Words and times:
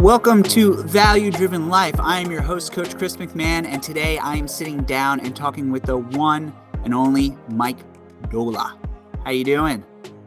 Welcome 0.00 0.42
to 0.44 0.82
Value 0.84 1.30
Driven 1.30 1.68
Life. 1.68 2.00
I 2.00 2.20
am 2.20 2.30
your 2.30 2.40
host, 2.40 2.72
Coach 2.72 2.96
Chris 2.96 3.18
McMahon, 3.18 3.66
and 3.66 3.82
today 3.82 4.16
I 4.16 4.34
am 4.34 4.48
sitting 4.48 4.82
down 4.84 5.20
and 5.20 5.36
talking 5.36 5.70
with 5.70 5.82
the 5.82 5.98
one 5.98 6.54
and 6.84 6.94
only 6.94 7.36
Mike 7.50 7.76
Doehla. 8.30 8.78
How 9.24 9.30
you 9.30 9.44
doing? 9.44 9.84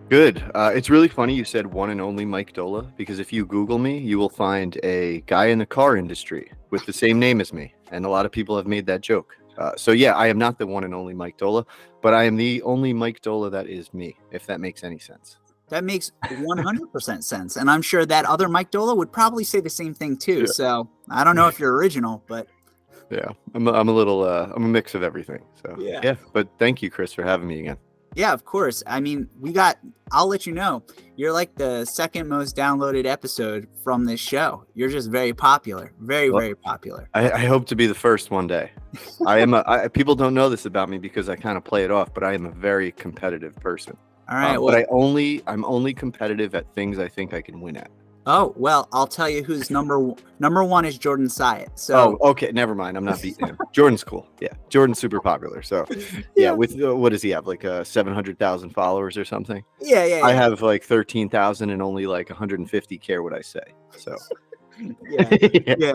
Good. 0.09 0.43
Uh, 0.53 0.71
it's 0.75 0.91
really 0.91 1.07
funny 1.07 1.33
you 1.33 1.43
said 1.43 1.65
one 1.65 1.89
and 1.89 1.99
only 1.99 2.23
Mike 2.23 2.53
Doehla 2.53 2.95
because 2.97 3.17
if 3.17 3.33
you 3.33 3.47
Google 3.47 3.79
me, 3.79 3.97
you 3.97 4.19
will 4.19 4.29
find 4.29 4.77
a 4.83 5.21
guy 5.21 5.47
in 5.47 5.57
the 5.57 5.65
car 5.65 5.97
industry 5.97 6.51
with 6.69 6.85
the 6.85 6.93
same 6.93 7.17
name 7.17 7.41
as 7.41 7.51
me, 7.51 7.73
and 7.91 8.05
a 8.05 8.09
lot 8.09 8.27
of 8.27 8.31
people 8.31 8.55
have 8.55 8.67
made 8.67 8.85
that 8.85 9.01
joke. 9.01 9.35
Uh, 9.57 9.71
so 9.75 9.91
yeah, 9.91 10.13
I 10.13 10.27
am 10.27 10.37
not 10.37 10.59
the 10.59 10.67
one 10.67 10.83
and 10.83 10.93
only 10.93 11.15
Mike 11.15 11.39
Doehla, 11.39 11.65
but 12.03 12.13
I 12.13 12.25
am 12.25 12.35
the 12.35 12.61
only 12.61 12.93
Mike 12.93 13.23
Doehla 13.23 13.49
that 13.49 13.65
is 13.65 13.91
me. 13.91 14.17
If 14.31 14.45
that 14.45 14.59
makes 14.59 14.83
any 14.83 14.99
sense. 14.99 15.39
That 15.73 15.83
makes 15.83 16.11
100% 16.25 17.23
sense. 17.23 17.55
And 17.55 17.67
I'm 17.67 17.81
sure 17.81 18.05
that 18.05 18.25
other 18.25 18.47
Mike 18.47 18.69
Doehla 18.69 18.95
would 18.95 19.11
probably 19.11 19.43
say 19.43 19.59
the 19.59 19.71
same 19.71 19.95
thing 19.95 20.15
too. 20.15 20.41
Yeah. 20.41 20.45
So 20.45 20.89
I 21.09 21.23
don't 21.23 21.35
know 21.35 21.47
if 21.47 21.59
you're 21.59 21.73
original, 21.73 22.23
but. 22.27 22.47
Yeah, 23.09 23.29
I'm 23.55 23.67
a, 23.67 23.71
I'm 23.71 23.89
a 23.89 23.91
little, 23.91 24.21
uh, 24.21 24.51
I'm 24.55 24.65
a 24.65 24.67
mix 24.67 24.93
of 24.93 25.01
everything. 25.01 25.43
So 25.65 25.75
yeah. 25.79 25.99
yeah, 26.03 26.15
but 26.31 26.47
thank 26.59 26.83
you, 26.83 26.91
Chris, 26.91 27.11
for 27.11 27.23
having 27.23 27.47
me 27.47 27.61
again. 27.61 27.77
Yeah, 28.13 28.33
of 28.33 28.45
course. 28.45 28.83
I 28.85 28.99
mean, 28.99 29.27
we 29.39 29.51
got, 29.51 29.79
I'll 30.11 30.27
let 30.27 30.45
you 30.45 30.53
know, 30.53 30.83
you're 31.15 31.33
like 31.33 31.55
the 31.55 31.85
second 31.85 32.29
most 32.29 32.55
downloaded 32.55 33.07
episode 33.07 33.67
from 33.83 34.05
this 34.05 34.19
show. 34.19 34.65
You're 34.75 34.89
just 34.89 35.09
very 35.09 35.33
popular, 35.33 35.91
very, 36.01 36.29
well, 36.29 36.41
very 36.41 36.55
popular. 36.55 37.09
I, 37.15 37.31
I, 37.31 37.45
hope 37.45 37.65
to 37.69 37.75
be 37.75 37.87
the 37.87 37.95
first 37.95 38.29
one 38.29 38.45
day. 38.45 38.69
I 39.25 39.39
am 39.39 39.55
a, 39.55 39.63
I, 39.65 39.87
people 39.87 40.13
don't 40.13 40.35
know 40.35 40.49
this 40.49 40.67
about 40.67 40.87
me 40.87 40.99
because 40.99 41.29
I 41.29 41.35
kind 41.35 41.57
of 41.57 41.63
play 41.63 41.83
it 41.83 41.89
off, 41.89 42.13
but 42.13 42.23
I 42.23 42.33
am 42.33 42.45
a 42.45 42.51
very 42.51 42.91
competitive 42.91 43.55
person. 43.55 43.97
All 44.29 44.37
right. 44.37 44.55
Um, 44.55 44.63
well, 44.63 44.73
but 44.73 44.79
I 44.79 44.85
only 44.89 45.43
I'm 45.47 45.65
only 45.65 45.93
competitive 45.93 46.55
at 46.55 46.73
things 46.73 46.99
I 46.99 47.07
think 47.07 47.33
I 47.33 47.41
can 47.41 47.61
win 47.61 47.77
at. 47.77 47.91
Oh 48.25 48.53
well, 48.55 48.87
I'll 48.93 49.07
tell 49.07 49.29
you 49.29 49.43
who's 49.43 49.69
number 49.69 50.13
number 50.39 50.63
one 50.63 50.85
is 50.85 50.97
Jordan 50.97 51.27
Syatt. 51.27 51.77
So 51.77 52.17
oh, 52.21 52.29
okay, 52.29 52.51
never 52.53 52.73
mind. 52.73 52.95
I'm 52.95 53.03
not 53.03 53.21
beating 53.21 53.47
him. 53.47 53.57
Jordan's 53.73 54.03
cool. 54.03 54.27
Yeah, 54.39 54.53
Jordan's 54.69 54.99
super 54.99 55.19
popular. 55.19 55.61
So 55.61 55.85
yeah, 55.91 56.21
yeah. 56.35 56.51
with 56.51 56.81
uh, 56.81 56.95
what 56.95 57.09
does 57.09 57.21
he 57.21 57.31
have? 57.31 57.47
Like 57.47 57.65
uh, 57.65 57.83
seven 57.83 58.13
hundred 58.13 58.39
thousand 58.39 58.69
followers 58.69 59.17
or 59.17 59.25
something. 59.25 59.63
Yeah, 59.81 60.05
yeah. 60.05 60.21
I 60.23 60.31
have 60.31 60.61
like 60.61 60.83
thirteen 60.83 61.27
thousand 61.27 61.71
and 61.71 61.81
only 61.81 62.07
like 62.07 62.29
150 62.29 62.97
care 62.97 63.23
what 63.23 63.33
I 63.33 63.41
say. 63.41 63.63
So. 63.97 64.15
yeah, 65.07 65.75
yeah. 65.77 65.93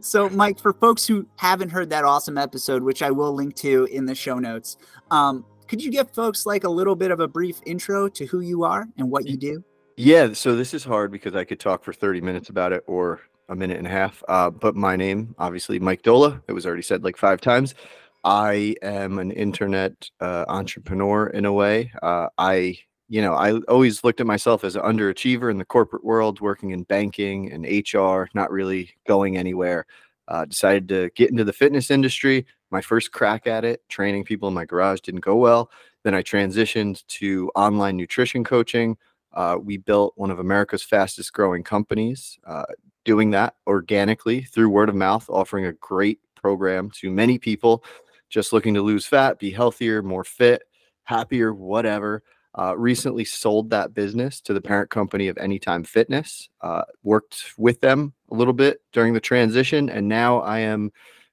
so, 0.00 0.28
Mike, 0.30 0.58
for 0.58 0.72
folks 0.72 1.06
who 1.06 1.24
haven't 1.36 1.68
heard 1.68 1.88
that 1.90 2.04
awesome 2.04 2.36
episode, 2.36 2.82
which 2.82 3.00
I 3.00 3.12
will 3.12 3.32
link 3.32 3.54
to 3.56 3.84
in 3.92 4.06
the 4.06 4.14
show 4.14 4.40
notes, 4.40 4.76
um, 5.12 5.44
could 5.72 5.82
you 5.82 5.90
give 5.90 6.10
folks 6.10 6.44
like 6.44 6.64
a 6.64 6.68
little 6.68 6.94
bit 6.94 7.10
of 7.10 7.20
a 7.20 7.26
brief 7.26 7.58
intro 7.64 8.06
to 8.06 8.26
who 8.26 8.40
you 8.40 8.62
are 8.62 8.86
and 8.98 9.10
what 9.10 9.26
you 9.26 9.38
do? 9.38 9.64
Yeah, 9.96 10.34
so 10.34 10.54
this 10.54 10.74
is 10.74 10.84
hard 10.84 11.10
because 11.10 11.34
I 11.34 11.44
could 11.44 11.58
talk 11.58 11.82
for 11.82 11.94
30 11.94 12.20
minutes 12.20 12.50
about 12.50 12.74
it 12.74 12.84
or 12.86 13.22
a 13.48 13.56
minute 13.56 13.78
and 13.78 13.86
a 13.86 13.90
half. 13.90 14.22
Uh, 14.28 14.50
but 14.50 14.76
my 14.76 14.96
name, 14.96 15.34
obviously, 15.38 15.78
Mike 15.78 16.02
Doehla. 16.02 16.42
It 16.46 16.52
was 16.52 16.66
already 16.66 16.82
said 16.82 17.04
like 17.04 17.16
five 17.16 17.40
times. 17.40 17.74
I 18.22 18.76
am 18.82 19.18
an 19.18 19.30
internet 19.30 20.10
uh, 20.20 20.44
entrepreneur 20.46 21.28
in 21.28 21.46
a 21.46 21.52
way. 21.54 21.90
Uh, 22.02 22.28
I, 22.36 22.76
you 23.08 23.22
know, 23.22 23.32
I 23.32 23.52
always 23.60 24.04
looked 24.04 24.20
at 24.20 24.26
myself 24.26 24.64
as 24.64 24.76
an 24.76 24.82
underachiever 24.82 25.50
in 25.50 25.56
the 25.56 25.64
corporate 25.64 26.04
world, 26.04 26.42
working 26.42 26.72
in 26.72 26.82
banking 26.82 27.50
and 27.50 27.64
HR, 27.64 28.28
not 28.34 28.50
really 28.50 28.90
going 29.08 29.38
anywhere. 29.38 29.86
Uh, 30.28 30.44
decided 30.44 30.86
to 30.88 31.08
get 31.14 31.30
into 31.30 31.44
the 31.44 31.52
fitness 31.54 31.90
industry. 31.90 32.44
My 32.72 32.80
first 32.80 33.12
crack 33.12 33.46
at 33.46 33.66
it, 33.66 33.86
training 33.90 34.24
people 34.24 34.48
in 34.48 34.54
my 34.54 34.64
garage, 34.64 35.00
didn't 35.00 35.20
go 35.20 35.36
well. 35.36 35.70
Then 36.04 36.14
I 36.14 36.22
transitioned 36.22 37.06
to 37.06 37.50
online 37.54 37.98
nutrition 37.98 38.44
coaching. 38.44 38.96
Uh, 39.34 39.58
we 39.62 39.76
built 39.76 40.14
one 40.16 40.30
of 40.30 40.38
America's 40.38 40.82
fastest 40.82 41.34
growing 41.34 41.62
companies, 41.62 42.38
uh, 42.46 42.64
doing 43.04 43.30
that 43.32 43.56
organically 43.66 44.42
through 44.42 44.70
word 44.70 44.88
of 44.88 44.94
mouth, 44.94 45.28
offering 45.28 45.66
a 45.66 45.72
great 45.74 46.18
program 46.34 46.90
to 46.90 47.10
many 47.10 47.38
people 47.38 47.84
just 48.30 48.54
looking 48.54 48.72
to 48.72 48.80
lose 48.80 49.04
fat, 49.04 49.38
be 49.38 49.50
healthier, 49.50 50.02
more 50.02 50.24
fit, 50.24 50.62
happier, 51.04 51.52
whatever. 51.52 52.22
Uh, 52.58 52.76
recently 52.76 53.24
sold 53.24 53.70
that 53.70 53.94
business 53.94 54.40
to 54.40 54.54
the 54.54 54.60
parent 54.60 54.90
company 54.90 55.28
of 55.28 55.36
Anytime 55.38 55.84
Fitness. 55.84 56.48
Uh, 56.62 56.82
worked 57.02 57.52
with 57.58 57.80
them 57.80 58.14
a 58.30 58.34
little 58.34 58.52
bit 58.54 58.80
during 58.92 59.12
the 59.12 59.20
transition, 59.20 59.90
and 59.90 60.08
now 60.08 60.40
I 60.40 60.60
am 60.60 60.90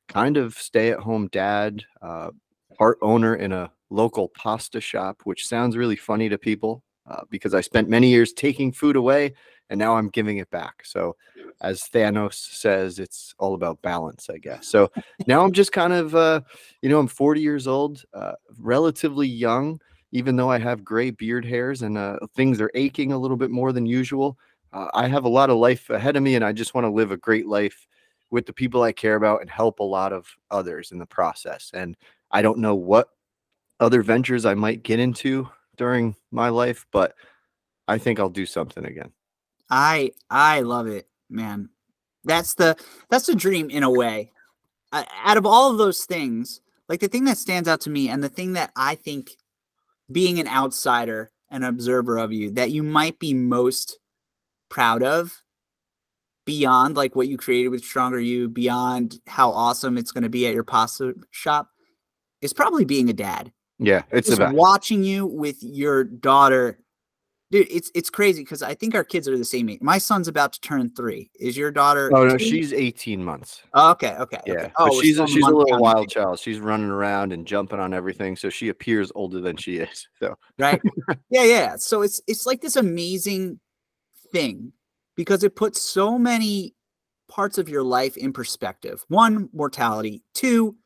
kind 0.09 0.36
of 0.36 0.56
stay-at-home 0.56 1.30
dad, 1.31 1.84
uh, 2.02 2.31
part 2.78 2.97
owner 3.02 3.36
in 3.36 3.53
a 3.53 3.72
local 3.90 4.28
pasta 4.30 4.81
shop, 4.81 5.22
which 5.24 5.47
sounds 5.47 5.78
really 5.78 5.96
funny 5.96 6.28
to 6.28 6.38
people 6.38 6.84
uh, 7.09 7.22
because 7.30 7.53
I 7.53 7.62
spent 7.62 7.88
many 7.88 8.09
years 8.09 8.34
taking 8.34 8.74
food 8.74 8.97
away, 8.97 9.34
and 9.70 9.80
now 9.80 9.96
I'm 9.96 10.09
giving 10.09 10.38
it 10.40 10.50
back. 10.50 10.84
So, 10.84 11.16
as 11.62 11.84
Thanos 11.94 12.34
says, 12.34 13.00
it's 13.00 13.34
all 13.40 13.53
about 13.53 13.81
balance, 13.81 14.30
I 14.30 14.38
guess. 14.38 14.68
So 14.68 14.92
now 15.28 15.44
I'm 15.44 15.53
just 15.53 15.72
kind 15.72 15.94
of, 15.94 16.16
uh, 16.16 16.41
you 16.81 16.90
know, 16.90 17.00
I'm 17.00 17.08
40 17.08 17.41
years 17.41 17.68
old, 17.68 18.03
uh, 18.14 18.34
relatively 18.58 19.28
young 19.28 19.80
even 20.12 20.36
though 20.36 20.50
I 20.50 20.59
have 20.59 20.84
gray 20.84 21.12
beard 21.12 21.46
hairs 21.46 21.81
and 21.81 21.97
uh, 21.97 22.18
things 22.36 22.59
are 22.62 22.72
aching 22.74 23.12
a 23.12 23.18
little 23.18 23.38
bit 23.38 23.52
more 23.52 23.72
than 23.72 23.86
usual. 23.86 24.38
Uh, 24.74 24.88
I 24.94 25.08
have 25.08 25.26
a 25.26 25.30
lot 25.30 25.50
of 25.50 25.58
life 25.58 25.90
ahead 25.90 26.16
of 26.16 26.24
me, 26.24 26.36
and 26.36 26.46
I 26.46 26.52
just 26.52 26.74
want 26.74 26.86
to 26.86 26.91
live 26.91 27.12
a 27.12 27.18
great 27.18 27.47
life 27.47 27.88
with 28.31 28.45
the 28.45 28.53
people 28.53 28.84
I 28.84 28.91
care 28.91 29.16
about 29.16 29.41
and 29.41 29.50
help 29.50 29.79
a 29.79 29.84
lot 29.84 30.13
of 30.13 30.28
others 30.51 30.91
in 30.91 31.00
the 31.00 31.06
process. 31.06 31.72
And 31.73 31.97
I 32.31 32.41
don't 32.41 32.59
know 32.59 32.75
what 32.75 33.09
other 33.79 34.01
ventures 34.03 34.45
I 34.45 34.53
might 34.53 34.84
get 34.84 35.00
into 35.00 35.50
during 35.78 36.16
my 36.31 36.50
life, 36.50 36.85
but 36.91 37.16
I 37.88 37.97
think 37.97 38.19
I'll 38.19 38.29
do 38.29 38.45
something 38.45 38.85
again. 38.85 39.12
I 39.69 40.12
I 40.29 40.62
love 40.62 40.88
it, 40.88 41.07
man. 41.29 41.69
That's 42.23 42.53
the 42.56 42.75
that's 43.09 43.25
the 43.28 43.35
dream 43.35 43.69
in 43.69 43.84
a 43.84 43.91
way. 43.91 44.31
Uh, 44.91 45.06
out 45.23 45.38
of 45.38 45.46
all 45.46 45.72
of 45.72 45.78
those 45.78 46.06
things, 46.06 46.61
like 46.88 47.00
the 47.00 47.07
thing 47.07 47.25
that 47.25 47.38
stands 47.38 47.69
out 47.69 47.81
to 47.81 47.90
me 47.90 48.09
and 48.09 48.23
the 48.23 48.29
thing 48.29 48.53
that 48.53 48.72
I 48.75 48.96
think 48.96 49.31
being 50.11 50.40
an 50.40 50.47
outsider, 50.47 51.31
an 51.50 51.63
observer 51.63 52.17
of 52.17 52.34
you 52.34 52.51
that 52.51 52.72
you 52.72 52.84
might 52.84 53.19
be 53.19 53.34
most 53.34 54.00
proud 54.69 55.03
of 55.03 55.41
beyond 56.49 56.97
like 56.97 57.15
what 57.15 57.27
you 57.27 57.37
created 57.37 57.69
with 57.69 57.83
Stronger 57.83 58.19
You, 58.19 58.49
beyond 58.49 59.19
how 59.27 59.51
awesome 59.51 59.99
it's 59.99 60.11
going 60.11 60.23
to 60.23 60.29
be 60.29 60.47
at 60.47 60.55
your 60.55 60.63
pasta 60.63 61.13
shop, 61.29 61.69
is 62.41 62.53
probably 62.53 62.85
being 62.85 63.07
a 63.07 63.13
dad. 63.13 63.51
Yeah, 63.77 64.01
it's 64.11 64.29
Just 64.29 64.39
about 64.39 64.55
watching 64.55 65.03
you 65.03 65.27
with 65.27 65.61
your 65.61 66.03
daughter 66.03 66.79
dude 67.51 67.67
it's 67.69 67.91
it's 67.95 68.09
crazy 68.09 68.43
because 68.43 68.61
i 68.61 68.75
think 68.75 68.93
our 68.93 69.03
kids 69.03 69.27
are 69.27 69.37
the 69.37 69.45
same 69.45 69.69
age. 69.69 69.79
My 69.81 69.97
son's 69.97 70.27
about 70.27 70.53
to 70.53 70.61
turn 70.61 70.91
three. 70.91 71.31
Is 71.39 71.57
your 71.57 71.71
daughter 71.71 72.11
oh 72.13 72.25
no 72.25 72.37
two? 72.37 72.45
she's 72.45 72.73
18 72.73 73.23
months. 73.23 73.61
Oh, 73.73 73.91
okay 73.91 74.16
okay 74.19 74.39
yeah 74.45 74.53
okay. 74.53 74.71
oh 74.77 75.01
she's 75.01 75.19
a, 75.19 75.27
she's 75.27 75.45
a 75.45 75.49
little 75.49 75.79
wild 75.79 76.09
child. 76.09 76.39
She's 76.39 76.59
running 76.59 76.89
around 76.89 77.33
and 77.33 77.45
jumping 77.45 77.79
on 77.79 77.93
everything 77.93 78.35
so 78.35 78.49
she 78.49 78.69
appears 78.69 79.11
older 79.16 79.39
than 79.39 79.57
she 79.57 79.77
is 79.77 80.07
so. 80.19 80.37
Right. 80.57 80.81
Yeah 81.29 81.43
yeah. 81.43 81.75
So 81.77 82.01
it's 82.01 82.21
it's 82.27 82.45
like 82.45 82.61
this 82.61 82.75
amazing 82.75 83.59
thing 84.31 84.73
because 85.19 85.44
it 85.44 85.53
puts 85.53 85.81
so 85.81 86.18
many 86.18 86.74
parts 87.28 87.57
of 87.57 87.68
your 87.68 87.84
life 87.84 88.16
in 88.16 88.31
perspective 88.31 89.03
one 89.09 89.50
mortality 89.52 90.24
two 90.34 90.78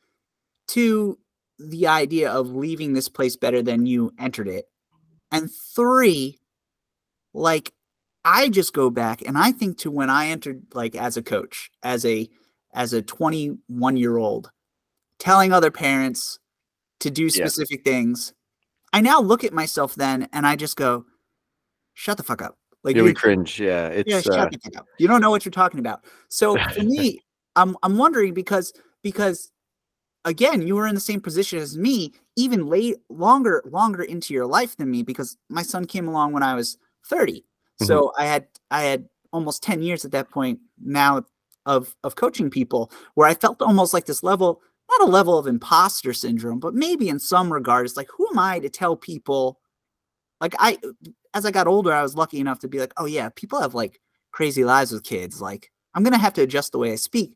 two 0.66 1.16
the 1.60 1.86
idea 1.86 2.28
of 2.28 2.48
leaving 2.50 2.92
this 2.92 3.08
place 3.08 3.36
better 3.36 3.62
than 3.62 3.86
you 3.86 4.12
entered 4.18 4.48
it 4.48 4.66
and 5.30 5.48
three 5.76 6.36
like 7.32 7.72
I 8.24 8.48
just 8.48 8.72
go 8.72 8.90
back 8.90 9.22
and 9.22 9.38
I 9.38 9.52
think 9.52 9.78
to 9.78 9.90
when 9.90 10.10
I 10.10 10.26
entered 10.26 10.64
like 10.72 10.96
as 10.96 11.16
a 11.16 11.22
coach, 11.22 11.70
as 11.84 12.04
a 12.04 12.28
as 12.72 12.92
a 12.92 13.02
21 13.02 13.96
year 13.96 14.16
old, 14.16 14.50
telling 15.18 15.52
other 15.52 15.70
parents 15.70 16.40
to 17.00 17.10
do 17.10 17.30
specific 17.30 17.82
yeah. 17.84 17.92
things. 17.92 18.32
I 18.92 19.00
now 19.00 19.20
look 19.20 19.44
at 19.44 19.52
myself 19.52 19.94
then 19.94 20.28
and 20.32 20.46
I 20.46 20.56
just 20.56 20.76
go, 20.76 21.04
shut 21.92 22.16
the 22.16 22.22
fuck 22.22 22.42
up. 22.42 22.56
Like 22.84 22.96
you 22.96 23.14
cringe. 23.14 23.58
Yeah. 23.58 23.88
It's 23.88 24.26
yeah, 24.26 24.32
uh... 24.34 24.50
You 24.98 25.08
don't 25.08 25.20
know 25.20 25.30
what 25.30 25.44
you're 25.44 25.52
talking 25.52 25.80
about. 25.80 26.04
So 26.28 26.56
for 26.56 26.82
me, 26.84 27.20
I'm 27.56 27.76
I'm 27.82 27.96
wondering 27.96 28.34
because 28.34 28.72
because 29.02 29.50
again, 30.24 30.66
you 30.66 30.76
were 30.76 30.86
in 30.86 30.94
the 30.94 31.00
same 31.00 31.20
position 31.20 31.58
as 31.58 31.76
me, 31.76 32.12
even 32.36 32.66
late 32.66 32.96
longer, 33.08 33.62
longer 33.66 34.02
into 34.02 34.34
your 34.34 34.46
life 34.46 34.76
than 34.76 34.90
me, 34.90 35.02
because 35.02 35.36
my 35.48 35.62
son 35.62 35.86
came 35.86 36.08
along 36.08 36.32
when 36.32 36.42
I 36.42 36.54
was 36.54 36.78
30. 37.06 37.40
Mm-hmm. 37.40 37.84
So 37.86 38.12
I 38.18 38.26
had 38.26 38.46
I 38.70 38.82
had 38.82 39.08
almost 39.32 39.62
10 39.62 39.82
years 39.82 40.04
at 40.04 40.12
that 40.12 40.30
point 40.30 40.60
now 40.82 41.24
of 41.66 41.96
of 42.04 42.16
coaching 42.16 42.50
people 42.50 42.92
where 43.14 43.28
I 43.28 43.34
felt 43.34 43.62
almost 43.62 43.94
like 43.94 44.04
this 44.06 44.22
level 44.22 44.60
not 44.90 45.08
a 45.08 45.10
level 45.10 45.38
of 45.38 45.46
imposter 45.46 46.12
syndrome, 46.12 46.60
but 46.60 46.74
maybe 46.74 47.08
in 47.08 47.18
some 47.18 47.50
regards 47.50 47.96
like 47.96 48.08
who 48.16 48.28
am 48.30 48.38
I 48.38 48.58
to 48.60 48.68
tell 48.68 48.96
people 48.96 49.58
like 50.40 50.54
I 50.58 50.78
as 51.34 51.44
I 51.44 51.50
got 51.50 51.66
older 51.66 51.92
I 51.92 52.02
was 52.02 52.14
lucky 52.14 52.40
enough 52.40 52.60
to 52.60 52.68
be 52.68 52.78
like, 52.78 52.92
"Oh 52.96 53.06
yeah, 53.06 53.28
people 53.34 53.60
have 53.60 53.74
like 53.74 54.00
crazy 54.32 54.64
lives 54.64 54.92
with 54.92 55.04
kids. 55.04 55.40
Like 55.40 55.70
I'm 55.94 56.02
going 56.02 56.12
to 56.12 56.18
have 56.18 56.34
to 56.34 56.42
adjust 56.42 56.72
the 56.72 56.78
way 56.78 56.92
I 56.92 56.96
speak." 56.96 57.34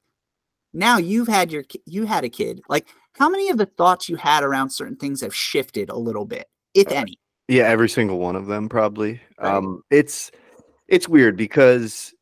Now 0.72 0.98
you've 0.98 1.28
had 1.28 1.50
your 1.50 1.64
you 1.86 2.04
had 2.06 2.24
a 2.24 2.28
kid. 2.28 2.60
Like 2.68 2.86
how 3.14 3.28
many 3.28 3.50
of 3.50 3.58
the 3.58 3.66
thoughts 3.66 4.08
you 4.08 4.16
had 4.16 4.44
around 4.44 4.70
certain 4.70 4.96
things 4.96 5.20
have 5.20 5.34
shifted 5.34 5.90
a 5.90 5.96
little 5.96 6.24
bit, 6.24 6.46
if 6.74 6.90
any? 6.92 7.18
Yeah, 7.48 7.64
every 7.64 7.88
single 7.88 8.18
one 8.18 8.36
of 8.36 8.46
them 8.46 8.68
probably. 8.68 9.20
Right. 9.40 9.54
Um, 9.54 9.82
it's 9.90 10.30
it's 10.86 11.08
weird 11.08 11.36
because 11.36 12.14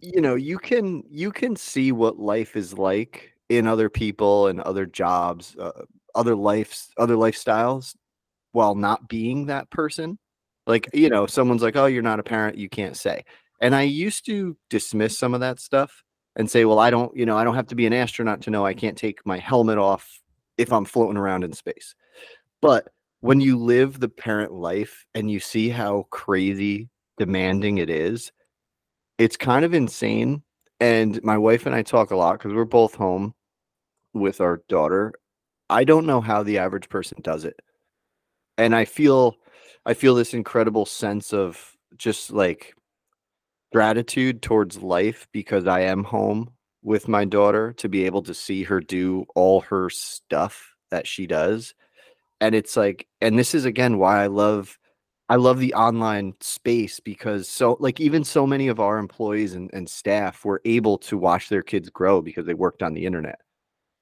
you 0.00 0.20
know 0.20 0.34
you 0.34 0.58
can 0.58 1.04
you 1.08 1.30
can 1.30 1.56
see 1.56 1.92
what 1.92 2.18
life 2.18 2.56
is 2.56 2.76
like 2.76 3.32
in 3.48 3.66
other 3.66 3.88
people 3.88 4.48
and 4.48 4.60
other 4.60 4.84
jobs 4.84 5.56
uh, 5.58 5.70
other 6.14 6.34
lives 6.34 6.90
other 6.98 7.14
lifestyles 7.14 7.94
while 8.52 8.74
not 8.74 9.08
being 9.08 9.46
that 9.46 9.70
person 9.70 10.18
like 10.66 10.88
you 10.92 11.08
know 11.08 11.26
someone's 11.26 11.62
like 11.62 11.76
oh 11.76 11.86
you're 11.86 12.02
not 12.02 12.20
a 12.20 12.24
parent 12.24 12.56
you 12.56 12.68
can't 12.68 12.96
say 12.96 13.24
and 13.60 13.74
i 13.74 13.82
used 13.82 14.26
to 14.26 14.56
dismiss 14.70 15.18
some 15.18 15.34
of 15.34 15.40
that 15.40 15.60
stuff 15.60 16.02
and 16.36 16.50
say 16.50 16.64
well 16.64 16.78
i 16.78 16.90
don't 16.90 17.16
you 17.16 17.26
know 17.26 17.36
i 17.36 17.44
don't 17.44 17.54
have 17.54 17.66
to 17.66 17.74
be 17.74 17.86
an 17.86 17.92
astronaut 17.92 18.40
to 18.40 18.50
know 18.50 18.64
i 18.64 18.74
can't 18.74 18.98
take 18.98 19.24
my 19.24 19.38
helmet 19.38 19.78
off 19.78 20.20
if 20.58 20.72
i'm 20.72 20.84
floating 20.84 21.16
around 21.16 21.44
in 21.44 21.52
space 21.52 21.94
but 22.60 22.88
when 23.20 23.40
you 23.40 23.58
live 23.58 23.98
the 23.98 24.08
parent 24.08 24.52
life 24.52 25.06
and 25.14 25.30
you 25.30 25.40
see 25.40 25.68
how 25.68 26.06
crazy 26.10 26.88
demanding 27.18 27.78
it 27.78 27.90
is 27.90 28.32
it's 29.18 29.36
kind 29.36 29.64
of 29.64 29.74
insane. 29.74 30.42
And 30.80 31.22
my 31.22 31.38
wife 31.38 31.66
and 31.66 31.74
I 31.74 31.82
talk 31.82 32.10
a 32.10 32.16
lot 32.16 32.32
because 32.34 32.52
we're 32.52 32.64
both 32.64 32.94
home 32.94 33.34
with 34.12 34.40
our 34.40 34.62
daughter. 34.68 35.14
I 35.70 35.84
don't 35.84 36.06
know 36.06 36.20
how 36.20 36.42
the 36.42 36.58
average 36.58 36.88
person 36.88 37.18
does 37.22 37.44
it. 37.44 37.60
And 38.58 38.74
I 38.74 38.84
feel 38.84 39.36
I 39.86 39.94
feel 39.94 40.16
this 40.16 40.34
incredible 40.34 40.84
sense 40.84 41.32
of 41.32 41.76
just 41.96 42.32
like 42.32 42.74
gratitude 43.72 44.42
towards 44.42 44.82
life 44.82 45.28
because 45.32 45.68
I 45.68 45.82
am 45.82 46.02
home 46.02 46.50
with 46.82 47.06
my 47.06 47.24
daughter 47.24 47.72
to 47.74 47.88
be 47.88 48.04
able 48.04 48.22
to 48.24 48.34
see 48.34 48.64
her 48.64 48.80
do 48.80 49.24
all 49.36 49.60
her 49.62 49.88
stuff 49.88 50.74
that 50.90 51.06
she 51.06 51.28
does. 51.28 51.74
And 52.40 52.54
it's 52.54 52.76
like, 52.76 53.06
and 53.20 53.38
this 53.38 53.54
is 53.54 53.64
again 53.64 53.98
why 53.98 54.24
I 54.24 54.26
love 54.26 54.76
I 55.28 55.36
love 55.36 55.58
the 55.58 55.74
online 55.74 56.34
space 56.40 57.00
because 57.00 57.48
so 57.48 57.76
like 57.80 58.00
even 58.00 58.24
so 58.24 58.46
many 58.46 58.68
of 58.68 58.80
our 58.80 58.98
employees 58.98 59.54
and, 59.54 59.70
and 59.72 59.88
staff 59.88 60.44
were 60.44 60.62
able 60.64 60.98
to 60.98 61.16
watch 61.18 61.48
their 61.48 61.62
kids 61.62 61.90
grow 61.90 62.22
because 62.22 62.46
they 62.46 62.54
worked 62.54 62.82
on 62.82 62.94
the 62.94 63.06
internet. 63.06 63.40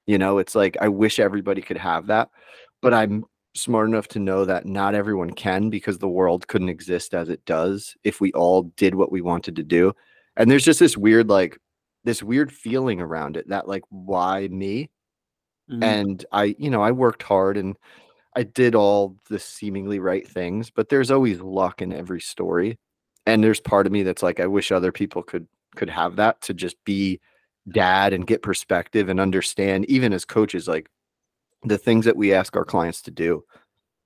You 0.07 0.17
know, 0.17 0.39
it's 0.39 0.55
like 0.55 0.77
I 0.81 0.87
wish 0.87 1.19
everybody 1.19 1.61
could 1.61 1.77
have 1.77 2.07
that, 2.07 2.29
but 2.81 2.93
I'm 2.93 3.25
smart 3.55 3.87
enough 3.87 4.07
to 4.09 4.19
know 4.19 4.45
that 4.45 4.65
not 4.65 4.95
everyone 4.95 5.31
can 5.31 5.69
because 5.69 5.97
the 5.97 6.09
world 6.09 6.47
couldn't 6.47 6.69
exist 6.69 7.13
as 7.13 7.29
it 7.29 7.43
does 7.45 7.95
if 8.03 8.21
we 8.21 8.31
all 8.33 8.63
did 8.75 8.95
what 8.95 9.11
we 9.11 9.21
wanted 9.21 9.55
to 9.55 9.63
do. 9.63 9.93
And 10.37 10.51
there's 10.51 10.65
just 10.65 10.79
this 10.79 10.97
weird 10.97 11.29
like 11.29 11.57
this 12.03 12.21
weird 12.21 12.51
feeling 12.51 13.01
around 13.01 13.37
it 13.37 13.47
that 13.49 13.67
like 13.67 13.83
why 13.89 14.47
me? 14.49 14.89
Mm-hmm. 15.71 15.83
And 15.83 16.25
I, 16.31 16.55
you 16.59 16.69
know, 16.69 16.81
I 16.83 16.91
worked 16.91 17.23
hard 17.23 17.57
and 17.57 17.75
I 18.35 18.43
did 18.43 18.75
all 18.75 19.15
the 19.29 19.39
seemingly 19.39 19.99
right 19.99 20.27
things, 20.27 20.69
but 20.69 20.89
there's 20.89 21.09
always 21.09 21.39
luck 21.39 21.81
in 21.81 21.93
every 21.93 22.21
story. 22.21 22.77
And 23.25 23.43
there's 23.43 23.61
part 23.61 23.87
of 23.87 23.91
me 23.91 24.03
that's 24.03 24.21
like, 24.21 24.39
I 24.39 24.45
wish 24.45 24.71
other 24.71 24.91
people 24.91 25.23
could 25.23 25.47
could 25.75 25.89
have 25.89 26.17
that 26.17 26.41
to 26.41 26.53
just 26.53 26.77
be 26.85 27.19
dad 27.69 28.13
and 28.13 28.27
get 28.27 28.43
perspective 28.43 29.09
and 29.09 29.19
understand, 29.19 29.85
even 29.85 30.13
as 30.13 30.25
coaches, 30.25 30.67
like 30.67 30.89
the 31.65 31.77
things 31.77 32.05
that 32.05 32.17
we 32.17 32.33
ask 32.33 32.55
our 32.55 32.65
clients 32.65 33.01
to 33.03 33.11
do. 33.11 33.43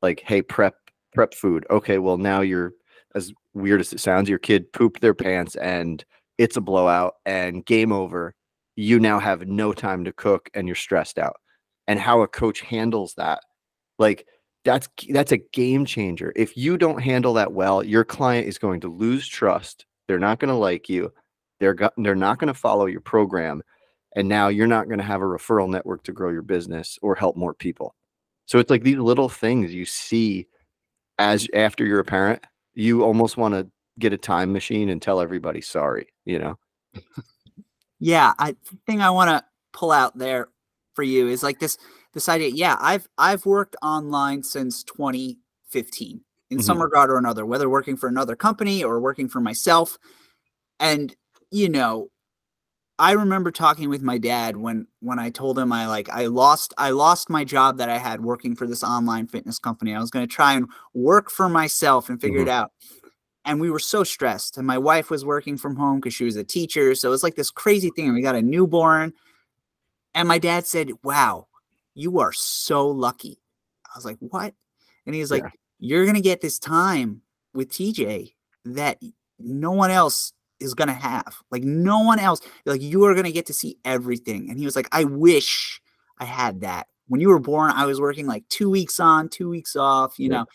Like, 0.01 0.21
hey, 0.25 0.41
prep 0.41 0.75
prep 1.13 1.33
food. 1.33 1.65
Okay, 1.69 1.97
well 1.97 2.17
now 2.17 2.41
you're 2.41 2.73
as 3.15 3.33
weird 3.53 3.81
as 3.81 3.91
it 3.94 4.00
sounds, 4.00 4.29
your 4.29 4.39
kid 4.39 4.71
pooped 4.73 5.01
their 5.01 5.15
pants 5.15 5.56
and 5.56 6.03
it's 6.38 6.57
a 6.57 6.61
blowout 6.61 7.15
and 7.25 7.65
game 7.65 7.91
over. 7.91 8.33
You 8.75 9.00
now 9.00 9.19
have 9.19 9.47
no 9.47 9.73
time 9.73 10.06
to 10.06 10.13
cook 10.13 10.50
and 10.53 10.67
you're 10.67 10.75
stressed 10.75 11.19
out. 11.19 11.38
And 11.88 12.00
how 12.00 12.21
a 12.21 12.27
coach 12.27 12.61
handles 12.61 13.15
that 13.15 13.41
like 13.97 14.25
that's 14.65 14.88
that's 15.09 15.31
a 15.31 15.38
game 15.38 15.85
changer. 15.85 16.33
If 16.35 16.57
you 16.57 16.77
don't 16.77 17.01
handle 17.01 17.33
that 17.35 17.53
well, 17.53 17.83
your 17.83 18.03
client 18.03 18.47
is 18.47 18.57
going 18.57 18.81
to 18.81 18.94
lose 18.94 19.27
trust. 19.27 19.85
They're 20.07 20.19
not 20.19 20.39
going 20.39 20.50
to 20.50 20.56
like 20.56 20.89
you. 20.89 21.11
They're 21.59 21.73
go- 21.73 21.91
they're 21.97 22.15
not 22.15 22.39
going 22.39 22.47
to 22.47 22.53
follow 22.53 22.85
your 22.85 23.01
program, 23.01 23.61
and 24.15 24.27
now 24.27 24.47
you're 24.47 24.67
not 24.67 24.88
going 24.88 25.00
to 25.00 25.06
have 25.06 25.21
a 25.21 25.25
referral 25.25 25.69
network 25.69 26.03
to 26.03 26.11
grow 26.11 26.31
your 26.31 26.41
business 26.41 26.97
or 27.01 27.15
help 27.15 27.35
more 27.35 27.53
people. 27.53 27.95
So 28.45 28.57
it's 28.57 28.69
like 28.69 28.83
these 28.83 28.97
little 28.97 29.29
things 29.29 29.73
you 29.73 29.85
see 29.85 30.47
as 31.19 31.47
after 31.53 31.85
you're 31.85 32.00
a 32.00 32.06
parent, 32.06 32.44
you 32.73 33.03
almost 33.03 33.38
want 33.38 33.53
to 33.53 33.67
get 34.00 34.13
a 34.13 34.17
time 34.17 34.51
machine 34.51 34.89
and 34.89 35.01
tell 35.01 35.21
everybody 35.21 35.61
sorry, 35.61 36.07
you 36.25 36.39
know. 36.39 36.57
yeah, 38.00 38.33
I 38.39 38.56
thing 38.88 39.01
I 39.01 39.11
want 39.11 39.29
to 39.29 39.45
pull 39.73 39.91
out 39.91 40.17
there 40.17 40.47
for 40.94 41.03
you 41.03 41.27
is 41.27 41.44
like 41.44 41.59
this 41.59 41.77
this 42.13 42.29
idea. 42.29 42.50
Yeah, 42.50 42.77
I've 42.79 43.07
I've 43.17 43.45
worked 43.45 43.75
online 43.83 44.44
since 44.44 44.83
2015 44.85 46.21
in 46.50 46.57
mm-hmm. 46.57 46.63
some 46.63 46.81
regard 46.81 47.11
or 47.11 47.17
another, 47.17 47.45
whether 47.45 47.69
working 47.69 47.97
for 47.97 48.07
another 48.07 48.35
company 48.35 48.83
or 48.83 49.00
working 49.00 49.29
for 49.29 49.41
myself. 49.41 49.97
And 50.79 51.15
you 51.51 51.69
know, 51.69 52.09
I 53.00 53.13
remember 53.13 53.50
talking 53.50 53.90
with 53.90 54.01
my 54.01 54.18
dad 54.18 54.57
when 54.57 54.86
when 55.00 55.19
I 55.19 55.30
told 55.30 55.57
him 55.57 55.72
I 55.72 55.88
like 55.88 56.10
I 56.10 56.25
lost 56.25 56.74
I 56.78 56.92
lost 56.92 57.30
my 57.30 57.44
job 57.44 57.78
that 57.78 57.90
I 57.90 57.98
had 57.98 58.24
working 58.24 58.56
for 58.56 58.68
this 58.68 58.84
online 58.84 59.28
fitness 59.28 59.57
company. 59.57 59.96
I 59.96 60.00
was 60.00 60.12
going 60.12 60.28
to 60.28 60.34
try 60.34 60.54
and 60.54 60.68
work 60.94 61.31
for 61.31 61.48
myself 61.48 62.10
and 62.10 62.19
figure 62.19 62.40
mm-hmm. 62.40 62.50
it 62.50 62.51
out. 62.51 62.72
And 63.46 63.62
we 63.62 63.72
were 63.72 63.80
so 63.80 64.04
stressed. 64.04 64.57
And 64.57 64.68
my 64.68 64.78
wife 64.78 65.10
was 65.10 65.25
working 65.25 65.57
from 65.57 65.78
home 65.78 66.00
because 66.00 66.13
she 66.13 66.25
was 66.25 66.36
a 66.36 66.44
teacher. 66.44 66.94
So 66.94 67.07
it 67.07 67.12
was 67.12 67.24
like 67.24 67.36
this 67.36 67.51
crazy 67.51 67.90
thing. 67.90 68.06
And 68.06 68.16
we 68.16 68.22
got 68.22 68.36
a 68.36 68.42
newborn. 68.42 69.13
And 70.13 70.28
my 70.28 70.38
dad 70.38 70.68
said, 70.68 70.92
Wow, 71.02 71.48
you 71.95 72.19
are 72.19 72.34
so 72.34 72.88
lucky. 72.88 73.40
I 73.86 73.98
was 73.98 74.06
like, 74.06 74.18
what? 74.19 74.54
And 75.06 75.16
he's 75.16 75.31
like, 75.31 75.44
yeah. 75.44 75.50
you're 75.80 76.06
going 76.06 76.16
to 76.16 76.22
get 76.22 76.42
this 76.42 76.60
time 76.60 77.22
with 77.54 77.69
TJ 77.69 78.34
that 78.66 79.00
no 79.40 79.72
one 79.72 79.92
else 79.92 80.34
is 80.59 80.73
going 80.73 80.88
to 80.88 80.94
have. 80.94 81.38
Like, 81.51 81.63
no 81.63 82.00
one 82.00 82.19
else. 82.19 82.41
Like, 82.65 82.81
you 82.81 83.03
are 83.06 83.13
going 83.13 83.25
to 83.25 83.31
get 83.31 83.45
to 83.47 83.53
see 83.53 83.77
everything. 83.85 84.50
And 84.50 84.59
he 84.59 84.65
was 84.65 84.75
like, 84.75 84.89
I 84.91 85.03
wish 85.03 85.81
I 86.19 86.25
had 86.25 86.61
that. 86.61 86.88
When 87.07 87.21
you 87.21 87.29
were 87.29 87.39
born, 87.39 87.71
I 87.71 87.85
was 87.85 88.00
working 88.00 88.27
like 88.27 88.47
two 88.50 88.69
weeks 88.69 89.00
on, 89.00 89.29
two 89.29 89.50
weeks 89.50 89.75
off, 89.75 90.19
you 90.19 90.29
yeah. 90.29 90.39
know. 90.39 90.45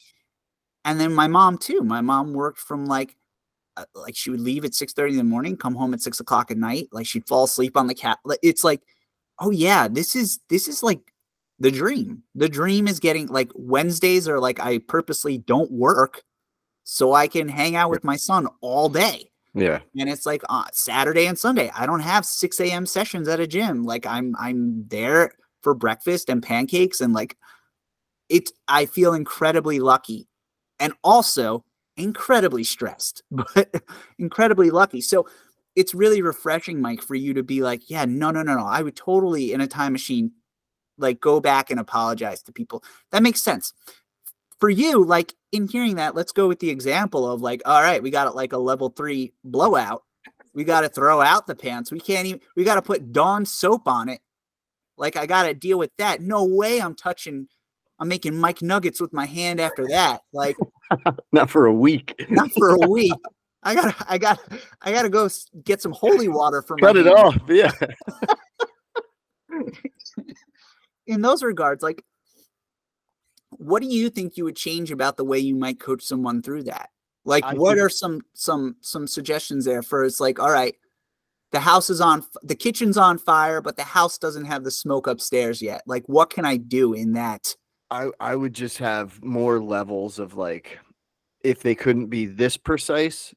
And 0.85 1.01
then 1.01 1.13
my 1.13 1.27
mom, 1.27 1.59
too. 1.59 1.81
My 1.81 2.01
mom 2.01 2.33
worked 2.33 2.59
from 2.59 2.87
like, 2.87 3.17
uh, 3.77 3.85
like 3.95 4.17
she 4.17 4.31
would 4.31 4.41
leave 4.41 4.65
at 4.65 4.75
6 4.75 4.93
30 4.93 5.13
in 5.13 5.19
the 5.19 5.25
morning, 5.25 5.57
come 5.57 5.75
home 5.75 5.95
at 5.95 6.01
six 6.01 6.21
o'clock 6.21 6.51
at 6.51 6.57
night. 6.57 6.89
Like 6.93 7.07
she'd 7.07 7.27
fall 7.27 7.45
asleep 7.45 7.77
on 7.77 7.87
the 7.89 7.95
cat. 7.95 8.19
It's 8.43 8.63
like, 8.63 8.83
oh 9.41 9.51
yeah, 9.51 9.89
this 9.89 10.15
is 10.15 10.39
this 10.49 10.69
is 10.69 10.83
like 10.83 11.01
the 11.59 11.71
dream. 11.71 12.23
The 12.35 12.49
dream 12.49 12.87
is 12.87 13.01
getting 13.01 13.27
like 13.27 13.51
Wednesdays 13.55 14.29
are 14.29 14.41
like 14.41 14.61
I 14.61 14.79
purposely 14.79 15.39
don't 15.39 15.71
work 15.73 16.23
so 16.85 17.15
I 17.15 17.27
can 17.27 17.49
hang 17.49 17.77
out 17.77 17.91
with 17.91 18.05
my 18.05 18.17
son 18.17 18.47
all 18.61 18.89
day. 18.89 19.31
Yeah. 19.55 19.81
And 19.99 20.09
it's 20.09 20.27
like 20.27 20.43
uh, 20.49 20.65
Saturday 20.73 21.27
and 21.27 21.39
Sunday. 21.39 21.71
I 21.75 21.87
don't 21.87 22.01
have 22.01 22.27
6 22.27 22.61
a.m. 22.61 22.87
sessions 22.87 23.29
at 23.29 23.41
a 23.41 23.47
gym. 23.47 23.85
Like 23.85 24.05
I'm 24.07 24.35
I'm 24.39 24.87
there 24.89 25.31
for 25.63 25.75
breakfast 25.75 26.29
and 26.29 26.43
pancakes 26.43 27.01
and 27.01 27.13
like 27.13 27.37
it's 28.29 28.53
I 28.69 28.87
feel 28.87 29.15
incredibly 29.15 29.81
lucky 29.81 30.29
and 30.81 30.93
also 31.05 31.65
incredibly 31.97 32.65
stressed, 32.65 33.23
but 33.31 33.83
incredibly 34.19 34.71
lucky. 34.71 35.01
So 35.01 35.29
it's 35.77 35.95
really 35.95 36.23
refreshing, 36.23 36.81
Mike, 36.81 37.03
for 37.03 37.15
you 37.15 37.35
to 37.35 37.43
be 37.43 37.63
like, 37.63 37.91
yeah, 37.91 38.05
no, 38.05 38.31
no, 38.31 38.43
no, 38.43 38.57
no. 38.57 38.67
I 38.67 38.83
would 38.83 38.97
totally 38.97 39.53
in 39.53 39.61
a 39.61 39.67
time 39.67 39.93
machine 39.93 40.33
like 40.99 41.21
go 41.21 41.41
back 41.41 41.71
and 41.71 41.81
apologize 41.81 42.43
to 42.45 42.53
people. 42.53 42.83
That 43.11 43.23
makes 43.23 43.43
sense. 43.43 43.73
For 44.65 44.71
you, 44.71 45.05
like 45.05 45.35
in 45.53 45.69
hearing 45.69 45.97
that, 45.97 46.15
let's 46.15 46.33
go 46.33 46.49
with 46.49 46.59
the 46.59 46.71
example 46.71 47.31
of 47.31 47.43
like, 47.43 47.61
all 47.67 47.83
right, 47.83 48.03
we 48.03 48.09
got 48.09 48.29
it 48.29 48.35
like 48.35 48.55
a 48.55 48.57
level 48.57 48.89
three 48.89 49.35
blowout. 49.45 50.05
We 50.55 50.65
got 50.65 50.81
to 50.81 50.89
throw 50.89 51.21
out 51.21 51.47
the 51.47 51.55
pants. 51.55 51.93
We 51.93 52.01
can't 52.01 52.27
even, 52.27 52.41
we 52.57 52.65
got 52.65 52.77
to 52.77 52.81
put 52.81 53.13
Dawn 53.13 53.45
soap 53.45 53.87
on 53.87 54.09
it. 54.09 54.23
Like, 54.97 55.17
I 55.17 55.27
got 55.27 55.43
to 55.43 55.53
deal 55.53 55.77
with 55.79 55.91
that. 55.99 56.23
No 56.23 56.45
way 56.47 56.81
I'm 56.81 56.95
touching, 56.95 57.47
I'm 57.99 58.09
making 58.09 58.39
Mike 58.39 58.63
Nuggets 58.63 59.03
with 59.03 59.13
my 59.13 59.27
hand 59.27 59.61
after 59.61 59.87
that. 59.89 60.23
Like, 60.33 60.57
not 61.33 61.51
for 61.51 61.67
a 61.67 61.73
week. 61.75 62.15
not 62.31 62.51
for 62.53 62.71
a 62.71 62.79
week. 62.89 63.13
I 63.63 63.75
gotta, 63.75 63.95
I 64.09 64.17
got, 64.17 64.39
I 64.81 64.93
gotta 64.93 65.11
go 65.11 65.29
get 65.63 65.83
some 65.83 65.93
holy 65.93 66.29
water 66.29 66.63
from. 66.63 66.79
Cut 66.79 66.97
it 66.97 67.05
hand. 67.05 67.19
off, 67.19 67.37
yeah 67.51 67.71
in 71.07 71.21
those 71.21 71.43
regards, 71.43 71.83
like, 71.83 72.03
what 73.59 73.83
do 73.83 73.89
you 73.89 74.11
think 74.11 74.37
you 74.37 74.45
would 74.45 74.57
change 74.57 74.91
about 74.91 75.17
the 75.17 75.25
way 75.25 75.39
you 75.39 75.55
might 75.55 75.81
coach 75.81 76.03
someone 76.03 76.43
through 76.43 76.65
that? 76.65 76.91
Like, 77.25 77.45
I 77.45 77.55
what 77.55 77.77
think- 77.77 77.87
are 77.87 77.89
some 77.89 78.21
some 78.35 78.77
some 78.81 79.07
suggestions 79.07 79.65
there 79.65 79.83
for? 79.83 80.05
It's 80.05 80.21
like, 80.21 80.39
all 80.39 80.51
right, 80.51 80.75
the 81.53 81.61
house 81.61 81.89
is 81.89 82.01
on, 82.01 82.25
the 82.43 82.55
kitchen's 82.55 82.99
on 82.99 83.17
fire, 83.19 83.61
but 83.61 83.77
the 83.77 83.85
house 83.85 84.19
doesn't 84.19 84.45
have 84.45 84.65
the 84.65 84.71
smoke 84.71 85.07
upstairs 85.07 85.63
yet. 85.63 85.83
Like, 85.87 86.05
what 86.07 86.31
can 86.31 86.45
I 86.45 86.57
do 86.57 86.93
in 86.93 87.13
that? 87.13 87.55
I 87.91 88.11
I 88.21 88.37
would 88.37 88.55
just 88.55 88.79
have 88.79 89.23
more 89.23 89.61
levels 89.61 90.19
of 90.19 90.37
like, 90.37 90.79
if 91.43 91.63
they 91.63 91.75
couldn't 91.75 92.07
be 92.07 92.27
this 92.27 92.57
precise, 92.57 93.35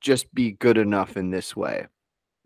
just 0.00 0.32
be 0.34 0.52
good 0.52 0.78
enough 0.78 1.16
in 1.16 1.30
this 1.30 1.54
way. 1.54 1.86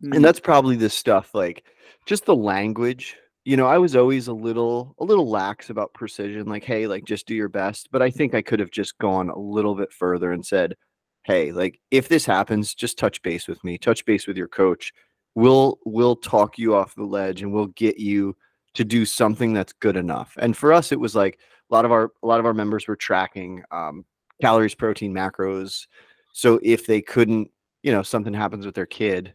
Mm-hmm. 0.02 0.14
And 0.14 0.25
that's 0.25 0.41
probably 0.41 0.76
the 0.76 0.91
stuff 0.91 1.35
like 1.35 1.64
just 2.07 2.25
the 2.25 2.37
language 2.37 3.17
you 3.45 3.57
know, 3.57 3.67
I 3.67 3.79
was 3.79 3.97
always 3.97 4.29
a 4.29 4.33
little 4.33 4.95
a 4.99 5.05
little 5.05 5.29
lax 5.29 5.71
about 5.71 5.95
precision, 5.95 6.47
like, 6.47 6.65
hey, 6.65 6.87
like 6.87 7.05
just 7.05 7.27
do 7.27 7.35
your 7.35 7.49
best. 7.49 7.89
But 7.91 8.03
I 8.03 8.11
think 8.11 8.35
I 8.35 8.43
could 8.43 8.61
have 8.61 8.71
just 8.71 8.99
gone 8.99 9.31
a 9.31 9.39
little 9.39 9.75
bit 9.75 9.93
further 9.93 10.33
and 10.33 10.45
said, 10.47 10.77
hey, 11.25 11.53
like 11.53 11.81
if 11.91 12.09
this 12.09 12.25
happens, 12.25 12.75
just 12.75 12.99
touch 12.99 13.23
base 13.23 13.49
with 13.49 13.63
me, 13.65 13.79
touch 13.79 14.05
base 14.05 14.27
with 14.27 14.37
your 14.37 14.49
coach. 14.49 14.93
We'll 15.35 15.79
we'll 15.85 16.17
talk 16.17 16.59
you 16.59 16.75
off 16.75 16.95
the 16.95 17.05
ledge 17.05 17.43
and 17.43 17.53
we'll 17.53 17.69
get 17.69 17.99
you 17.99 18.37
to 18.75 18.85
do 18.85 19.05
something 19.05 19.53
that's 19.53 19.73
good 19.73 19.97
enough. 19.97 20.37
And 20.41 20.57
for 20.57 20.73
us, 20.73 20.93
it 20.93 21.01
was 21.01 21.15
like 21.15 21.39
a 21.71 21.75
lot 21.75 21.85
of 21.85 21.93
our 21.93 22.13
a 22.23 22.27
lot 22.27 22.41
of 22.41 22.47
our 22.47 22.55
members 22.55 22.87
were 22.87 22.97
tracking 22.97 23.63
um, 23.71 24.05
calories, 24.41 24.75
protein, 24.75 25.13
macros. 25.13 25.87
So 26.33 26.61
if 26.63 26.87
they 26.87 27.03
couldn't, 27.03 27.51
you 27.83 27.93
know, 27.93 28.03
something 28.03 28.35
happens 28.35 28.67
with 28.67 28.75
their 28.75 28.87
kid, 28.87 29.35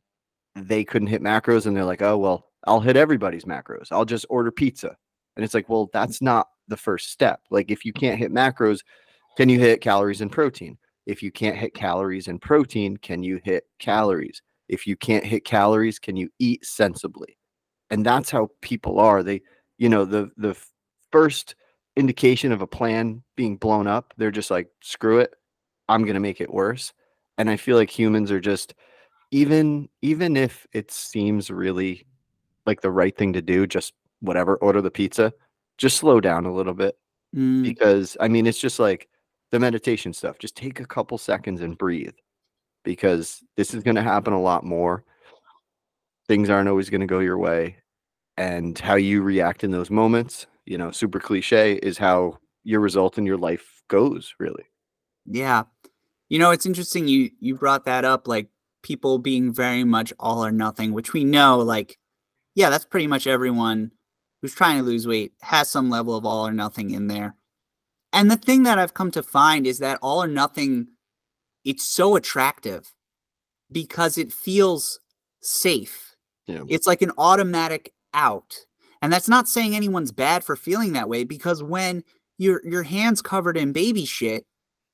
they 0.56 0.84
couldn't 0.84 1.10
hit 1.10 1.22
macros, 1.22 1.66
and 1.66 1.76
they're 1.76 1.86
like, 1.86 2.02
oh 2.02 2.18
well, 2.18 2.47
I'll 2.68 2.82
hit 2.82 2.98
everybody's 2.98 3.46
macros. 3.46 3.88
I'll 3.92 4.06
just 4.06 4.26
order 4.30 4.52
pizza. 4.52 4.96
And 5.36 5.44
it's 5.44 5.54
like, 5.54 5.70
well, 5.70 5.90
that's 5.94 6.22
not 6.22 6.48
the 6.68 6.78
first 6.78 7.12
step. 7.12 7.42
Like 7.50 7.72
if 7.72 7.86
you 7.86 7.94
can't 7.94 8.20
hit 8.20 8.32
macros, 8.32 8.80
can 9.38 9.50
you 9.50 9.60
hit 9.60 9.82
calories 9.82 10.22
and 10.22 10.32
protein? 10.32 10.78
If 11.06 11.24
you 11.24 11.32
can't 11.32 11.56
hit 11.56 11.74
calories 11.74 12.28
and 12.28 12.42
protein, 12.42 12.98
can 12.98 13.24
you 13.24 13.40
hit 13.44 13.64
calories? 13.80 14.42
If 14.68 14.86
you 14.86 14.98
can't 14.98 15.24
hit 15.24 15.46
calories, 15.46 16.00
can 16.00 16.18
you 16.18 16.30
eat 16.40 16.66
sensibly? 16.66 17.38
And 17.90 18.06
that's 18.06 18.30
how 18.30 18.50
people 18.62 19.00
are. 19.00 19.24
They, 19.24 19.42
you 19.78 19.88
know, 19.88 20.04
the 20.04 20.30
the 20.36 20.58
first 21.12 21.56
indication 21.96 22.52
of 22.52 22.62
a 22.62 22.68
plan 22.68 23.24
being 23.36 23.56
blown 23.56 23.88
up, 23.88 24.14
they're 24.18 24.32
just 24.32 24.52
like, 24.52 24.68
screw 24.82 25.20
it. 25.20 25.34
I'm 25.88 26.04
going 26.04 26.16
to 26.16 26.20
make 26.20 26.42
it 26.42 26.54
worse. 26.54 26.92
And 27.38 27.50
I 27.50 27.56
feel 27.56 27.78
like 27.78 27.90
humans 27.90 28.32
are 28.32 28.42
just 28.42 28.74
even 29.32 29.88
even 30.02 30.36
if 30.36 30.66
it 30.74 30.92
seems 30.92 31.50
really 31.50 32.06
like 32.68 32.82
the 32.82 32.92
right 32.92 33.16
thing 33.18 33.34
to 33.34 33.42
do, 33.42 33.66
just 33.68 33.94
whatever, 34.22 34.56
order 34.58 34.82
the 34.82 34.92
pizza, 34.92 35.34
just 35.78 35.98
slow 35.98 36.20
down 36.22 36.46
a 36.46 36.54
little 36.54 36.74
bit. 36.74 36.98
Mm, 37.36 37.64
Because 37.64 38.18
I 38.20 38.28
mean, 38.28 38.48
it's 38.48 38.60
just 38.60 38.80
like 38.80 39.10
the 39.52 39.60
meditation 39.60 40.14
stuff. 40.14 40.40
Just 40.40 40.56
take 40.56 40.80
a 40.80 40.86
couple 40.86 41.18
seconds 41.18 41.62
and 41.62 41.78
breathe 41.78 42.16
because 42.84 43.44
this 43.58 43.74
is 43.74 43.84
going 43.84 43.96
to 43.96 44.04
happen 44.04 44.34
a 44.34 44.42
lot 44.42 44.64
more. 44.64 45.04
Things 46.28 46.50
aren't 46.50 46.70
always 46.70 46.90
going 46.90 47.02
to 47.02 47.08
go 47.08 47.20
your 47.20 47.38
way. 47.38 47.78
And 48.38 48.78
how 48.78 48.96
you 48.96 49.22
react 49.24 49.64
in 49.64 49.72
those 49.72 49.90
moments, 49.90 50.46
you 50.66 50.78
know, 50.78 50.92
super 50.92 51.20
cliche, 51.20 51.74
is 51.76 51.98
how 51.98 52.38
your 52.64 52.82
result 52.82 53.18
in 53.18 53.26
your 53.26 53.38
life 53.38 53.82
goes, 53.88 54.36
really. 54.40 54.66
yeah. 55.26 55.64
You 56.30 56.40
know, 56.40 56.52
it's 56.52 56.66
interesting 56.66 57.08
you 57.08 57.32
you 57.40 57.56
brought 57.56 57.86
that 57.86 58.04
up 58.06 58.28
like 58.28 58.50
people 58.84 59.18
being 59.20 59.54
very 59.54 59.84
much 59.86 60.14
all 60.20 60.44
or 60.46 60.52
nothing, 60.52 60.92
which 60.94 61.14
we 61.14 61.24
know 61.24 61.60
like 61.60 61.98
yeah, 62.58 62.72
that's 62.72 62.86
pretty 62.86 63.06
much 63.06 63.28
everyone 63.28 63.92
who's 64.42 64.56
trying 64.56 64.80
to 64.80 64.84
lose 64.84 65.06
weight 65.06 65.32
has 65.44 65.70
some 65.70 65.92
level 65.92 66.16
of 66.16 66.26
all 66.26 66.48
or 66.48 66.52
nothing 66.52 66.90
in 66.90 67.06
there. 67.06 67.36
And 68.12 68.32
the 68.32 68.36
thing 68.36 68.64
that 68.64 68.80
I've 68.80 68.96
come 68.96 69.12
to 69.12 69.22
find 69.22 69.68
is 69.68 69.78
that 69.78 70.00
all 70.02 70.24
or 70.24 70.28
nothing 70.28 70.88
it's 71.64 71.84
so 71.84 72.16
attractive 72.16 72.92
because 73.72 74.18
it 74.18 74.34
feels 74.34 75.00
safe. 75.40 76.16
Yeah. 76.48 76.64
It's 76.68 76.88
like 76.88 77.04
an 77.04 77.12
automatic 77.20 77.94
out. 78.16 78.56
And 79.04 79.14
that's 79.14 79.30
not 79.30 79.48
saying 79.48 79.76
anyone's 79.76 80.12
bad 80.12 80.44
for 80.44 80.56
feeling 80.56 80.94
that 80.94 81.10
way 81.10 81.26
because 81.26 81.62
when 81.62 82.04
your 82.40 82.62
your 82.66 82.84
hands 82.84 83.22
covered 83.22 83.56
in 83.56 83.72
baby 83.72 84.06
shit 84.06 84.48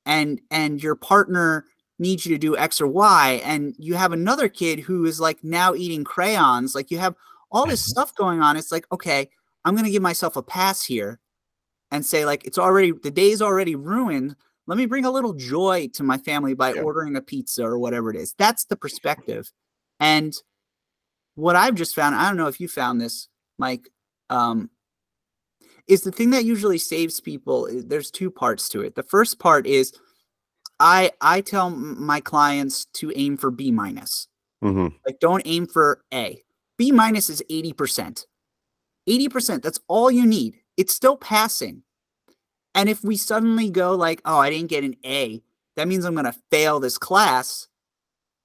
and 0.06 0.42
and 0.52 0.84
your 0.84 0.96
partner 0.96 1.64
needs 1.98 2.26
you 2.26 2.36
to 2.36 2.40
do 2.40 2.58
X 2.58 2.82
or 2.82 2.88
Y 2.88 3.42
and 3.46 3.74
you 3.80 3.96
have 3.96 4.12
another 4.12 4.50
kid 4.50 4.82
who 4.82 5.06
is 5.06 5.22
like 5.22 5.46
now 5.46 5.74
eating 5.74 6.04
crayons, 6.04 6.76
like 6.76 6.92
you 6.92 6.98
have 6.98 7.16
all 7.54 7.68
this 7.68 7.82
stuff 7.86 8.14
going 8.16 8.42
on. 8.42 8.58
It's 8.58 8.72
like, 8.72 8.86
okay, 8.92 9.30
I'm 9.64 9.76
gonna 9.76 9.90
give 9.92 10.02
myself 10.02 10.36
a 10.36 10.44
pass 10.44 10.84
here 10.84 11.20
and 11.92 12.06
say, 12.06 12.26
like, 12.26 12.46
it's 12.46 12.58
already 12.58 12.92
the 12.92 13.12
day's 13.12 13.42
already 13.42 13.76
ruined. 13.76 14.36
Let 14.66 14.78
me 14.78 14.86
bring 14.86 15.06
a 15.06 15.12
little 15.12 15.34
joy 15.34 15.90
to 15.94 16.04
my 16.04 16.18
family 16.18 16.54
by 16.54 16.74
Yeah. 16.74 16.82
ordering 16.82 17.16
a 17.16 17.22
pizza 17.22 17.64
or 17.64 17.78
whatever 17.78 18.10
it 18.10 18.16
is. 18.16 18.34
That's 18.38 18.66
the 18.66 18.76
perspective. 18.76 19.52
And 20.00 20.34
what 21.36 21.56
I've 21.56 21.76
just 21.76 21.96
found, 21.96 22.16
I 22.16 22.28
don't 22.28 22.38
know 22.38 22.48
if 22.48 22.60
you 22.60 22.68
found 22.68 23.00
this, 23.00 23.28
Mike, 23.58 23.90
um, 24.30 24.70
is 25.88 26.02
the 26.02 26.12
thing 26.12 26.30
that 26.32 26.46
usually 26.46 26.78
saves 26.78 27.20
people. 27.20 27.68
There's 27.72 28.10
two 28.10 28.32
parts 28.32 28.70
to 28.70 28.82
it. 28.82 28.96
The 28.96 29.04
first 29.04 29.40
part 29.40 29.68
is 29.68 29.94
I 30.80 31.12
I 31.22 31.42
tell 31.42 31.70
my 31.70 32.20
clients 32.20 32.86
to 32.94 33.12
aim 33.16 33.38
for 33.38 33.52
B 33.52 33.72
minus. 33.72 34.28
hmm 34.62 34.88
Like 35.06 35.20
don't 35.20 35.42
aim 35.46 35.68
for 35.68 36.04
A. 36.14 36.43
B 36.78 36.92
minus 36.92 37.30
is 37.30 37.44
80%. 37.50 38.26
80%, 39.08 39.62
that's 39.62 39.80
all 39.88 40.10
you 40.10 40.26
need. 40.26 40.56
It's 40.78 40.94
still 40.94 41.18
passing. 41.18 41.84
And 42.76 42.90
if 42.90 43.04
we 43.04 43.18
suddenly 43.18 43.70
go 43.70 43.96
like, 43.96 44.22
"Oh, 44.26 44.40
I 44.40 44.50
didn't 44.50 44.70
get 44.70 44.84
an 44.84 44.96
A," 45.06 45.44
that 45.76 45.88
means 45.88 46.06
I'm 46.06 46.16
going 46.16 46.26
to 46.26 46.40
fail 46.50 46.80
this 46.80 46.98
class. 46.98 47.68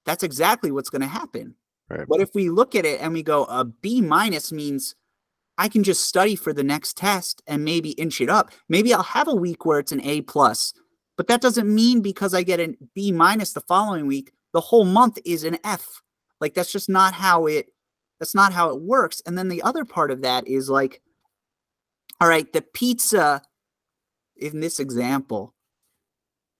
That's 0.05 0.23
exactly 0.23 0.71
what's 0.71 0.91
going 0.91 1.03
to 1.03 1.09
happen. 1.09 1.55
Right. 1.89 2.07
But 2.07 2.21
if 2.21 2.35
we 2.35 2.51
look 2.51 2.75
at 2.75 2.85
it 2.85 3.01
and 3.01 3.13
we 3.13 3.23
go, 3.23 3.45
a 3.45 3.65
B 3.65 4.01
minus 4.03 4.53
means 4.53 4.95
I 5.57 5.69
can 5.69 5.83
just 5.83 6.07
study 6.07 6.37
for 6.37 6.53
the 6.53 6.63
next 6.63 6.97
test 6.97 7.43
and 7.47 7.65
maybe 7.65 7.91
inch 7.93 8.21
it 8.21 8.29
up. 8.29 8.51
Maybe 8.69 8.93
I'll 8.93 9.03
have 9.03 9.29
a 9.29 9.35
week 9.35 9.65
where 9.65 9.79
it's 9.79 9.93
an 9.93 10.03
A 10.03 10.21
plus, 10.23 10.73
but 11.17 11.27
that 11.29 11.41
doesn't 11.41 11.73
mean 11.75 12.03
because 12.03 12.35
I 12.35 12.43
get 12.43 12.61
an 12.61 12.77
B 12.95 13.11
minus 13.11 13.53
the 13.53 13.61
following 13.63 14.07
week, 14.07 14.33
the 14.53 14.61
whole 14.61 14.85
month 14.85 15.19
is 15.25 15.45
an 15.45 15.59
F. 15.65 16.03
Like 16.41 16.55
that's 16.55 16.73
just 16.73 16.89
not 16.89 17.15
how 17.15 17.47
it 17.47 17.73
that's 18.19 18.35
not 18.35 18.53
how 18.53 18.71
it 18.71 18.81
works. 18.81 19.23
And 19.27 19.39
then 19.39 19.49
the 19.49 19.63
other 19.63 19.85
part 19.85 20.11
of 20.11 20.23
that 20.23 20.47
is 20.47 20.69
like, 20.69 21.01
all 22.21 22.29
right, 22.29 22.53
the 22.53 22.63
pizza 22.63 23.43
in 24.37 24.61
this 24.61 24.81
example, 24.81 25.55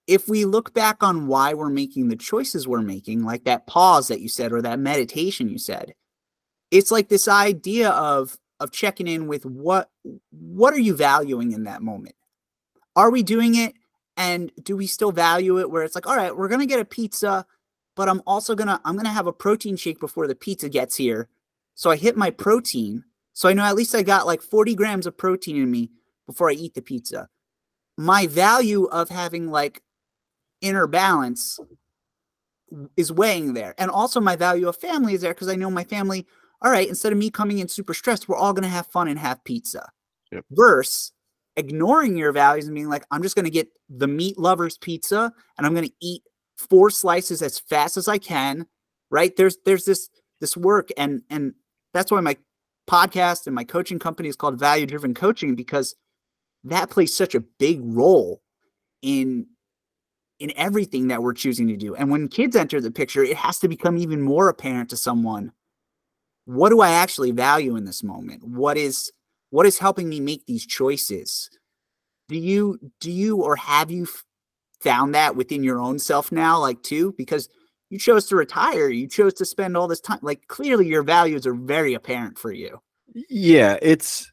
if 0.07 0.29
we 0.29 0.45
look 0.45 0.73
back 0.73 1.03
on 1.03 1.27
why 1.27 1.55
we're 1.55 1.69
making 1.69 2.09
the 2.09 2.17
choices 2.17 2.67
we're 2.67 2.81
making, 2.81 3.25
like 3.25 3.45
that 3.45 3.67
pause 3.67 4.09
that 4.09 4.21
you 4.21 4.29
said 4.29 4.53
or 4.53 4.63
that 4.63 4.79
meditation 4.79 5.49
you 5.49 5.59
said, 5.59 5.95
it's 6.71 6.91
like 6.91 7.09
this 7.09 7.29
idea 7.29 7.91
of 7.91 8.37
of 8.61 8.73
checking 8.73 9.07
in 9.07 9.29
with 9.29 9.47
what 9.47 9.91
what 10.31 10.75
are 10.75 10.81
you 10.81 10.95
valuing 10.97 11.53
in 11.53 11.65
that 11.65 11.83
moment? 11.83 12.15
Are 12.97 13.11
we 13.11 13.23
doing 13.23 13.55
it 13.55 13.75
and 14.17 14.51
do 14.63 14.77
we 14.77 14.87
still 14.87 15.13
value 15.13 15.61
it 15.61 15.71
where 15.71 15.85
it's 15.85 15.95
like, 15.95 16.07
all 16.07 16.17
right, 16.17 16.37
we're 16.37 16.49
gonna 16.49 16.67
get 16.67 16.81
a 16.81 16.85
pizza, 16.85 17.47
but 17.95 18.09
I'm 18.09 18.23
also 18.27 18.55
gonna 18.55 18.81
I'm 18.85 18.97
gonna 18.97 19.11
have 19.11 19.27
a 19.27 19.33
protein 19.33 19.77
shake 19.77 20.01
before 20.01 20.27
the 20.27 20.35
pizza 20.35 20.69
gets 20.69 20.97
here. 20.97 21.29
So 21.79 21.91
I 21.91 21.97
hit 21.97 22.17
my 22.17 22.31
protein. 22.31 23.05
So 23.35 23.49
I 23.49 23.53
know 23.53 23.63
at 23.63 23.77
least 23.77 23.95
I 23.95 24.03
got 24.03 24.27
like 24.27 24.43
40 24.43 24.75
grams 24.75 25.07
of 25.07 25.17
protein 25.17 25.57
in 25.57 25.71
me 25.71 25.93
before 26.27 26.51
I 26.51 26.55
eat 26.55 26.75
the 26.75 26.83
pizza. 26.83 27.29
My 27.97 28.27
value 28.27 28.87
of 28.87 29.09
having 29.09 29.49
like 29.49 29.81
inner 30.61 30.89
balance 30.89 31.61
is 32.97 33.13
weighing 33.13 33.55
there. 33.55 33.77
And 33.79 33.93
also 33.93 34.21
my 34.21 34.35
value 34.35 34.67
of 34.67 34.77
family 34.77 35.15
is 35.15 35.21
there 35.21 35.33
because 35.33 35.47
I 35.47 35.55
know 35.55 35.71
my 35.71 35.85
family, 35.85 36.27
all 36.63 36.73
right, 36.73 36.89
instead 36.89 37.13
of 37.13 37.19
me 37.19 37.31
coming 37.31 37.61
in 37.61 37.69
super 37.69 37.95
stressed, 37.95 38.29
we're 38.29 38.37
all 38.37 38.53
gonna 38.53 38.67
have 38.67 38.89
fun 38.89 39.07
and 39.07 39.19
have 39.19 39.45
pizza. 39.45 39.89
Yep. 40.33 40.47
Versus 40.51 41.13
ignoring 41.57 42.17
your 42.17 42.33
values 42.33 42.67
and 42.67 42.75
being 42.75 42.89
like, 42.89 43.07
I'm 43.13 43.23
just 43.23 43.37
gonna 43.37 43.51
get 43.51 43.69
the 43.89 44.09
meat 44.09 44.37
lovers 44.37 44.79
pizza 44.79 45.33
and 45.57 45.65
I'm 45.65 45.77
gonna 45.77 45.91
eat 46.03 46.25
four 46.57 46.91
slices 46.91 47.41
as 47.41 47.61
fast 47.61 47.97
as 47.97 48.09
I 48.09 48.19
can. 48.19 48.67
Right. 49.13 49.37
There's 49.37 49.59
there's 49.65 49.85
this 49.85 50.11
this 50.41 50.57
work 50.57 50.89
and 50.97 51.23
and 51.31 51.55
that's 51.93 52.11
why 52.11 52.21
my 52.21 52.37
podcast 52.89 53.47
and 53.47 53.55
my 53.55 53.65
coaching 53.65 53.99
company 53.99 54.29
is 54.29 54.37
called 54.37 54.59
value 54.59 54.87
driven 54.87 55.15
coaching 55.15 55.55
because 55.55 55.95
that 56.65 56.91
plays 56.91 57.15
such 57.15 57.35
a 57.35 57.41
big 57.41 57.81
role 57.83 58.43
in 59.03 59.47
in 60.39 60.53
everything 60.57 61.09
that 61.09 61.23
we're 61.23 61.35
choosing 61.35 61.67
to 61.67 61.77
do. 61.77 61.97
And 61.97 62.11
when 62.11 62.29
kids 62.29 62.55
enter 62.55 62.81
the 62.81 62.91
picture 62.91 63.23
it 63.23 63.37
has 63.37 63.59
to 63.61 63.69
become 63.69 63.99
even 63.99 64.23
more 64.23 64.49
apparent 64.49 64.91
to 64.91 64.97
someone 64.97 65.53
what 66.49 66.71
do 66.71 66.81
i 66.81 66.91
actually 66.91 67.31
value 67.31 67.77
in 67.77 67.85
this 67.85 68.03
moment? 68.03 68.43
What 68.43 68.79
is 68.79 69.13
what 69.51 69.67
is 69.67 69.79
helping 69.79 70.09
me 70.09 70.19
make 70.19 70.47
these 70.47 70.67
choices? 70.67 71.51
Do 72.29 72.37
you 72.37 72.79
do 73.01 73.11
you 73.11 73.43
or 73.43 73.57
have 73.57 73.91
you 73.91 74.07
found 74.81 75.15
that 75.15 75.37
within 75.37 75.63
your 75.63 75.79
own 75.79 75.99
self 75.99 76.33
now 76.33 76.59
like 76.59 76.83
too? 76.83 77.15
Because 77.19 77.51
you 77.91 77.99
chose 77.99 78.27
to 78.27 78.37
retire 78.37 78.89
you 78.89 79.09
chose 79.09 79.35
to 79.35 79.45
spend 79.45 79.77
all 79.77 79.89
this 79.89 80.01
time 80.01 80.19
like 80.23 80.47
clearly 80.49 80.87
your 80.87 81.03
values 81.03 81.47
are 81.47 81.55
very 81.55 81.95
apparent 81.95 82.39
for 82.39 82.53
you 82.53 82.79
Yeah, 83.29 83.79
it's 83.83 84.31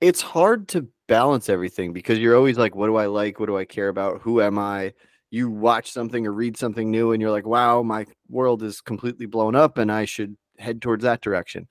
it's 0.00 0.20
hard 0.22 0.68
to 0.68 0.88
balance 1.08 1.48
everything 1.48 1.92
because 1.92 2.18
you're 2.18 2.36
always 2.36 2.58
like, 2.58 2.74
what 2.74 2.86
do 2.86 2.96
I 2.96 3.06
like? 3.06 3.40
What 3.40 3.46
do 3.46 3.56
I 3.56 3.64
care 3.64 3.88
about? 3.88 4.20
Who 4.22 4.40
am 4.42 4.58
I? 4.58 4.92
You 5.30 5.50
watch 5.50 5.90
something 5.92 6.26
or 6.26 6.32
read 6.32 6.56
something 6.56 6.90
new 6.90 7.12
and 7.12 7.20
you're 7.20 7.30
like, 7.30 7.46
wow, 7.46 7.82
my 7.82 8.06
world 8.28 8.62
is 8.62 8.80
completely 8.80 9.26
blown 9.26 9.54
up 9.56 9.78
and 9.78 9.90
I 9.90 10.04
should 10.04 10.36
head 10.58 10.82
towards 10.82 11.02
that 11.04 11.20
direction. 11.22 11.66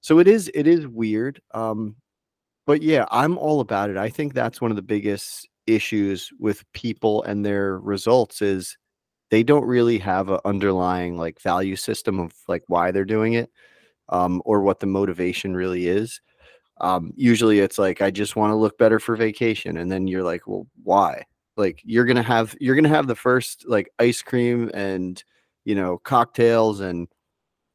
So 0.00 0.18
it 0.18 0.28
is 0.28 0.50
it 0.54 0.66
is 0.66 0.86
weird. 0.86 1.40
Um 1.54 1.96
but 2.66 2.82
yeah, 2.82 3.06
I'm 3.10 3.38
all 3.38 3.60
about 3.60 3.90
it. 3.90 3.96
I 3.96 4.10
think 4.10 4.34
that's 4.34 4.60
one 4.60 4.70
of 4.70 4.76
the 4.76 4.82
biggest 4.82 5.48
issues 5.66 6.30
with 6.38 6.64
people 6.72 7.22
and 7.24 7.44
their 7.44 7.78
results 7.80 8.42
is 8.42 8.76
they 9.30 9.42
don't 9.42 9.64
really 9.66 9.98
have 9.98 10.30
an 10.30 10.40
underlying 10.44 11.16
like 11.16 11.40
value 11.40 11.76
system 11.76 12.18
of 12.18 12.32
like 12.48 12.64
why 12.68 12.90
they're 12.90 13.04
doing 13.04 13.34
it 13.34 13.50
um, 14.08 14.42
or 14.44 14.62
what 14.62 14.80
the 14.80 14.86
motivation 14.86 15.54
really 15.54 15.88
is. 15.88 16.20
Um, 16.80 17.12
usually 17.16 17.60
it's 17.60 17.78
like, 17.78 18.00
I 18.00 18.10
just 18.10 18.36
want 18.36 18.52
to 18.52 18.56
look 18.56 18.78
better 18.78 18.98
for 18.98 19.16
vacation. 19.16 19.76
And 19.78 19.90
then 19.90 20.06
you're 20.06 20.22
like, 20.22 20.46
well, 20.46 20.66
why? 20.84 21.24
Like 21.56 21.82
you're 21.84 22.04
gonna 22.04 22.22
have 22.22 22.54
you're 22.60 22.76
gonna 22.76 22.88
have 22.88 23.08
the 23.08 23.16
first 23.16 23.64
like 23.66 23.90
ice 23.98 24.22
cream 24.22 24.70
and 24.74 25.22
you 25.64 25.74
know 25.74 25.98
cocktails 25.98 26.78
and 26.80 27.08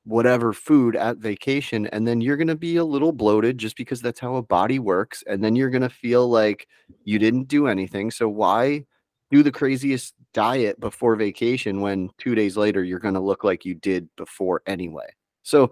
whatever 0.06 0.54
food 0.54 0.96
at 0.96 1.18
vacation 1.18 1.88
and 1.88 2.08
then 2.08 2.20
you're 2.20 2.38
to 2.48 2.56
be 2.56 2.76
a 2.78 2.84
little 2.84 3.12
bloated 3.14 3.58
just 3.58 3.78
because 3.78 4.02
that's 4.02 4.20
how 4.20 4.36
a 4.36 4.42
body 4.42 4.80
works 4.80 5.24
and 5.28 5.44
then 5.44 5.56
you're 5.56 5.70
to 5.82 5.90
feel 5.90 6.28
like 6.28 6.68
you 7.06 7.18
didn't 7.20 7.48
do 7.48 7.68
anything 7.68 8.12
so 8.12 8.28
why 8.28 8.84
do 9.32 9.44
the 9.44 9.52
craziest 9.52 10.14
diet 10.34 10.80
before 10.80 11.16
vacation 11.16 11.82
when 11.82 12.10
2 12.18 12.36
days 12.36 12.58
later 12.58 12.84
you're 12.84 13.00
going 13.00 13.14
to 13.14 13.20
look 13.20 13.44
like 13.44 13.66
you 13.66 13.76
did 13.76 14.08
before 14.16 14.62
anyway. 14.66 15.08
So 15.44 15.72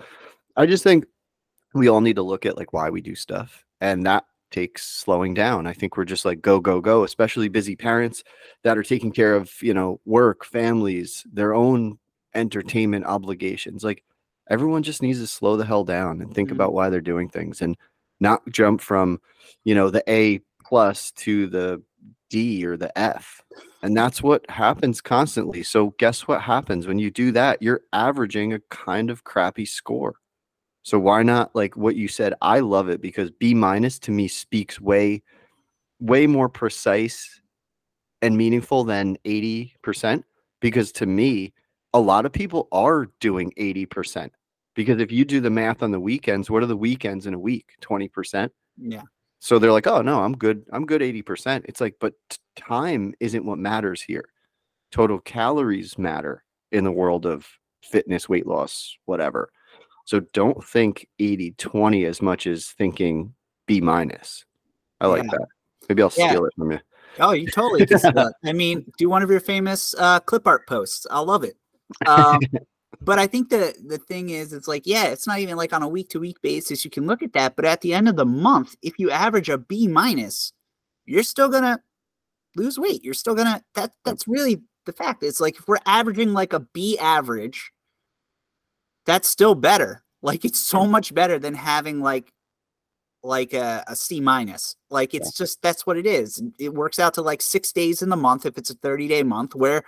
i 0.58 0.66
just 0.66 0.84
think 0.84 1.06
we 1.74 1.88
all 1.88 2.02
need 2.02 2.18
to 2.18 2.22
look 2.22 2.46
at 2.46 2.58
like 2.58 2.74
why 2.74 2.90
we 2.90 3.02
do 3.02 3.16
stuff 3.16 3.64
and 3.80 4.06
that 4.06 4.26
takes 4.52 4.84
slowing 4.86 5.34
down. 5.34 5.66
I 5.66 5.74
think 5.74 5.98
we're 5.98 6.06
just 6.06 6.26
like 6.26 6.42
go 6.42 6.60
go 6.60 6.82
go 6.82 7.04
especially 7.04 7.48
busy 7.48 7.76
parents 7.76 8.24
that 8.64 8.78
are 8.78 8.84
taking 8.84 9.12
care 9.12 9.36
of 9.36 9.52
you 9.62 9.74
know 9.74 10.00
work 10.06 10.46
families 10.46 11.26
their 11.32 11.54
own 11.54 11.98
entertainment 12.36 13.06
obligations. 13.06 13.84
Like 13.84 14.04
everyone 14.50 14.84
just 14.84 15.02
needs 15.02 15.20
to 15.20 15.28
slow 15.28 15.58
the 15.58 15.66
hell 15.66 15.84
down 15.84 16.22
and 16.22 16.34
think 16.34 16.50
mm-hmm. 16.50 16.58
about 16.58 16.74
why 16.74 16.90
they're 16.90 17.02
doing 17.02 17.30
things 17.30 17.62
and 17.62 17.78
not 18.20 18.42
jump 18.50 18.82
from 18.82 19.20
you 19.64 19.74
know 19.74 19.90
the 19.90 20.04
a 20.08 20.42
plus 20.64 21.12
to 21.12 21.48
the 21.48 21.82
d 22.32 22.66
or 22.66 22.78
the 22.78 22.98
f 22.98 23.42
and 23.84 23.96
that's 23.96 24.24
what 24.24 24.50
happens 24.50 25.02
constantly 25.02 25.62
so 25.62 25.94
guess 26.00 26.28
what 26.28 26.42
happens 26.42 26.88
when 26.88 26.98
you 26.98 27.12
do 27.12 27.32
that 27.32 27.62
you're 27.62 27.82
averaging 27.94 28.54
a 28.54 28.60
kind 28.70 29.10
of 29.10 29.24
crappy 29.24 29.66
score 29.66 30.16
so 30.84 30.98
why 30.98 31.22
not 31.22 31.54
like 31.54 31.78
what 31.78 31.96
you 31.96 32.08
said 32.08 32.34
i 32.42 32.60
love 32.60 32.90
it 32.90 33.02
because 33.02 33.30
b 33.32 33.54
minus 33.54 34.00
to 34.00 34.12
me 34.12 34.28
speaks 34.28 34.82
way 34.82 35.22
way 36.00 36.26
more 36.26 36.50
precise 36.50 37.42
and 38.22 38.38
meaningful 38.38 38.84
than 38.84 39.18
80% 39.26 40.24
because 40.60 40.92
to 40.94 41.06
me 41.06 41.54
a 41.94 42.00
lot 42.00 42.26
of 42.26 42.32
people 42.32 42.68
are 42.72 43.08
doing 43.20 43.52
80% 43.58 44.32
because 44.76 45.02
if 45.02 45.12
you 45.12 45.26
do 45.26 45.42
the 45.42 45.50
math 45.50 45.84
on 45.84 45.92
the 45.92 46.00
weekends, 46.00 46.50
what 46.50 46.64
are 46.64 46.68
the 46.68 46.78
weekends 46.78 47.28
in 47.28 47.34
a 47.34 47.40
week? 47.40 47.74
20%. 47.82 48.50
Yeah. 48.78 49.02
So 49.44 49.58
they're 49.58 49.72
like, 49.72 49.88
oh, 49.88 50.04
no, 50.04 50.22
I'm 50.22 50.38
good. 50.38 50.64
I'm 50.72 50.86
good 50.86 51.02
80%. 51.02 51.66
It's 51.66 51.82
like, 51.82 51.96
but 52.00 52.14
time 52.56 53.16
isn't 53.20 53.44
what 53.44 53.58
matters 53.58 54.00
here. 54.00 54.26
Total 54.92 55.20
calories 55.20 55.98
matter 55.98 56.44
in 56.72 56.84
the 56.84 56.92
world 56.92 57.26
of 57.26 57.48
fitness, 57.84 58.30
weight 58.30 58.46
loss, 58.46 58.96
whatever. 59.06 59.52
So 60.06 60.20
don't 60.34 60.64
think 60.64 61.08
80 61.18 61.56
20 61.58 62.06
as 62.06 62.22
much 62.22 62.46
as 62.46 62.68
thinking 62.68 63.34
B 63.66 63.82
minus. 63.82 64.46
I 65.00 65.08
like 65.08 65.24
yeah. 65.24 65.32
that. 65.32 65.48
Maybe 65.90 66.04
I'll 66.04 66.14
yeah. 66.16 66.30
steal 66.30 66.46
it 66.46 66.54
from 66.56 66.72
you. 66.74 66.80
Oh, 67.20 67.32
you 67.32 67.48
totally 67.48 67.88
I 68.46 68.54
mean, 68.54 68.86
do 69.00 69.10
one 69.10 69.24
of 69.24 69.32
your 69.32 69.40
famous 69.40 69.96
uh, 69.98 70.20
clip 70.20 70.46
art 70.46 70.68
posts. 70.68 71.08
I'll 71.10 71.26
love 71.26 71.44
it. 71.44 71.56
Um, 72.06 72.40
but 73.02 73.18
I 73.18 73.26
think 73.26 73.50
the 73.50 73.76
the 73.84 73.98
thing 73.98 74.30
is, 74.30 74.54
it's 74.54 74.68
like, 74.68 74.84
yeah, 74.86 75.06
it's 75.06 75.26
not 75.26 75.40
even 75.40 75.58
like 75.58 75.74
on 75.74 75.82
a 75.82 75.88
week 75.88 76.10
to 76.10 76.20
week 76.20 76.42
basis. 76.42 76.86
You 76.86 76.92
can 76.92 77.08
look 77.08 77.24
at 77.24 77.34
that, 77.34 77.56
but 77.56 77.66
at 77.66 77.82
the 77.82 77.94
end 77.94 78.08
of 78.08 78.16
the 78.16 78.26
month, 78.26 78.76
if 78.84 79.00
you 79.00 79.10
average 79.10 79.50
a 79.50 79.58
B 79.58 79.88
minus, 79.88 80.54
you're 81.06 81.24
still 81.24 81.50
gonna 81.50 81.82
lose 82.56 82.78
weight. 82.78 83.04
You're 83.04 83.16
still 83.16 83.34
gonna 83.34 83.64
that 83.74 83.92
that's 84.06 84.28
really 84.28 84.62
the 84.86 84.94
fact. 84.94 85.24
It's 85.24 85.42
like 85.42 85.58
if 85.58 85.68
we're 85.68 85.78
averaging 85.86 86.34
like 86.34 86.54
a 86.54 86.60
B 86.60 86.98
average, 87.00 87.72
that's 89.06 89.28
still 89.28 89.56
better. 89.56 90.04
Like 90.22 90.46
it's 90.46 90.60
so 90.60 90.86
much 90.86 91.14
better 91.14 91.40
than 91.40 91.56
having 91.56 92.02
like 92.02 92.32
like 93.24 93.54
a, 93.54 93.84
a 93.88 93.96
C 93.96 94.22
minus. 94.22 94.76
Like 94.92 95.16
it's 95.16 95.40
yeah. 95.40 95.44
just 95.44 95.62
that's 95.64 95.88
what 95.88 95.98
it 95.98 96.06
is. 96.06 96.42
It 96.60 96.76
works 96.76 97.00
out 97.00 97.16
to 97.16 97.24
like 97.24 97.42
six 97.42 97.72
days 97.72 98.04
in 98.04 98.10
the 98.10 98.16
month 98.16 98.46
if 98.46 98.60
it's 98.60 98.70
a 98.70 98.76
30 98.76 99.08
day 99.08 99.24
month 99.24 99.56
where 99.56 99.84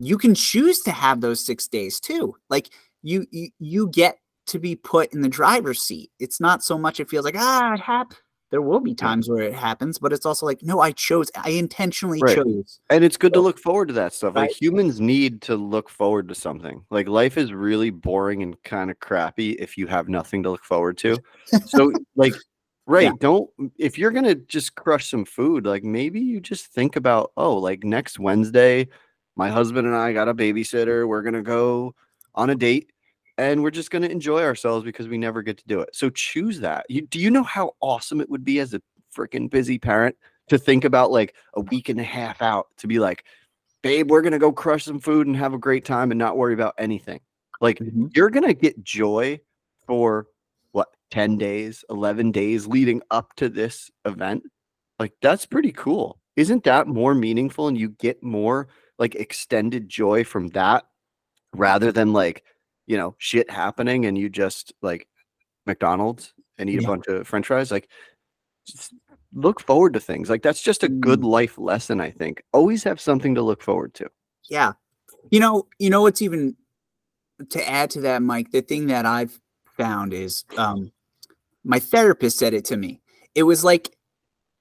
you 0.00 0.18
can 0.18 0.34
choose 0.34 0.80
to 0.80 0.90
have 0.90 1.20
those 1.20 1.44
six 1.44 1.68
days 1.68 2.00
too. 2.00 2.34
Like 2.48 2.70
you, 3.02 3.26
you, 3.30 3.50
you 3.58 3.88
get 3.90 4.18
to 4.46 4.58
be 4.58 4.74
put 4.74 5.12
in 5.12 5.20
the 5.20 5.28
driver's 5.28 5.80
seat. 5.80 6.10
It's 6.18 6.40
not 6.40 6.64
so 6.64 6.76
much 6.76 6.98
it 6.98 7.08
feels 7.08 7.24
like 7.24 7.36
ah 7.38 7.74
it 7.74 7.80
happened. 7.80 8.18
There 8.50 8.62
will 8.62 8.80
be 8.80 8.96
times 8.96 9.28
where 9.28 9.44
it 9.44 9.54
happens, 9.54 10.00
but 10.00 10.12
it's 10.12 10.26
also 10.26 10.44
like 10.44 10.60
no, 10.62 10.80
I 10.80 10.90
chose. 10.90 11.30
I 11.36 11.50
intentionally 11.50 12.18
right. 12.20 12.34
chose. 12.34 12.80
And 12.88 13.04
it's 13.04 13.16
good 13.16 13.32
so, 13.32 13.40
to 13.40 13.44
look 13.44 13.60
forward 13.60 13.88
to 13.88 13.94
that 13.94 14.12
stuff. 14.12 14.34
Right? 14.34 14.48
Like 14.48 14.60
humans 14.60 15.00
need 15.00 15.40
to 15.42 15.54
look 15.54 15.88
forward 15.88 16.28
to 16.28 16.34
something. 16.34 16.84
Like 16.90 17.06
life 17.06 17.38
is 17.38 17.52
really 17.52 17.90
boring 17.90 18.42
and 18.42 18.60
kind 18.64 18.90
of 18.90 18.98
crappy 18.98 19.52
if 19.52 19.78
you 19.78 19.86
have 19.86 20.08
nothing 20.08 20.42
to 20.42 20.50
look 20.50 20.64
forward 20.64 20.98
to. 20.98 21.16
so 21.66 21.92
like 22.16 22.34
Right. 22.86 23.04
Yeah. 23.04 23.12
Don't 23.20 23.48
if 23.78 23.98
you're 23.98 24.10
gonna 24.10 24.34
just 24.34 24.74
crush 24.74 25.10
some 25.10 25.24
food, 25.24 25.64
like 25.64 25.84
maybe 25.84 26.18
you 26.18 26.40
just 26.40 26.66
think 26.66 26.96
about, 26.96 27.30
oh, 27.36 27.56
like 27.56 27.84
next 27.84 28.18
Wednesday, 28.18 28.88
my 29.36 29.48
husband 29.48 29.86
and 29.86 29.96
I 29.96 30.12
got 30.12 30.28
a 30.28 30.34
babysitter. 30.34 31.06
We're 31.06 31.22
going 31.22 31.34
to 31.34 31.42
go 31.42 31.94
on 32.34 32.50
a 32.50 32.54
date 32.54 32.90
and 33.38 33.62
we're 33.62 33.70
just 33.70 33.90
going 33.90 34.02
to 34.02 34.10
enjoy 34.10 34.42
ourselves 34.42 34.84
because 34.84 35.08
we 35.08 35.16
never 35.16 35.42
get 35.42 35.56
to 35.58 35.64
do 35.66 35.80
it. 35.80 35.90
So 35.94 36.10
choose 36.10 36.60
that. 36.60 36.84
You, 36.88 37.02
do 37.02 37.18
you 37.18 37.30
know 37.30 37.42
how 37.42 37.72
awesome 37.80 38.20
it 38.20 38.28
would 38.28 38.44
be 38.44 38.58
as 38.58 38.74
a 38.74 38.82
freaking 39.16 39.50
busy 39.50 39.78
parent 39.78 40.16
to 40.48 40.58
think 40.58 40.84
about 40.84 41.10
like 41.10 41.34
a 41.54 41.62
week 41.62 41.88
and 41.88 41.98
a 41.98 42.04
half 42.04 42.42
out 42.42 42.66
to 42.78 42.86
be 42.86 42.98
like, 42.98 43.24
babe, 43.82 44.10
we're 44.10 44.20
going 44.20 44.32
to 44.32 44.38
go 44.38 44.52
crush 44.52 44.84
some 44.84 45.00
food 45.00 45.26
and 45.26 45.36
have 45.36 45.54
a 45.54 45.58
great 45.58 45.84
time 45.84 46.10
and 46.10 46.18
not 46.18 46.36
worry 46.36 46.52
about 46.52 46.74
anything. 46.76 47.20
Like 47.60 47.78
mm-hmm. 47.78 48.06
you're 48.14 48.30
going 48.30 48.46
to 48.46 48.54
get 48.54 48.84
joy 48.84 49.40
for 49.86 50.26
what 50.72 50.88
10 51.10 51.38
days, 51.38 51.84
11 51.88 52.32
days 52.32 52.66
leading 52.66 53.00
up 53.10 53.34
to 53.36 53.48
this 53.48 53.90
event. 54.04 54.42
Like 54.98 55.14
that's 55.22 55.46
pretty 55.46 55.72
cool. 55.72 56.20
Isn't 56.36 56.64
that 56.64 56.86
more 56.86 57.14
meaningful 57.14 57.68
and 57.68 57.78
you 57.78 57.90
get 57.90 58.22
more 58.22 58.68
like 59.00 59.16
extended 59.16 59.88
joy 59.88 60.22
from 60.22 60.48
that 60.48 60.84
rather 61.54 61.90
than 61.90 62.12
like 62.12 62.44
you 62.86 62.96
know 62.96 63.16
shit 63.18 63.50
happening 63.50 64.06
and 64.06 64.16
you 64.16 64.28
just 64.28 64.72
like 64.82 65.08
McDonald's 65.66 66.32
and 66.58 66.70
eat 66.70 66.82
yeah. 66.82 66.86
a 66.86 66.90
bunch 66.90 67.06
of 67.08 67.26
french 67.26 67.48
fries 67.48 67.72
like 67.72 67.88
look 69.32 69.60
forward 69.60 69.94
to 69.94 70.00
things 70.00 70.28
like 70.28 70.42
that's 70.42 70.62
just 70.62 70.84
a 70.84 70.88
good 70.88 71.20
mm. 71.20 71.30
life 71.30 71.58
lesson 71.58 72.00
i 72.00 72.10
think 72.10 72.42
always 72.52 72.84
have 72.84 73.00
something 73.00 73.34
to 73.34 73.42
look 73.42 73.62
forward 73.62 73.94
to 73.94 74.08
yeah 74.48 74.72
you 75.30 75.40
know 75.40 75.66
you 75.78 75.88
know 75.88 76.02
what's 76.02 76.22
even 76.22 76.54
to 77.48 77.68
add 77.68 77.90
to 77.90 78.00
that 78.00 78.22
mike 78.22 78.50
the 78.50 78.60
thing 78.60 78.86
that 78.86 79.06
i've 79.06 79.40
found 79.76 80.12
is 80.12 80.44
um 80.58 80.92
my 81.64 81.78
therapist 81.78 82.38
said 82.38 82.52
it 82.52 82.64
to 82.64 82.76
me 82.76 83.00
it 83.34 83.44
was 83.44 83.64
like 83.64 83.96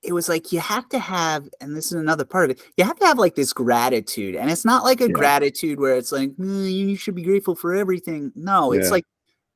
it 0.01 0.13
was 0.13 0.29
like 0.29 0.51
you 0.51 0.59
have 0.59 0.87
to 0.89 0.99
have, 0.99 1.49
and 1.59 1.75
this 1.75 1.87
is 1.87 1.93
another 1.93 2.25
part 2.25 2.49
of 2.49 2.57
it. 2.57 2.63
You 2.77 2.85
have 2.85 2.97
to 2.99 3.05
have 3.05 3.17
like 3.17 3.35
this 3.35 3.51
gratitude, 3.51 4.35
and 4.35 4.49
it's 4.49 4.65
not 4.65 4.83
like 4.83 5.01
a 5.01 5.07
yeah. 5.07 5.13
gratitude 5.13 5.79
where 5.79 5.95
it's 5.95 6.11
like 6.11 6.31
mm, 6.31 6.71
you 6.71 6.95
should 6.95 7.15
be 7.15 7.23
grateful 7.23 7.55
for 7.55 7.75
everything. 7.75 8.31
No, 8.35 8.71
it's 8.71 8.91
like 8.91 9.05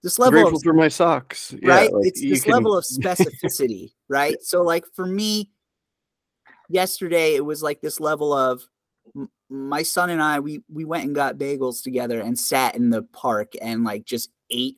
this 0.01 0.19
level 0.19 0.41
grateful 0.41 0.57
of, 0.57 0.63
for 0.63 0.73
my 0.73 0.89
socks, 0.89 1.53
right? 1.63 1.89
Yeah, 1.89 1.97
like 1.97 2.07
it's 2.07 2.21
this 2.21 2.43
can... 2.43 2.53
level 2.53 2.77
of 2.77 2.83
specificity, 2.83 3.93
right? 4.09 4.35
So, 4.41 4.63
like 4.63 4.85
for 4.93 5.05
me, 5.05 5.49
yesterday 6.69 7.35
it 7.35 7.45
was 7.45 7.63
like 7.63 7.79
this 7.81 8.01
level 8.01 8.33
of 8.33 8.63
my 9.49 9.81
son 9.83 10.09
and 10.09 10.21
I. 10.21 10.41
We 10.41 10.61
we 10.71 10.83
went 10.83 11.05
and 11.05 11.15
got 11.15 11.37
bagels 11.37 11.81
together 11.81 12.19
and 12.19 12.37
sat 12.37 12.75
in 12.75 12.89
the 12.89 13.03
park 13.03 13.53
and 13.61 13.85
like 13.85 14.03
just 14.03 14.29
ate 14.49 14.77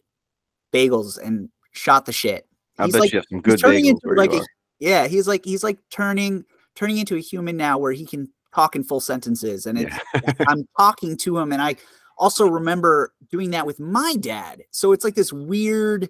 bagels 0.71 1.19
and 1.19 1.49
shot 1.71 2.05
the 2.05 2.13
shit. 2.13 2.47
I 2.77 2.87
bet 2.87 3.01
like, 3.01 3.13
you 3.13 3.17
have 3.17 3.25
some 3.31 3.41
good 3.41 3.59
bagels. 3.61 3.89
Into 3.89 4.09
like 4.15 4.33
a 4.33 4.45
yeah, 4.85 5.07
he's 5.07 5.27
like 5.27 5.43
he's 5.43 5.63
like 5.63 5.79
turning 5.89 6.45
turning 6.75 6.99
into 6.99 7.15
a 7.15 7.19
human 7.19 7.57
now 7.57 7.77
where 7.79 7.91
he 7.91 8.05
can 8.05 8.29
talk 8.53 8.75
in 8.75 8.83
full 8.83 8.99
sentences 8.99 9.65
and 9.65 9.79
it's 9.79 9.95
yeah. 10.13 10.33
I'm 10.47 10.67
talking 10.77 11.17
to 11.17 11.37
him 11.37 11.51
and 11.51 11.61
I 11.61 11.75
also 12.17 12.47
remember 12.47 13.11
doing 13.31 13.49
that 13.51 13.65
with 13.65 13.79
my 13.79 14.15
dad. 14.19 14.61
So 14.69 14.91
it's 14.91 15.03
like 15.03 15.15
this 15.15 15.33
weird 15.33 16.07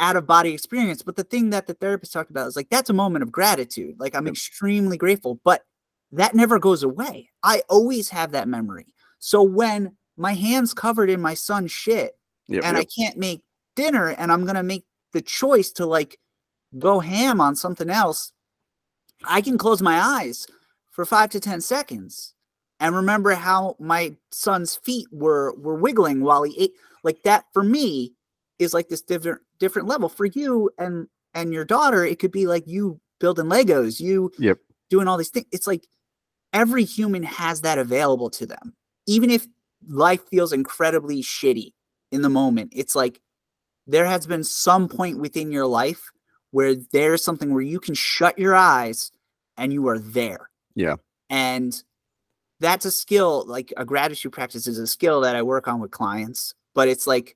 out 0.00 0.16
of 0.16 0.26
body 0.26 0.52
experience. 0.52 1.02
But 1.02 1.14
the 1.14 1.24
thing 1.24 1.50
that 1.50 1.68
the 1.68 1.74
therapist 1.74 2.12
talked 2.12 2.30
about 2.30 2.48
is 2.48 2.56
like 2.56 2.68
that's 2.70 2.90
a 2.90 2.94
moment 2.94 3.22
of 3.22 3.30
gratitude. 3.30 3.94
Like 4.00 4.16
I'm 4.16 4.26
extremely 4.26 4.96
grateful, 4.96 5.40
but 5.44 5.62
that 6.10 6.34
never 6.34 6.58
goes 6.58 6.82
away. 6.82 7.30
I 7.44 7.62
always 7.68 8.08
have 8.08 8.32
that 8.32 8.48
memory. 8.48 8.94
So 9.20 9.44
when 9.44 9.96
my 10.16 10.34
hands 10.34 10.74
covered 10.74 11.08
in 11.08 11.20
my 11.20 11.34
son's 11.34 11.70
shit 11.70 12.18
yep, 12.48 12.64
and 12.64 12.76
yep. 12.76 12.84
I 12.84 13.00
can't 13.00 13.16
make 13.16 13.42
dinner 13.76 14.08
and 14.08 14.32
I'm 14.32 14.44
gonna 14.44 14.64
make 14.64 14.84
the 15.12 15.22
choice 15.22 15.70
to 15.72 15.86
like 15.86 16.18
go 16.78 17.00
ham 17.00 17.40
on 17.40 17.56
something 17.56 17.90
else, 17.90 18.32
I 19.24 19.40
can 19.40 19.58
close 19.58 19.82
my 19.82 20.00
eyes 20.00 20.46
for 20.90 21.04
five 21.04 21.30
to 21.30 21.40
10 21.40 21.60
seconds 21.60 22.34
and 22.80 22.94
remember 22.94 23.34
how 23.34 23.76
my 23.78 24.16
son's 24.30 24.76
feet 24.76 25.06
were 25.12 25.54
were 25.56 25.76
wiggling 25.76 26.22
while 26.22 26.42
he 26.42 26.58
ate. 26.58 26.72
Like 27.02 27.22
that 27.22 27.44
for 27.52 27.62
me 27.62 28.14
is 28.58 28.74
like 28.74 28.88
this 28.88 29.02
different 29.02 29.40
different 29.58 29.88
level. 29.88 30.08
For 30.08 30.26
you 30.26 30.70
and 30.78 31.06
and 31.34 31.52
your 31.52 31.64
daughter 31.64 32.04
it 32.04 32.18
could 32.18 32.32
be 32.32 32.46
like 32.46 32.66
you 32.66 33.00
building 33.18 33.46
legos 33.46 33.98
you 33.98 34.30
yep. 34.38 34.58
doing 34.90 35.08
all 35.08 35.16
these 35.16 35.30
things 35.30 35.46
it's 35.52 35.66
like 35.66 35.86
every 36.52 36.84
human 36.84 37.22
has 37.22 37.62
that 37.62 37.78
available 37.78 38.30
to 38.30 38.46
them. 38.46 38.74
Even 39.06 39.30
if 39.30 39.46
life 39.88 40.26
feels 40.28 40.52
incredibly 40.52 41.22
shitty 41.22 41.72
in 42.12 42.22
the 42.22 42.28
moment 42.28 42.72
it's 42.74 42.94
like 42.94 43.20
there 43.86 44.06
has 44.06 44.26
been 44.26 44.42
some 44.42 44.88
point 44.88 45.18
within 45.18 45.52
your 45.52 45.66
life 45.66 46.10
where 46.50 46.74
there's 46.92 47.24
something 47.24 47.52
where 47.52 47.62
you 47.62 47.80
can 47.80 47.94
shut 47.94 48.38
your 48.38 48.54
eyes 48.54 49.10
and 49.56 49.72
you 49.72 49.88
are 49.88 49.98
there. 49.98 50.50
Yeah. 50.74 50.96
and 51.30 51.82
that's 52.60 52.84
a 52.84 52.90
skill 52.90 53.44
like 53.46 53.72
a 53.78 53.84
gratitude 53.84 54.32
practice 54.32 54.66
is 54.66 54.78
a 54.78 54.86
skill 54.86 55.22
that 55.22 55.34
i 55.34 55.42
work 55.42 55.68
on 55.68 55.80
with 55.80 55.90
clients 55.90 56.54
but 56.74 56.86
it's 56.86 57.06
like 57.06 57.34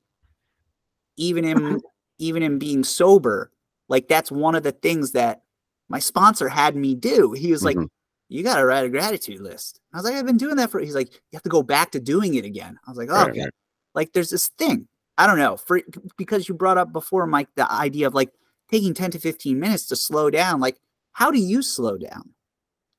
even 1.16 1.44
in 1.44 1.80
even 2.18 2.42
in 2.42 2.58
being 2.58 2.84
sober 2.84 3.50
like 3.88 4.08
that's 4.08 4.30
one 4.30 4.54
of 4.54 4.62
the 4.62 4.72
things 4.72 5.12
that 5.12 5.42
my 5.90 5.98
sponsor 5.98 6.48
had 6.48 6.76
me 6.76 6.94
do. 6.94 7.32
He 7.32 7.50
was 7.50 7.62
like 7.62 7.76
mm-hmm. 7.76 7.86
you 8.28 8.42
got 8.42 8.56
to 8.56 8.64
write 8.64 8.84
a 8.84 8.88
gratitude 8.88 9.40
list. 9.40 9.80
I 9.92 9.98
was 9.98 10.04
like 10.04 10.14
i've 10.14 10.24
been 10.24 10.38
doing 10.38 10.56
that 10.56 10.70
for 10.70 10.80
he's 10.80 10.94
like 10.94 11.12
you 11.12 11.34
have 11.34 11.42
to 11.42 11.50
go 11.50 11.62
back 11.62 11.90
to 11.90 12.00
doing 12.00 12.34
it 12.34 12.46
again. 12.46 12.78
I 12.86 12.90
was 12.90 12.96
like 12.96 13.08
oh, 13.10 13.28
okay. 13.28 13.46
like 13.94 14.12
there's 14.12 14.30
this 14.30 14.48
thing. 14.56 14.88
I 15.18 15.26
don't 15.26 15.38
know. 15.38 15.58
For 15.58 15.82
because 16.16 16.48
you 16.48 16.54
brought 16.54 16.78
up 16.78 16.92
before 16.92 17.26
mike 17.26 17.48
the 17.56 17.70
idea 17.70 18.06
of 18.06 18.14
like 18.14 18.30
taking 18.70 18.94
10 18.94 19.10
to 19.12 19.18
15 19.18 19.58
minutes 19.58 19.86
to 19.86 19.96
slow 19.96 20.30
down 20.30 20.60
like 20.60 20.76
how 21.12 21.30
do 21.30 21.38
you 21.38 21.62
slow 21.62 21.96
down 21.96 22.30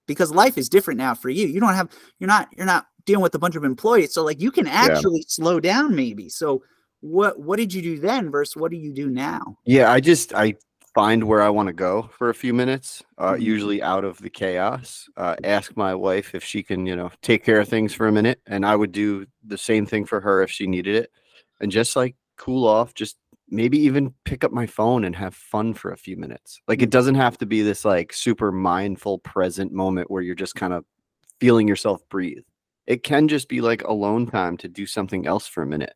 because 0.07 0.31
life 0.31 0.57
is 0.57 0.69
different 0.69 0.97
now 0.97 1.13
for 1.13 1.29
you 1.29 1.47
you 1.47 1.59
don't 1.59 1.73
have 1.73 1.89
you're 2.19 2.27
not 2.27 2.49
you're 2.55 2.65
not 2.65 2.87
dealing 3.05 3.23
with 3.23 3.33
a 3.35 3.39
bunch 3.39 3.55
of 3.55 3.63
employees 3.63 4.13
so 4.13 4.23
like 4.23 4.41
you 4.41 4.51
can 4.51 4.67
actually 4.67 5.23
slow 5.27 5.59
down 5.59 5.95
maybe 5.95 6.29
so 6.29 6.61
what 6.99 7.39
what 7.39 7.57
did 7.57 7.73
you 7.73 7.81
do 7.81 7.99
then 7.99 8.29
versus 8.29 8.55
what 8.55 8.71
do 8.71 8.77
you 8.77 8.93
do 8.93 9.09
now 9.09 9.57
Yeah, 9.65 9.91
I 9.91 9.99
just 9.99 10.33
I 10.33 10.55
find 10.93 11.23
where 11.23 11.41
I 11.41 11.49
want 11.49 11.67
to 11.67 11.73
go 11.73 12.09
for 12.17 12.29
a 12.29 12.33
few 12.33 12.53
minutes, 12.53 13.01
uh, 13.17 13.33
Mhm. 13.33 13.41
usually 13.41 13.81
out 13.81 14.03
of 14.03 14.17
the 14.17 14.29
chaos. 14.29 15.07
Uh, 15.15 15.35
ask 15.45 15.77
my 15.77 15.95
wife 15.95 16.35
if 16.35 16.43
she 16.43 16.61
can, 16.61 16.85
you 16.85 16.97
know, 16.97 17.09
take 17.21 17.45
care 17.45 17.61
of 17.61 17.69
things 17.69 17.93
for 17.93 18.07
a 18.07 18.11
minute, 18.11 18.41
and 18.45 18.65
I 18.65 18.75
would 18.75 18.91
do 18.91 19.25
the 19.41 19.57
same 19.57 19.85
thing 19.85 20.05
for 20.05 20.19
her 20.19 20.43
if 20.43 20.51
she 20.51 20.67
needed 20.67 20.95
it, 20.95 21.11
and 21.61 21.71
just 21.71 21.95
like 21.95 22.15
cool 22.37 22.67
off, 22.67 22.93
just 22.93 23.15
maybe 23.51 23.77
even 23.77 24.13
pick 24.23 24.43
up 24.43 24.51
my 24.51 24.65
phone 24.65 25.03
and 25.03 25.15
have 25.15 25.35
fun 25.35 25.73
for 25.73 25.91
a 25.91 25.97
few 25.97 26.15
minutes. 26.15 26.61
Like 26.67 26.81
it 26.81 26.89
doesn't 26.89 27.15
have 27.15 27.37
to 27.39 27.45
be 27.45 27.61
this 27.61 27.83
like 27.83 28.13
super 28.13 28.51
mindful 28.51 29.19
present 29.19 29.73
moment 29.73 30.09
where 30.09 30.21
you're 30.23 30.35
just 30.35 30.55
kind 30.55 30.73
of 30.73 30.85
feeling 31.39 31.67
yourself 31.67 32.01
breathe. 32.09 32.43
It 32.87 33.03
can 33.03 33.27
just 33.27 33.49
be 33.49 33.61
like 33.61 33.83
alone 33.83 34.25
time 34.25 34.57
to 34.57 34.67
do 34.67 34.85
something 34.85 35.27
else 35.27 35.47
for 35.47 35.61
a 35.61 35.67
minute. 35.67 35.93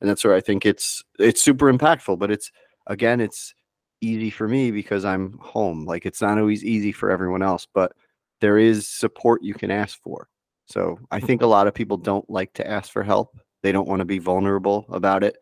And 0.00 0.08
that's 0.08 0.22
where 0.22 0.34
I 0.34 0.40
think 0.40 0.66
it's 0.66 1.02
it's 1.18 1.42
super 1.42 1.72
impactful, 1.72 2.18
but 2.18 2.30
it's 2.30 2.52
again, 2.86 3.20
it's 3.20 3.54
easy 4.00 4.30
for 4.30 4.46
me 4.46 4.70
because 4.70 5.04
I'm 5.04 5.38
home. 5.40 5.84
Like 5.84 6.06
it's 6.06 6.20
not 6.22 6.38
always 6.38 6.64
easy 6.64 6.92
for 6.92 7.10
everyone 7.10 7.42
else, 7.42 7.66
but 7.72 7.92
there 8.40 8.58
is 8.58 8.86
support 8.86 9.42
you 9.42 9.54
can 9.54 9.70
ask 9.70 10.00
for. 10.02 10.28
So 10.66 10.98
I 11.10 11.20
think 11.20 11.40
a 11.42 11.46
lot 11.46 11.66
of 11.66 11.74
people 11.74 11.96
don't 11.96 12.28
like 12.28 12.52
to 12.54 12.70
ask 12.70 12.92
for 12.92 13.02
help. 13.02 13.36
They 13.62 13.72
don't 13.72 13.88
want 13.88 14.00
to 14.00 14.04
be 14.04 14.18
vulnerable 14.18 14.86
about 14.90 15.24
it. 15.24 15.36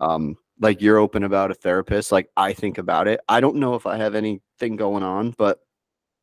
Um, 0.00 0.36
like 0.60 0.80
you're 0.82 0.98
open 0.98 1.24
about 1.24 1.50
a 1.50 1.54
therapist. 1.54 2.12
Like 2.12 2.28
I 2.36 2.52
think 2.52 2.78
about 2.78 3.08
it. 3.08 3.20
I 3.28 3.40
don't 3.40 3.56
know 3.56 3.74
if 3.74 3.86
I 3.86 3.96
have 3.96 4.14
anything 4.14 4.76
going 4.76 5.02
on, 5.02 5.32
but 5.38 5.60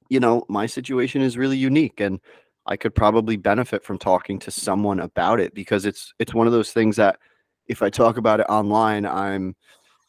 you 0.10 0.20
know, 0.20 0.46
my 0.50 0.66
situation 0.66 1.22
is 1.22 1.38
really 1.38 1.58
unique 1.58 2.00
and 2.00 2.20
I 2.68 2.78
could 2.78 2.96
probably 2.96 3.38
benefit 3.38 3.84
from 3.84 3.98
talking 4.00 4.40
to 4.40 4.52
someone 4.52 5.00
about 5.00 5.40
it 5.40 5.54
because 5.54 5.86
it's 5.86 6.14
it's 6.20 6.34
one 6.34 6.48
of 6.48 6.54
those 6.54 6.72
things 6.74 6.96
that 6.98 7.18
if 7.68 7.82
I 7.82 7.90
talk 7.90 8.18
about 8.18 8.40
it 8.40 8.48
online, 8.50 9.06
I'm 9.06 9.56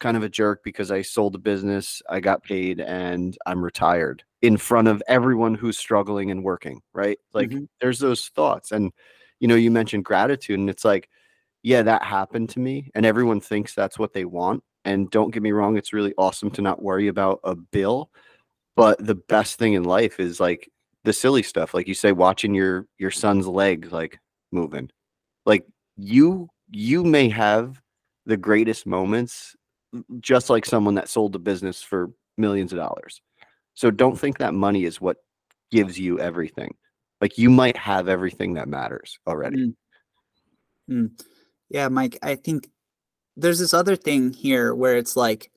kind 0.01 0.17
of 0.17 0.23
a 0.23 0.29
jerk 0.29 0.63
because 0.65 0.91
I 0.91 1.03
sold 1.03 1.35
a 1.35 1.39
business, 1.39 2.03
I 2.11 2.21
got 2.21 2.43
paid, 2.45 2.81
and 2.81 3.37
I'm 3.47 3.63
retired 3.65 4.25
in 4.43 4.57
front 4.59 4.89
of 4.89 5.03
everyone 5.09 5.55
who's 5.55 5.79
struggling 5.79 6.31
and 6.31 6.45
working, 6.45 6.83
right? 6.95 7.19
Like 7.33 7.51
Mhm. 7.51 7.69
there's 7.81 7.99
those 8.01 8.29
thoughts. 8.29 8.73
And 8.73 8.93
you 9.41 9.49
know, 9.49 9.55
you 9.57 9.71
mentioned 9.71 10.05
gratitude, 10.05 10.59
and 10.59 10.71
it's 10.71 10.85
like, 10.85 11.09
yeah, 11.67 11.83
that 11.83 12.05
happened 12.05 12.49
to 12.51 12.61
me, 12.61 12.93
and 12.95 13.05
everyone 13.05 13.41
thinks 13.41 13.75
that's 13.75 13.99
what 13.99 14.13
they 14.13 14.25
want. 14.25 14.63
And 14.85 15.11
don't 15.11 15.33
get 15.33 15.43
me 15.43 15.51
wrong, 15.51 15.77
it's 15.77 15.93
really 15.93 16.15
awesome 16.17 16.49
to 16.53 16.63
not 16.63 16.81
worry 16.81 17.09
about 17.09 17.41
a 17.43 17.57
bill. 17.57 18.09
But 18.77 19.05
the 19.05 19.17
best 19.17 19.59
thing 19.59 19.73
in 19.73 19.83
life 19.83 20.21
is 20.21 20.39
like 20.39 20.71
the 21.03 21.13
silly 21.13 21.43
stuff, 21.43 21.75
like 21.75 21.89
you 21.89 21.95
say, 21.95 22.13
watching 22.13 22.55
your 22.55 22.87
your 22.99 23.11
son's 23.11 23.49
legs 23.49 23.91
like 23.91 24.21
moving. 24.53 24.91
Like 25.45 25.67
you 25.97 26.49
you 26.71 27.03
may 27.03 27.29
have 27.31 27.83
the 28.27 28.37
greatest 28.37 28.87
moments 28.87 29.57
just 30.21 30.49
like 30.49 30.67
someone 30.67 30.95
that 30.95 31.09
sold 31.09 31.35
a 31.35 31.41
business 31.41 31.83
for 31.83 32.13
millions 32.39 32.73
of 32.73 32.79
dollars. 32.79 33.21
So 33.75 33.91
don't 33.91 34.17
think 34.17 34.39
that 34.39 34.55
money 34.55 34.85
is 34.85 35.01
what 35.01 35.17
gives 35.73 35.99
you 35.99 36.21
everything. 36.21 36.77
Like 37.21 37.39
you 37.39 37.51
might 37.51 37.77
have 37.77 38.09
everything 38.09 38.55
that 38.55 38.69
matters 38.69 39.19
already. 39.27 39.57
Mm. 39.67 39.75
Mm. 40.89 41.11
Yeah, 41.69 41.89
Mike, 41.89 42.19
I 42.23 42.37
think 42.37 42.69
there's 43.37 43.59
this 43.59 43.75
other 43.75 43.97
thing 43.97 44.33
here 44.33 44.75
where 44.75 44.97
it's 44.97 45.17
like, 45.17 45.51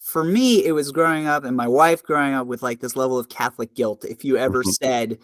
for 0.00 0.22
me, 0.22 0.64
it 0.64 0.72
was 0.72 0.92
growing 0.92 1.26
up 1.26 1.44
and 1.44 1.56
my 1.56 1.66
wife 1.66 2.02
growing 2.02 2.34
up 2.34 2.46
with 2.46 2.62
like 2.62 2.80
this 2.80 2.94
level 2.94 3.18
of 3.18 3.28
Catholic 3.28 3.74
guilt. 3.74 4.04
If 4.04 4.24
you 4.24 4.36
ever 4.36 4.62
said, 4.82 5.18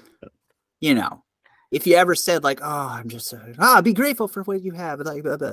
you 0.80 0.94
know, 0.94 1.22
if 1.70 1.86
you 1.86 1.96
ever 1.96 2.14
said 2.14 2.42
like, 2.42 2.60
"Oh, 2.62 2.88
I'm 2.90 3.08
just 3.08 3.32
ah, 3.58 3.80
be 3.80 3.92
grateful 3.92 4.26
for 4.26 4.42
what 4.42 4.62
you 4.62 4.72
have," 4.72 5.00
like, 5.00 5.22
blah, 5.22 5.36
blah. 5.36 5.52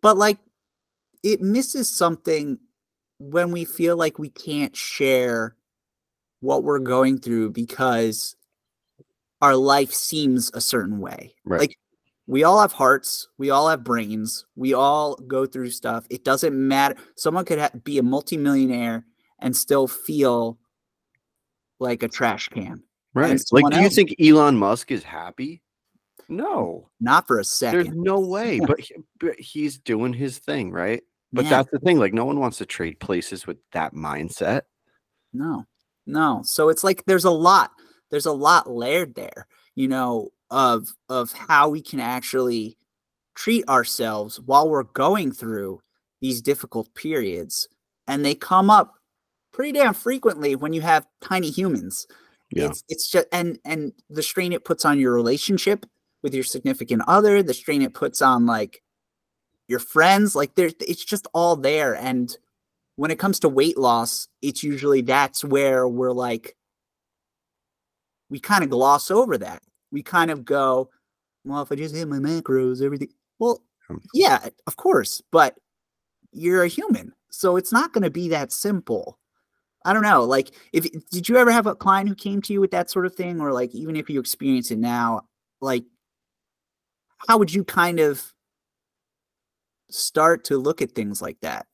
but 0.00 0.16
like, 0.16 0.38
it 1.22 1.40
misses 1.40 1.90
something 1.90 2.58
when 3.18 3.50
we 3.50 3.64
feel 3.64 3.96
like 3.96 4.18
we 4.18 4.28
can't 4.28 4.76
share 4.76 5.56
what 6.40 6.64
we're 6.64 6.80
going 6.80 7.18
through 7.18 7.50
because 7.50 8.36
our 9.40 9.56
life 9.56 9.92
seems 9.92 10.50
a 10.54 10.60
certain 10.60 11.00
way. 11.00 11.34
Right. 11.44 11.60
Like 11.60 11.78
we 12.26 12.44
all 12.44 12.60
have 12.60 12.72
hearts, 12.72 13.28
we 13.38 13.50
all 13.50 13.68
have 13.68 13.82
brains, 13.84 14.46
we 14.56 14.74
all 14.74 15.16
go 15.16 15.44
through 15.46 15.70
stuff. 15.70 16.06
It 16.10 16.24
doesn't 16.24 16.54
matter. 16.54 16.94
Someone 17.16 17.44
could 17.44 17.58
ha- 17.58 17.70
be 17.84 17.98
a 17.98 18.02
multimillionaire 18.02 19.04
and 19.38 19.56
still 19.56 19.88
feel 19.88 20.58
like 21.80 22.02
a 22.02 22.08
trash 22.08 22.48
can. 22.48 22.82
Right. 23.14 23.40
Like, 23.50 23.64
do 23.70 23.78
you 23.78 23.84
else- 23.84 23.94
think 23.94 24.14
Elon 24.20 24.56
Musk 24.56 24.90
is 24.90 25.02
happy? 25.02 25.62
No, 26.28 26.88
Not 27.00 27.26
for 27.26 27.40
a 27.40 27.44
second 27.44 27.84
there's 27.84 27.96
no 27.96 28.20
way. 28.20 28.58
But, 28.66 28.80
he- 28.80 28.94
but 29.20 29.38
he's 29.38 29.78
doing 29.78 30.12
his 30.14 30.38
thing, 30.38 30.70
right? 30.70 31.02
But 31.32 31.44
Yeah. 31.44 31.50
that's 31.50 31.70
the 31.72 31.78
thing. 31.80 31.98
Like, 31.98 32.14
no 32.14 32.24
one 32.24 32.38
wants 32.40 32.58
to 32.58 32.66
trade 32.66 33.00
places 33.00 33.46
with 33.46 33.58
that 33.72 33.94
mindset. 33.94 34.62
No, 35.32 35.66
no. 36.06 36.42
So 36.44 36.68
it's 36.68 36.84
like 36.84 37.04
there's 37.06 37.24
a 37.24 37.30
lot, 37.30 37.72
there's 38.10 38.26
a 38.26 38.32
lot 38.32 38.70
layered 38.70 39.14
there, 39.14 39.46
you 39.74 39.88
know, 39.88 40.30
of 40.52 40.94
of 41.08 41.32
how 41.32 41.70
we 41.70 41.80
can 41.80 41.98
actually 41.98 42.76
treat 43.34 43.66
ourselves 43.68 44.38
while 44.38 44.68
we're 44.68 44.84
going 44.84 45.32
through 45.32 45.80
these 46.20 46.42
difficult 46.42 46.94
periods. 46.94 47.66
And 48.06 48.24
they 48.24 48.34
come 48.34 48.70
up 48.70 48.92
pretty 49.52 49.72
damn 49.72 49.94
frequently 49.94 50.54
when 50.54 50.74
you 50.74 50.82
have 50.82 51.06
tiny 51.22 51.50
humans. 51.50 52.06
Yeah. 52.50 52.66
It's 52.66 52.84
it's 52.88 53.10
just 53.10 53.26
and 53.32 53.58
and 53.64 53.92
the 54.10 54.22
strain 54.22 54.52
it 54.52 54.64
puts 54.64 54.84
on 54.84 55.00
your 55.00 55.14
relationship 55.14 55.86
with 56.22 56.34
your 56.34 56.44
significant 56.44 57.02
other, 57.08 57.42
the 57.42 57.54
strain 57.54 57.82
it 57.82 57.94
puts 57.94 58.20
on 58.20 58.44
like 58.46 58.82
your 59.68 59.78
friends, 59.78 60.36
like 60.36 60.54
there's 60.54 60.74
it's 60.80 61.04
just 61.04 61.26
all 61.32 61.56
there. 61.56 61.96
And 61.96 62.36
when 62.96 63.10
it 63.10 63.18
comes 63.18 63.40
to 63.40 63.48
weight 63.48 63.78
loss, 63.78 64.28
it's 64.42 64.62
usually 64.62 65.00
that's 65.00 65.42
where 65.42 65.88
we're 65.88 66.12
like, 66.12 66.54
we 68.28 68.38
kind 68.38 68.62
of 68.62 68.68
gloss 68.68 69.10
over 69.10 69.38
that. 69.38 69.62
We 69.92 70.02
kind 70.02 70.30
of 70.30 70.44
go, 70.44 70.90
well, 71.44 71.62
if 71.62 71.70
I 71.70 71.76
just 71.76 71.94
hit 71.94 72.08
my 72.08 72.18
macros, 72.18 72.82
everything. 72.82 73.10
Well, 73.38 73.62
Um, 73.90 74.00
yeah, 74.14 74.48
of 74.66 74.76
course, 74.76 75.22
but 75.30 75.56
you're 76.32 76.64
a 76.64 76.68
human, 76.68 77.12
so 77.30 77.56
it's 77.56 77.72
not 77.72 77.92
going 77.92 78.04
to 78.04 78.10
be 78.10 78.28
that 78.30 78.50
simple. 78.52 79.18
I 79.84 79.92
don't 79.92 80.02
know. 80.02 80.24
Like, 80.24 80.52
if 80.72 80.86
did 81.10 81.28
you 81.28 81.36
ever 81.36 81.50
have 81.50 81.66
a 81.66 81.74
client 81.74 82.08
who 82.08 82.14
came 82.14 82.40
to 82.42 82.52
you 82.52 82.60
with 82.60 82.70
that 82.70 82.90
sort 82.90 83.06
of 83.06 83.14
thing, 83.14 83.40
or 83.40 83.52
like 83.52 83.74
even 83.74 83.96
if 83.96 84.08
you 84.08 84.20
experience 84.20 84.70
it 84.70 84.78
now, 84.78 85.22
like, 85.60 85.84
how 87.28 87.38
would 87.38 87.52
you 87.52 87.64
kind 87.64 88.00
of 88.00 88.32
start 89.90 90.44
to 90.44 90.56
look 90.56 90.80
at 90.82 90.92
things 90.92 91.20
like 91.20 91.38
that? 91.40 91.66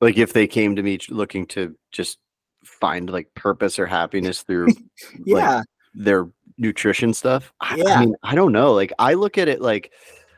Like, 0.00 0.16
if 0.16 0.32
they 0.32 0.46
came 0.46 0.76
to 0.76 0.82
me 0.82 0.98
looking 1.10 1.46
to 1.48 1.76
just 1.92 2.18
find 2.64 3.10
like 3.10 3.32
purpose 3.34 3.78
or 3.78 3.86
happiness 3.86 4.42
through 4.42 4.68
Yeah, 5.26 5.62
their 5.94 6.28
nutrition 6.58 7.14
stuff. 7.14 7.52
I, 7.60 7.80
I 7.86 8.00
mean, 8.00 8.14
I 8.22 8.34
don't 8.34 8.52
know. 8.52 8.72
Like 8.72 8.92
I 8.98 9.14
look 9.14 9.38
at 9.38 9.48
it 9.48 9.60
like 9.60 9.92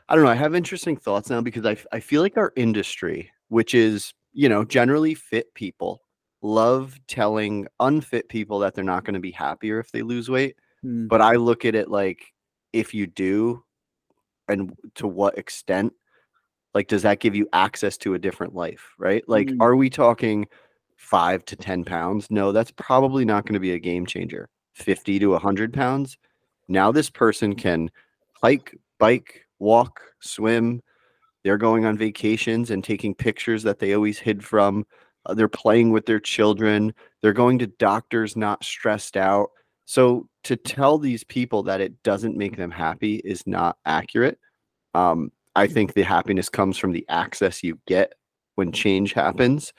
I 0.07 0.15
don't 0.15 0.23
know. 0.25 0.31
I 0.31 0.35
have 0.35 0.55
interesting 0.55 0.97
thoughts 0.97 1.29
now 1.29 1.41
because 1.41 1.65
I, 1.65 1.77
I 1.91 1.99
feel 1.99 2.21
like 2.21 2.37
our 2.37 2.53
industry, 2.55 3.31
which 3.49 3.73
is 3.73 4.13
you 4.33 4.47
know 4.49 4.63
generally 4.63 5.13
fit 5.15 5.53
people, 5.53 6.01
love 6.41 6.99
telling 7.07 7.67
unfit 7.79 8.29
people 8.29 8.59
that 8.59 8.75
they're 8.75 8.83
not 8.83 9.03
going 9.03 9.15
to 9.15 9.19
be 9.19 9.31
happier 9.31 9.79
if 9.79 9.91
they 9.91 10.01
lose 10.01 10.29
weight. 10.29 10.55
Mm, 10.85 11.07
But 11.07 11.21
I 11.21 11.35
look 11.35 11.65
at 11.65 11.75
it 11.75 11.89
like 11.89 12.23
if 12.73 12.93
you 12.93 13.07
do, 13.07 13.63
and 14.47 14.73
to 14.95 15.07
what 15.07 15.37
extent. 15.37 15.93
Like, 16.73 16.87
does 16.87 17.01
that 17.01 17.19
give 17.19 17.35
you 17.35 17.49
access 17.51 17.97
to 17.97 18.13
a 18.13 18.19
different 18.19 18.55
life? 18.55 18.93
Right? 18.97 19.27
Like, 19.27 19.47
Mm. 19.47 19.57
are 19.59 19.75
we 19.75 19.89
talking 19.89 20.47
five 20.95 21.43
to 21.45 21.57
10 21.57 21.83
pounds? 21.83 22.31
No, 22.31 22.53
that's 22.53 22.71
probably 22.71 23.25
not 23.25 23.45
going 23.45 23.55
to 23.55 23.59
be 23.59 23.73
a 23.73 23.79
game 23.79 24.05
changer. 24.05 24.47
50 24.73 25.19
to 25.19 25.27
100 25.31 25.73
pounds. 25.73 26.17
Now, 26.67 26.91
this 26.91 27.09
person 27.09 27.55
can 27.55 27.91
hike, 28.41 28.75
bike, 28.99 29.45
walk, 29.59 30.01
swim. 30.21 30.81
They're 31.43 31.57
going 31.57 31.85
on 31.85 31.97
vacations 31.97 32.71
and 32.71 32.83
taking 32.83 33.15
pictures 33.15 33.63
that 33.63 33.79
they 33.79 33.93
always 33.93 34.19
hid 34.19 34.43
from. 34.43 34.85
Uh, 35.25 35.33
they're 35.33 35.47
playing 35.47 35.91
with 35.91 36.05
their 36.05 36.19
children. 36.19 36.93
They're 37.21 37.33
going 37.33 37.59
to 37.59 37.67
doctors 37.67 38.35
not 38.35 38.63
stressed 38.63 39.17
out. 39.17 39.49
So 39.85 40.27
to 40.43 40.55
tell 40.55 40.97
these 40.97 41.23
people 41.23 41.63
that 41.63 41.81
it 41.81 42.01
doesn't 42.03 42.37
make 42.37 42.57
them 42.57 42.71
happy 42.71 43.15
is 43.17 43.45
not 43.45 43.77
accurate. 43.85 44.39
Um, 44.93 45.31
I 45.55 45.67
think 45.67 45.93
the 45.93 46.03
happiness 46.03 46.49
comes 46.49 46.77
from 46.77 46.93
the 46.93 47.05
access 47.09 47.63
you 47.63 47.77
get 47.87 48.13
when 48.55 48.71
change 48.71 49.13
happens. 49.13 49.73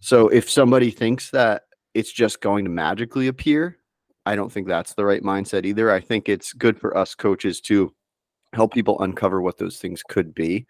So 0.00 0.28
if 0.28 0.48
somebody 0.48 0.90
thinks 0.90 1.30
that 1.30 1.62
it's 1.94 2.12
just 2.12 2.40
going 2.40 2.64
to 2.64 2.70
magically 2.70 3.26
appear, 3.26 3.79
I 4.26 4.36
don't 4.36 4.52
think 4.52 4.68
that's 4.68 4.94
the 4.94 5.04
right 5.04 5.22
mindset 5.22 5.64
either. 5.64 5.90
I 5.90 6.00
think 6.00 6.28
it's 6.28 6.52
good 6.52 6.78
for 6.78 6.96
us 6.96 7.14
coaches 7.14 7.60
to 7.62 7.92
help 8.52 8.74
people 8.74 9.00
uncover 9.00 9.40
what 9.40 9.58
those 9.58 9.78
things 9.78 10.02
could 10.02 10.34
be. 10.34 10.66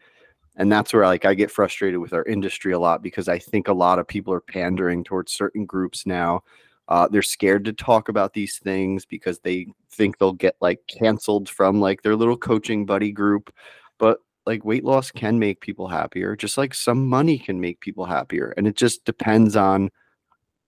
And 0.57 0.71
that's 0.71 0.93
where 0.93 1.07
like 1.07 1.25
I 1.25 1.35
get 1.35 1.51
frustrated 1.51 2.01
with 2.01 2.13
our 2.13 2.25
industry 2.25 2.73
a 2.73 2.79
lot 2.79 3.03
because 3.03 3.29
I 3.29 3.39
think 3.39 3.69
a 3.69 3.73
lot 3.73 3.99
of 3.99 4.07
people 4.07 4.33
are 4.33 4.41
pandering 4.41 5.05
towards 5.05 5.33
certain 5.33 5.65
groups 5.65 6.07
now. 6.07 6.43
Uh, 6.89 7.09
they're 7.09 7.23
scared 7.23 7.65
to 7.65 7.73
talk 7.73 8.09
about 8.09 8.35
these 8.35 8.59
things 8.59 9.07
because 9.07 9.39
they 9.39 9.67
think 9.93 10.19
they'll 10.19 10.33
get 10.33 10.57
like 10.61 10.81
canceled 10.89 11.49
from 11.49 11.81
like 11.81 12.03
their 12.03 12.17
little 12.17 12.37
coaching 12.37 12.85
buddy 12.85 13.13
group. 13.13 13.55
But 13.99 14.19
like 14.45 14.65
weight 14.65 14.85
loss 14.85 15.11
can 15.11 15.39
make 15.39 15.61
people 15.61 15.87
happier, 15.87 16.35
just 16.35 16.59
like 16.59 16.75
some 16.75 17.07
money 17.07 17.39
can 17.39 17.61
make 17.61 17.81
people 17.81 18.05
happier. 18.05 18.53
And 18.57 18.67
it 18.67 18.77
just 18.77 19.05
depends 19.05 19.55
on 19.55 19.91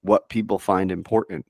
what 0.03 0.29
people 0.29 0.59
find 0.59 0.93
important. 0.93 1.45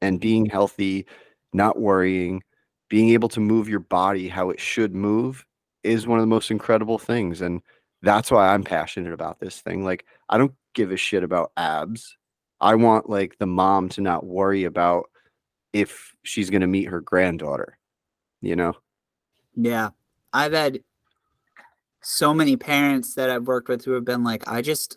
And 0.00 0.20
being 0.20 0.46
healthy, 0.46 1.06
not 1.52 1.78
worrying, 1.80 2.42
being 2.88 3.10
able 3.10 3.28
to 3.30 3.40
move 3.40 3.68
your 3.68 3.80
body 3.80 4.28
how 4.28 4.50
it 4.50 4.60
should 4.60 4.94
move 4.94 5.44
is 5.82 6.06
one 6.06 6.18
of 6.18 6.22
the 6.22 6.26
most 6.26 6.50
incredible 6.50 6.98
things. 6.98 7.40
And 7.40 7.62
that's 8.02 8.30
why 8.30 8.48
I'm 8.48 8.62
passionate 8.62 9.12
about 9.12 9.40
this 9.40 9.60
thing. 9.60 9.84
Like, 9.84 10.04
I 10.28 10.38
don't 10.38 10.54
give 10.74 10.92
a 10.92 10.96
shit 10.96 11.22
about 11.22 11.52
abs. 11.56 12.16
I 12.60 12.74
want 12.74 13.08
like 13.08 13.36
the 13.38 13.46
mom 13.46 13.88
to 13.90 14.00
not 14.00 14.24
worry 14.24 14.64
about 14.64 15.10
if 15.72 16.14
she's 16.22 16.50
going 16.50 16.60
to 16.62 16.66
meet 16.66 16.88
her 16.88 17.00
granddaughter, 17.00 17.78
you 18.40 18.56
know? 18.56 18.74
Yeah. 19.54 19.90
I've 20.32 20.52
had 20.52 20.80
so 22.02 22.32
many 22.32 22.56
parents 22.56 23.14
that 23.14 23.30
I've 23.30 23.46
worked 23.46 23.68
with 23.68 23.84
who 23.84 23.92
have 23.92 24.04
been 24.04 24.24
like, 24.24 24.46
I 24.46 24.62
just 24.62 24.96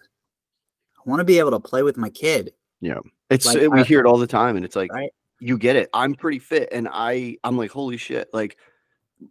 I 0.97 1.09
want 1.09 1.21
to 1.21 1.25
be 1.25 1.39
able 1.39 1.51
to 1.51 1.59
play 1.59 1.81
with 1.81 1.97
my 1.97 2.09
kid. 2.09 2.53
Yeah. 2.81 2.99
It's 3.29 3.45
like, 3.45 3.57
eh, 3.57 3.67
we 3.67 3.81
I, 3.81 3.83
hear 3.83 3.99
it 3.99 4.05
all 4.05 4.17
the 4.17 4.27
time 4.27 4.55
and 4.55 4.65
it's 4.65 4.75
like 4.75 4.91
right? 4.91 5.11
you 5.39 5.57
get 5.57 5.75
it. 5.75 5.89
I'm 5.93 6.15
pretty 6.15 6.39
fit 6.39 6.69
and 6.71 6.87
I 6.91 7.37
I'm 7.43 7.57
like 7.57 7.71
holy 7.71 7.97
shit 7.97 8.29
like 8.33 8.57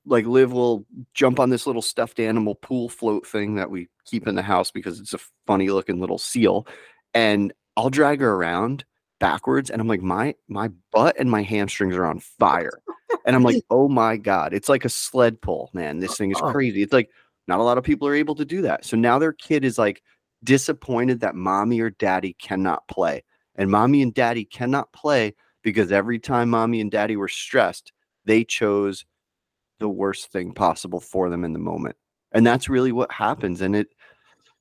like 0.04 0.26
Liv 0.26 0.52
will 0.52 0.84
jump 1.14 1.40
on 1.40 1.50
this 1.50 1.66
little 1.66 1.82
stuffed 1.82 2.20
animal 2.20 2.54
pool 2.54 2.88
float 2.88 3.26
thing 3.26 3.54
that 3.54 3.70
we 3.70 3.88
keep 4.04 4.28
in 4.28 4.34
the 4.34 4.42
house 4.42 4.70
because 4.70 5.00
it's 5.00 5.14
a 5.14 5.18
funny 5.46 5.70
looking 5.70 6.00
little 6.00 6.18
seal 6.18 6.66
and 7.14 7.52
I'll 7.76 7.90
drag 7.90 8.20
her 8.20 8.34
around 8.34 8.84
backwards 9.18 9.70
and 9.70 9.80
I'm 9.80 9.88
like 9.88 10.02
my 10.02 10.34
my 10.48 10.70
butt 10.92 11.16
and 11.18 11.30
my 11.30 11.42
hamstrings 11.42 11.96
are 11.96 12.06
on 12.06 12.20
fire. 12.20 12.80
And 13.24 13.34
I'm 13.34 13.42
like, 13.42 13.62
"Oh 13.70 13.88
my 13.88 14.16
god, 14.16 14.52
it's 14.52 14.68
like 14.68 14.84
a 14.84 14.90
sled 14.90 15.40
pull, 15.40 15.70
man. 15.72 15.98
This 15.98 16.16
thing 16.16 16.30
is 16.30 16.38
oh. 16.42 16.50
crazy." 16.50 16.82
It's 16.82 16.92
like 16.92 17.10
not 17.46 17.60
a 17.60 17.62
lot 17.62 17.78
of 17.78 17.84
people 17.84 18.06
are 18.08 18.14
able 18.14 18.34
to 18.36 18.44
do 18.44 18.62
that. 18.62 18.84
So 18.84 18.96
now 18.96 19.18
their 19.18 19.32
kid 19.32 19.64
is 19.64 19.78
like 19.78 20.02
disappointed 20.44 21.20
that 21.20 21.34
mommy 21.34 21.80
or 21.80 21.90
daddy 21.90 22.34
cannot 22.34 22.86
play. 22.88 23.24
And 23.58 23.70
mommy 23.70 24.00
and 24.00 24.14
daddy 24.14 24.44
cannot 24.44 24.92
play 24.92 25.34
because 25.62 25.92
every 25.92 26.18
time 26.18 26.48
mommy 26.48 26.80
and 26.80 26.90
daddy 26.90 27.16
were 27.16 27.28
stressed, 27.28 27.92
they 28.24 28.44
chose 28.44 29.04
the 29.80 29.88
worst 29.88 30.32
thing 30.32 30.52
possible 30.52 31.00
for 31.00 31.28
them 31.28 31.44
in 31.44 31.52
the 31.52 31.58
moment. 31.58 31.96
And 32.32 32.46
that's 32.46 32.68
really 32.68 32.92
what 32.92 33.12
happens. 33.12 33.60
And 33.60 33.76
it, 33.76 33.88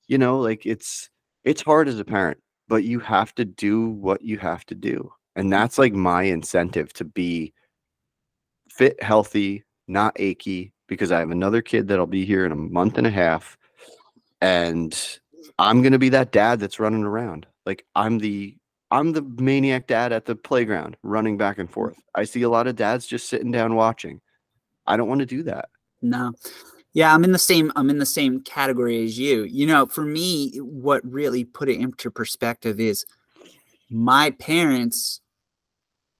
you 0.07 0.17
know, 0.17 0.39
like 0.39 0.65
it's 0.65 1.09
it's 1.43 1.61
hard 1.61 1.87
as 1.87 1.99
a 1.99 2.05
parent, 2.05 2.39
but 2.67 2.83
you 2.83 2.99
have 2.99 3.33
to 3.35 3.45
do 3.45 3.89
what 3.89 4.21
you 4.21 4.37
have 4.39 4.65
to 4.65 4.75
do. 4.75 5.11
And 5.35 5.53
that's 5.53 5.77
like 5.77 5.93
my 5.93 6.23
incentive 6.23 6.91
to 6.93 7.05
be 7.05 7.53
fit, 8.69 9.01
healthy, 9.01 9.63
not 9.87 10.13
achy, 10.17 10.73
because 10.87 11.11
I 11.11 11.19
have 11.19 11.31
another 11.31 11.61
kid 11.61 11.87
that'll 11.87 12.07
be 12.07 12.25
here 12.25 12.45
in 12.45 12.51
a 12.51 12.55
month 12.55 12.97
and 12.97 13.05
a 13.05 13.11
half. 13.11 13.57
And 14.41 14.97
I'm 15.59 15.81
gonna 15.83 15.99
be 15.99 16.09
that 16.09 16.31
dad 16.31 16.59
that's 16.59 16.79
running 16.79 17.03
around. 17.03 17.45
Like 17.65 17.85
I'm 17.95 18.17
the 18.17 18.56
I'm 18.89 19.11
the 19.11 19.21
maniac 19.21 19.87
dad 19.87 20.13
at 20.13 20.25
the 20.25 20.35
playground 20.35 20.97
running 21.03 21.37
back 21.37 21.57
and 21.57 21.69
forth. 21.69 21.97
I 22.15 22.23
see 22.23 22.43
a 22.43 22.49
lot 22.49 22.67
of 22.67 22.75
dads 22.75 23.05
just 23.05 23.29
sitting 23.29 23.51
down 23.51 23.75
watching. 23.75 24.21
I 24.85 24.95
don't 24.95 25.09
want 25.09 25.19
to 25.19 25.25
do 25.25 25.43
that. 25.43 25.69
No. 26.01 26.33
Yeah, 26.93 27.13
I'm 27.13 27.23
in 27.23 27.31
the 27.31 27.39
same 27.39 27.71
I'm 27.75 27.89
in 27.89 27.99
the 27.99 28.05
same 28.05 28.41
category 28.41 29.03
as 29.03 29.19
you. 29.19 29.43
You 29.43 29.67
know, 29.67 29.85
for 29.85 30.03
me 30.03 30.57
what 30.57 31.05
really 31.05 31.43
put 31.43 31.69
it 31.69 31.79
into 31.79 32.09
perspective 32.09 32.79
is 32.79 33.05
my 33.89 34.31
parents 34.31 35.21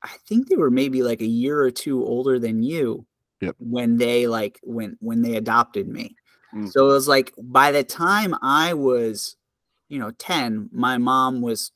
I 0.04 0.16
think 0.28 0.48
they 0.48 0.56
were 0.56 0.70
maybe 0.70 1.04
like 1.04 1.22
a 1.22 1.26
year 1.26 1.60
or 1.60 1.72
two 1.72 2.06
older 2.06 2.38
than 2.40 2.64
you 2.64 3.06
yep. 3.42 3.56
when 3.60 3.98
they 3.98 4.28
like 4.28 4.60
when 4.64 4.98
when 5.00 5.22
they 5.22 5.36
adopted 5.36 5.88
me. 5.88 6.16
Mm. 6.54 6.72
So 6.72 6.90
it 6.90 6.94
was 6.94 7.08
like 7.08 7.34
by 7.38 7.72
the 7.72 7.84
time 7.84 8.36
I 8.42 8.74
was, 8.74 9.36
you 9.90 10.00
know, 10.00 10.12
10, 10.12 10.70
my 10.72 10.98
mom 10.98 11.42
was 11.42 11.72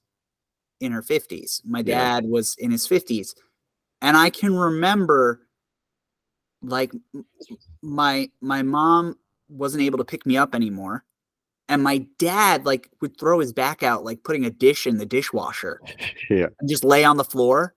in 0.82 0.92
her 0.92 1.02
50s. 1.02 1.62
My 1.66 1.82
dad 1.82 2.24
yeah. 2.24 2.30
was 2.30 2.56
in 2.58 2.72
his 2.72 2.88
50s. 2.88 3.34
And 4.02 4.18
I 4.18 4.30
can 4.30 4.56
remember 4.56 5.42
like 6.64 6.92
my 7.82 8.30
my 8.40 8.62
mom 8.62 9.18
wasn't 9.50 9.84
able 9.84 9.98
to 9.98 10.06
pick 10.06 10.26
me 10.28 10.38
up 10.38 10.54
anymore 10.54 11.04
and 11.68 11.84
my 11.84 12.06
dad 12.20 12.68
like 12.68 12.88
would 13.02 13.18
throw 13.18 13.40
his 13.40 13.52
back 13.52 13.82
out 13.82 14.04
like 14.04 14.24
putting 14.24 14.46
a 14.46 14.52
dish 14.52 14.86
in 14.86 14.98
the 14.98 15.06
dishwasher 15.06 15.82
yeah 16.30 16.46
and 16.60 16.70
just 16.70 16.84
lay 16.84 17.04
on 17.04 17.18
the 17.18 17.24
floor 17.24 17.74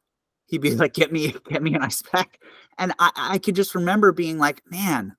he'd 0.49 0.61
be 0.61 0.71
like 0.75 0.93
get 0.93 1.11
me 1.11 1.35
get 1.49 1.63
me 1.63 1.75
an 1.75 1.83
ice 1.83 2.03
pack 2.03 2.39
and 2.79 2.93
I, 2.99 3.11
I 3.17 3.39
could 3.39 3.57
just 3.57 3.75
remember 3.75 4.13
being 4.13 4.39
like, 4.39 4.63
man, 4.71 5.17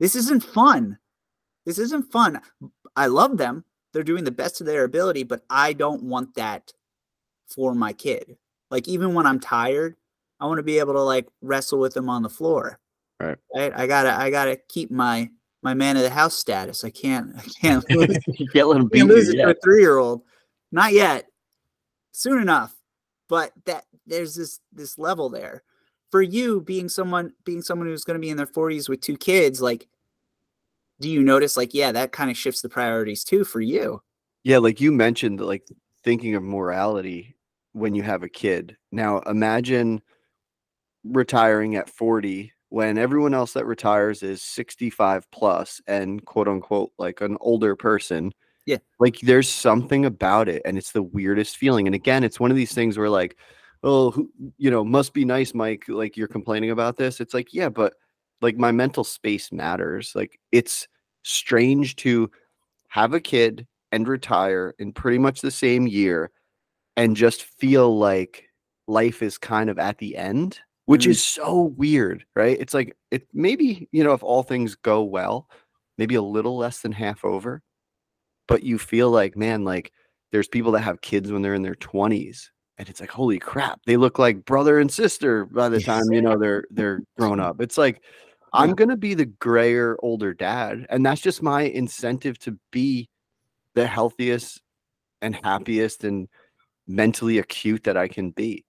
this 0.00 0.16
isn't 0.16 0.44
fun. 0.44 0.98
This 1.64 1.78
isn't 1.78 2.10
fun. 2.10 2.40
I 2.96 3.06
love 3.06 3.36
them. 3.36 3.64
They're 3.92 4.02
doing 4.02 4.24
the 4.24 4.30
best 4.30 4.60
of 4.60 4.66
their 4.66 4.84
ability, 4.84 5.22
but 5.22 5.42
I 5.50 5.74
don't 5.74 6.02
want 6.02 6.34
that 6.34 6.72
for 7.54 7.74
my 7.74 7.92
kid. 7.92 8.36
Like 8.70 8.88
even 8.88 9.14
when 9.14 9.26
I'm 9.26 9.40
tired, 9.40 9.96
I 10.40 10.46
want 10.46 10.58
to 10.58 10.62
be 10.62 10.78
able 10.78 10.94
to 10.94 11.02
like 11.02 11.28
wrestle 11.40 11.78
with 11.78 11.94
them 11.94 12.08
on 12.08 12.22
the 12.22 12.28
floor. 12.28 12.78
Right. 13.20 13.38
Right. 13.54 13.72
I 13.74 13.86
gotta 13.86 14.12
I 14.12 14.30
gotta 14.30 14.58
keep 14.68 14.90
my 14.90 15.30
my 15.62 15.74
man 15.74 15.96
of 15.96 16.02
the 16.02 16.10
house 16.10 16.34
status. 16.34 16.84
I 16.84 16.90
can't 16.90 17.36
I 17.36 17.42
can't 17.60 17.90
lose, 17.90 18.18
can't 18.52 18.68
let 18.68 18.80
him 18.80 18.88
can't 18.88 19.08
lose 19.08 19.28
it 19.28 19.36
to 19.36 19.50
a 19.50 19.54
three 19.62 19.80
year 19.80 19.98
old. 19.98 20.22
Not 20.72 20.92
yet. 20.92 21.26
Soon 22.12 22.40
enough. 22.40 22.74
But 23.28 23.52
that 23.66 23.84
there's 24.06 24.34
this 24.34 24.60
this 24.72 24.98
level 24.98 25.28
there 25.28 25.62
for 26.12 26.22
you 26.22 26.60
being 26.60 26.88
someone 26.88 27.32
being 27.44 27.62
someone 27.62 27.88
who's 27.88 28.04
going 28.04 28.14
to 28.14 28.20
be 28.20 28.30
in 28.30 28.36
their 28.36 28.46
40s 28.46 28.88
with 28.88 29.00
two 29.00 29.16
kids 29.16 29.60
like 29.60 29.88
do 31.00 31.08
you 31.08 31.22
notice 31.22 31.56
like 31.56 31.74
yeah 31.74 31.90
that 31.90 32.12
kind 32.12 32.30
of 32.30 32.36
shifts 32.36 32.60
the 32.60 32.68
priorities 32.68 33.24
too 33.24 33.44
for 33.44 33.60
you 33.60 34.00
yeah 34.44 34.58
like 34.58 34.80
you 34.80 34.92
mentioned 34.92 35.40
like 35.40 35.66
thinking 36.04 36.34
of 36.34 36.42
morality 36.42 37.34
when 37.72 37.94
you 37.94 38.02
have 38.02 38.22
a 38.22 38.28
kid 38.28 38.76
now 38.90 39.18
imagine 39.20 40.00
retiring 41.04 41.76
at 41.76 41.88
40 41.88 42.52
when 42.68 42.96
everyone 42.96 43.34
else 43.34 43.52
that 43.52 43.66
retires 43.66 44.22
is 44.22 44.42
65 44.42 45.30
plus 45.30 45.80
and 45.86 46.24
quote 46.24 46.48
unquote 46.48 46.92
like 46.98 47.20
an 47.20 47.36
older 47.40 47.74
person 47.74 48.32
yeah 48.66 48.78
like 49.00 49.18
there's 49.20 49.48
something 49.48 50.04
about 50.04 50.48
it 50.48 50.62
and 50.64 50.78
it's 50.78 50.92
the 50.92 51.02
weirdest 51.02 51.56
feeling 51.56 51.86
and 51.86 51.94
again 51.94 52.24
it's 52.24 52.38
one 52.40 52.50
of 52.50 52.56
these 52.56 52.72
things 52.72 52.96
where 52.96 53.10
like 53.10 53.36
oh, 53.82 54.10
who, 54.10 54.30
you 54.58 54.70
know, 54.70 54.84
must 54.84 55.12
be 55.12 55.24
nice, 55.24 55.54
Mike. 55.54 55.84
Like 55.88 56.16
you're 56.16 56.28
complaining 56.28 56.70
about 56.70 56.96
this. 56.96 57.20
It's 57.20 57.34
like, 57.34 57.52
yeah, 57.52 57.68
but 57.68 57.94
like 58.40 58.56
my 58.56 58.72
mental 58.72 59.04
space 59.04 59.52
matters. 59.52 60.12
Like 60.14 60.38
it's 60.50 60.88
strange 61.22 61.96
to 61.96 62.30
have 62.88 63.14
a 63.14 63.20
kid 63.20 63.66
and 63.90 64.08
retire 64.08 64.74
in 64.78 64.92
pretty 64.92 65.18
much 65.18 65.40
the 65.40 65.50
same 65.50 65.86
year 65.86 66.30
and 66.96 67.16
just 67.16 67.42
feel 67.42 67.96
like 67.96 68.44
life 68.86 69.22
is 69.22 69.38
kind 69.38 69.70
of 69.70 69.78
at 69.78 69.98
the 69.98 70.16
end, 70.16 70.60
which 70.86 71.06
mm. 71.06 71.10
is 71.10 71.24
so 71.24 71.74
weird, 71.76 72.24
right? 72.34 72.56
It's 72.60 72.74
like 72.74 72.96
it 73.10 73.26
maybe, 73.32 73.88
you 73.92 74.04
know, 74.04 74.12
if 74.12 74.22
all 74.22 74.42
things 74.42 74.74
go 74.74 75.02
well, 75.02 75.48
maybe 75.98 76.14
a 76.14 76.22
little 76.22 76.56
less 76.56 76.80
than 76.80 76.92
half 76.92 77.24
over, 77.24 77.62
but 78.48 78.62
you 78.62 78.78
feel 78.78 79.10
like, 79.10 79.36
man, 79.36 79.64
like 79.64 79.92
there's 80.32 80.48
people 80.48 80.72
that 80.72 80.80
have 80.80 81.00
kids 81.00 81.30
when 81.30 81.42
they're 81.42 81.54
in 81.54 81.62
their 81.62 81.74
20s 81.74 82.48
and 82.78 82.88
it's 82.88 83.00
like 83.00 83.10
holy 83.10 83.38
crap 83.38 83.80
they 83.86 83.96
look 83.96 84.18
like 84.18 84.44
brother 84.44 84.78
and 84.78 84.90
sister 84.90 85.44
by 85.44 85.68
the 85.68 85.80
time 85.80 86.04
you 86.10 86.22
know 86.22 86.38
they're 86.38 86.64
they're 86.70 87.00
grown 87.18 87.38
up 87.48 87.60
it's 87.60 87.78
like 87.78 88.02
i'm 88.52 88.74
gonna 88.74 88.96
be 88.96 89.14
the 89.14 89.26
grayer 89.26 89.96
older 90.02 90.34
dad 90.34 90.86
and 90.90 91.04
that's 91.04 91.20
just 91.20 91.42
my 91.42 91.62
incentive 91.62 92.38
to 92.38 92.58
be 92.70 93.08
the 93.74 93.86
healthiest 93.86 94.60
and 95.20 95.36
happiest 95.36 96.04
and 96.04 96.28
mentally 96.86 97.38
acute 97.38 97.84
that 97.84 97.96
i 97.96 98.08
can 98.08 98.30
be 98.30 98.64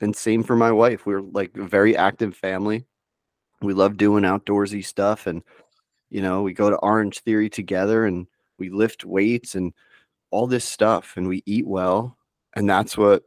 and 0.00 0.14
same 0.14 0.42
for 0.42 0.56
my 0.56 0.72
wife 0.72 1.06
we're 1.06 1.20
like 1.20 1.56
a 1.56 1.64
very 1.64 1.96
active 1.96 2.36
family 2.36 2.84
we 3.62 3.72
love 3.72 3.96
doing 3.96 4.24
outdoorsy 4.24 4.84
stuff 4.84 5.26
and 5.26 5.42
you 6.10 6.20
know 6.20 6.42
we 6.42 6.52
go 6.52 6.70
to 6.70 6.76
Orangetheory 6.76 7.50
together 7.50 8.04
and 8.04 8.26
we 8.58 8.70
lift 8.70 9.04
weights 9.04 9.54
and 9.54 9.72
all 10.30 10.46
this 10.46 10.64
stuff 10.64 11.14
and 11.16 11.28
we 11.28 11.42
eat 11.46 11.66
well 11.66 12.16
and 12.54 12.68
that's 12.68 12.96
what 12.96 13.22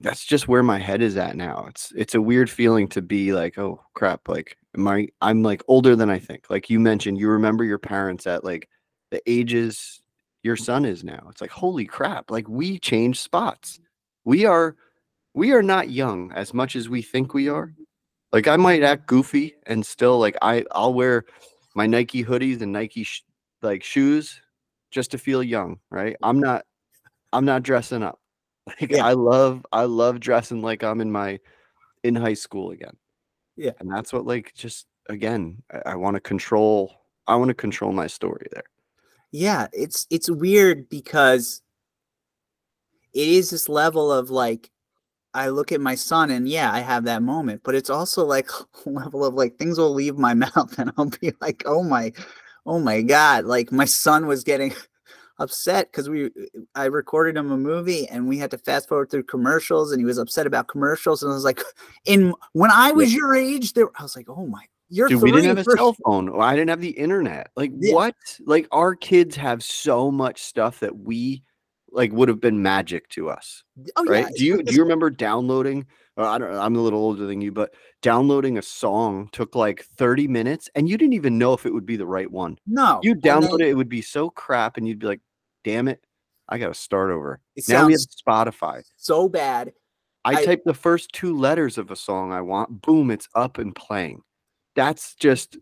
that's 0.00 0.24
just 0.24 0.48
where 0.48 0.62
my 0.62 0.78
head 0.78 1.02
is 1.02 1.16
at 1.16 1.36
now. 1.36 1.66
It's 1.68 1.92
it's 1.94 2.14
a 2.14 2.22
weird 2.22 2.48
feeling 2.48 2.88
to 2.88 3.02
be 3.02 3.32
like, 3.32 3.58
oh 3.58 3.80
crap, 3.94 4.28
like 4.28 4.56
my 4.74 5.08
I'm 5.20 5.42
like 5.42 5.62
older 5.68 5.94
than 5.94 6.10
I 6.10 6.18
think. 6.18 6.46
Like 6.48 6.70
you 6.70 6.80
mentioned, 6.80 7.18
you 7.18 7.28
remember 7.28 7.64
your 7.64 7.78
parents 7.78 8.26
at 8.26 8.42
like 8.42 8.68
the 9.10 9.20
ages 9.26 10.00
your 10.42 10.56
son 10.56 10.84
is 10.84 11.04
now. 11.04 11.26
It's 11.30 11.40
like 11.40 11.50
holy 11.50 11.84
crap, 11.84 12.30
like 12.30 12.48
we 12.48 12.78
change 12.78 13.20
spots. 13.20 13.80
We 14.24 14.46
are 14.46 14.76
we 15.34 15.52
are 15.52 15.62
not 15.62 15.90
young 15.90 16.32
as 16.32 16.52
much 16.54 16.76
as 16.76 16.88
we 16.88 17.02
think 17.02 17.34
we 17.34 17.48
are. 17.48 17.74
Like 18.32 18.48
I 18.48 18.56
might 18.56 18.82
act 18.82 19.06
goofy 19.06 19.54
and 19.66 19.84
still 19.84 20.18
like 20.18 20.36
I 20.42 20.64
I'll 20.72 20.94
wear 20.94 21.24
my 21.74 21.86
Nike 21.86 22.24
hoodies 22.24 22.62
and 22.62 22.72
Nike 22.72 23.04
sh- 23.04 23.24
like 23.62 23.82
shoes 23.82 24.40
just 24.90 25.10
to 25.12 25.18
feel 25.18 25.42
young, 25.42 25.78
right? 25.90 26.16
I'm 26.22 26.40
not 26.40 26.64
I'm 27.32 27.44
not 27.44 27.62
dressing 27.62 28.02
up. 28.02 28.18
Like 28.80 28.90
Yeah. 28.92 29.04
I 29.04 29.14
love 29.14 29.64
I 29.72 29.84
love 29.84 30.20
dressing 30.20 30.62
like 30.62 30.84
I'm 30.84 31.00
in 31.00 31.10
my 31.10 31.40
in 32.04 32.14
high 32.14 32.34
school 32.34 32.70
again. 32.70 32.96
Yeah. 33.56 33.72
And 33.80 33.90
that's 33.90 34.12
what 34.12 34.26
like 34.26 34.54
just 34.54 34.86
again, 35.08 35.62
I, 35.72 35.92
I 35.92 35.94
want 35.96 36.14
to 36.14 36.20
control 36.20 36.92
I 37.26 37.36
want 37.36 37.48
to 37.48 37.54
control 37.54 37.92
my 37.92 38.06
story 38.06 38.46
there. 38.52 38.64
Yeah, 39.32 39.68
it's 39.72 40.06
it's 40.10 40.28
weird 40.30 40.88
because 40.88 41.62
it 43.12 43.28
is 43.28 43.50
this 43.50 43.68
level 43.68 44.12
of 44.12 44.30
like 44.30 44.70
I 45.34 45.48
look 45.50 45.72
at 45.72 45.80
my 45.80 45.94
son 45.94 46.30
and 46.30 46.48
yeah, 46.48 46.72
I 46.72 46.80
have 46.80 47.04
that 47.04 47.22
moment, 47.22 47.62
but 47.64 47.74
it's 47.76 47.90
also 47.90 48.24
like 48.24 48.48
level 48.86 49.24
of 49.24 49.34
like 49.34 49.56
things 49.58 49.78
will 49.78 49.94
leave 49.94 50.18
my 50.18 50.34
mouth 50.46 50.78
and 50.78 50.92
I'll 50.98 51.10
be 51.20 51.32
like, 51.40 51.62
"Oh 51.66 51.82
my 51.84 52.12
oh 52.66 52.78
my 52.80 53.02
god." 53.02 53.44
Like 53.46 53.72
my 53.72 53.84
son 53.84 54.26
was 54.26 54.44
getting 54.44 54.74
upset 55.38 55.92
cuz 55.92 56.08
we 56.10 56.30
I 56.74 56.86
recorded 56.86 57.36
him 57.36 57.50
a 57.52 57.56
movie 57.56 58.08
and 58.08 58.28
we 58.28 58.38
had 58.38 58.50
to 58.52 58.58
fast 58.58 58.88
forward 58.88 59.10
through 59.10 59.24
commercials 59.24 59.92
and 59.92 60.00
he 60.00 60.04
was 60.04 60.18
upset 60.18 60.46
about 60.46 60.68
commercials 60.68 61.22
and 61.22 61.32
I 61.32 61.34
was 61.34 61.44
like 61.44 61.62
in 62.04 62.34
when 62.52 62.70
I 62.72 62.92
was 62.92 63.14
your 63.14 63.34
age 63.36 63.72
there 63.74 63.88
I 63.98 64.02
was 64.02 64.16
like, 64.16 64.28
"Oh 64.28 64.46
my 64.46 64.64
you're 64.90 65.08
Dude, 65.08 65.22
we 65.22 65.30
didn't 65.32 65.56
have 65.56 65.66
a 65.66 65.76
cell 65.76 65.96
phone. 66.04 66.28
Or 66.28 66.42
I 66.42 66.54
didn't 66.54 66.70
have 66.70 66.80
the 66.80 66.90
internet. 66.90 67.50
Like 67.56 67.72
Yeah. 67.78 67.94
what? 67.94 68.14
Like 68.44 68.68
our 68.72 68.94
kids 68.94 69.36
have 69.36 69.62
so 69.62 70.10
much 70.10 70.42
stuff 70.42 70.80
that 70.80 70.98
we 70.98 71.42
like 71.92 72.12
would 72.12 72.28
have 72.28 72.40
been 72.40 72.62
magic 72.62 73.08
to 73.10 73.30
us. 73.30 73.64
Oh 73.96 74.04
right? 74.04 74.26
yeah. 74.26 74.36
do 74.36 74.44
you 74.44 74.62
do 74.62 74.74
you 74.74 74.82
remember 74.82 75.10
downloading? 75.10 75.86
Or 76.16 76.24
I 76.24 76.38
don't 76.38 76.52
know. 76.52 76.60
I'm 76.60 76.76
a 76.76 76.80
little 76.80 77.00
older 77.00 77.24
than 77.26 77.40
you, 77.40 77.50
but 77.52 77.72
downloading 78.02 78.58
a 78.58 78.62
song 78.62 79.28
took 79.32 79.54
like 79.54 79.84
30 79.96 80.28
minutes, 80.28 80.68
and 80.74 80.88
you 80.88 80.98
didn't 80.98 81.14
even 81.14 81.38
know 81.38 81.52
if 81.52 81.64
it 81.66 81.72
would 81.72 81.86
be 81.86 81.96
the 81.96 82.06
right 82.06 82.30
one. 82.30 82.58
No. 82.66 83.00
You 83.02 83.12
and 83.12 83.22
then 83.22 83.42
download 83.42 83.60
it, 83.60 83.68
it 83.68 83.74
would 83.74 83.88
be 83.88 84.02
so 84.02 84.28
crap, 84.28 84.76
and 84.76 84.86
you'd 84.86 84.98
be 84.98 85.06
like, 85.06 85.20
"Damn 85.64 85.88
it, 85.88 86.04
I 86.48 86.58
got 86.58 86.68
to 86.68 86.74
start 86.74 87.10
over." 87.10 87.40
Now 87.68 87.86
we 87.86 87.92
have 87.92 88.00
Spotify. 88.00 88.82
so 88.96 89.28
bad. 89.28 89.72
I, 90.24 90.32
I- 90.34 90.44
type 90.44 90.62
the 90.64 90.74
first 90.74 91.12
two 91.12 91.36
letters 91.36 91.78
of 91.78 91.90
a 91.90 91.96
song 91.96 92.32
I 92.32 92.42
want. 92.42 92.82
Boom, 92.82 93.10
it's 93.10 93.28
up 93.34 93.58
and 93.58 93.74
playing. 93.74 94.22
That's 94.74 95.14
just 95.16 95.56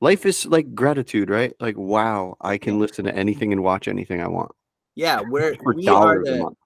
life 0.00 0.26
is 0.26 0.46
like 0.46 0.74
gratitude, 0.74 1.30
right? 1.30 1.52
Like, 1.60 1.76
wow, 1.76 2.36
I 2.40 2.58
can 2.58 2.78
listen 2.78 3.04
to 3.06 3.14
anything 3.14 3.52
and 3.52 3.62
watch 3.62 3.88
anything 3.88 4.20
I 4.22 4.28
want 4.28 4.52
Yeah, 4.94 5.20
we're 5.28 5.56
for 5.56 5.74
we 5.74 5.88
are 5.88 6.16
dollars 6.22 6.28
a 6.28 6.32
the 6.32 6.38
month. 6.42 6.56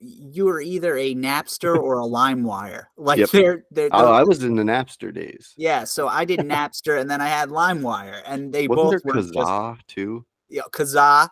you 0.00 0.48
are 0.48 0.60
either 0.60 0.96
a 0.96 1.14
Napster 1.14 1.76
or 1.80 1.98
a 2.00 2.04
LimeWire. 2.04 2.84
Like 2.96 3.18
Yep. 3.20 3.30
they're 3.30 3.64
they're, 3.70 3.88
Oh, 3.92 4.06
those- 4.06 4.20
I 4.20 4.22
was 4.24 4.42
in 4.44 4.56
the 4.56 4.62
Napster 4.62 5.12
days. 5.14 5.52
yeah. 5.56 5.84
So 5.84 6.08
I 6.08 6.24
did 6.24 6.40
Napster 6.54 7.00
and 7.00 7.08
then 7.10 7.20
I 7.20 7.28
had 7.28 7.48
LimeWire, 7.50 8.22
and 8.26 8.52
they 8.52 8.66
Wasn't 8.66 9.02
both 9.04 9.04
were 9.04 9.20
just 9.22 9.34
Kazaa 9.34 9.78
too? 9.86 10.24
yeah, 10.48 10.62
Kazaa. 10.72 11.28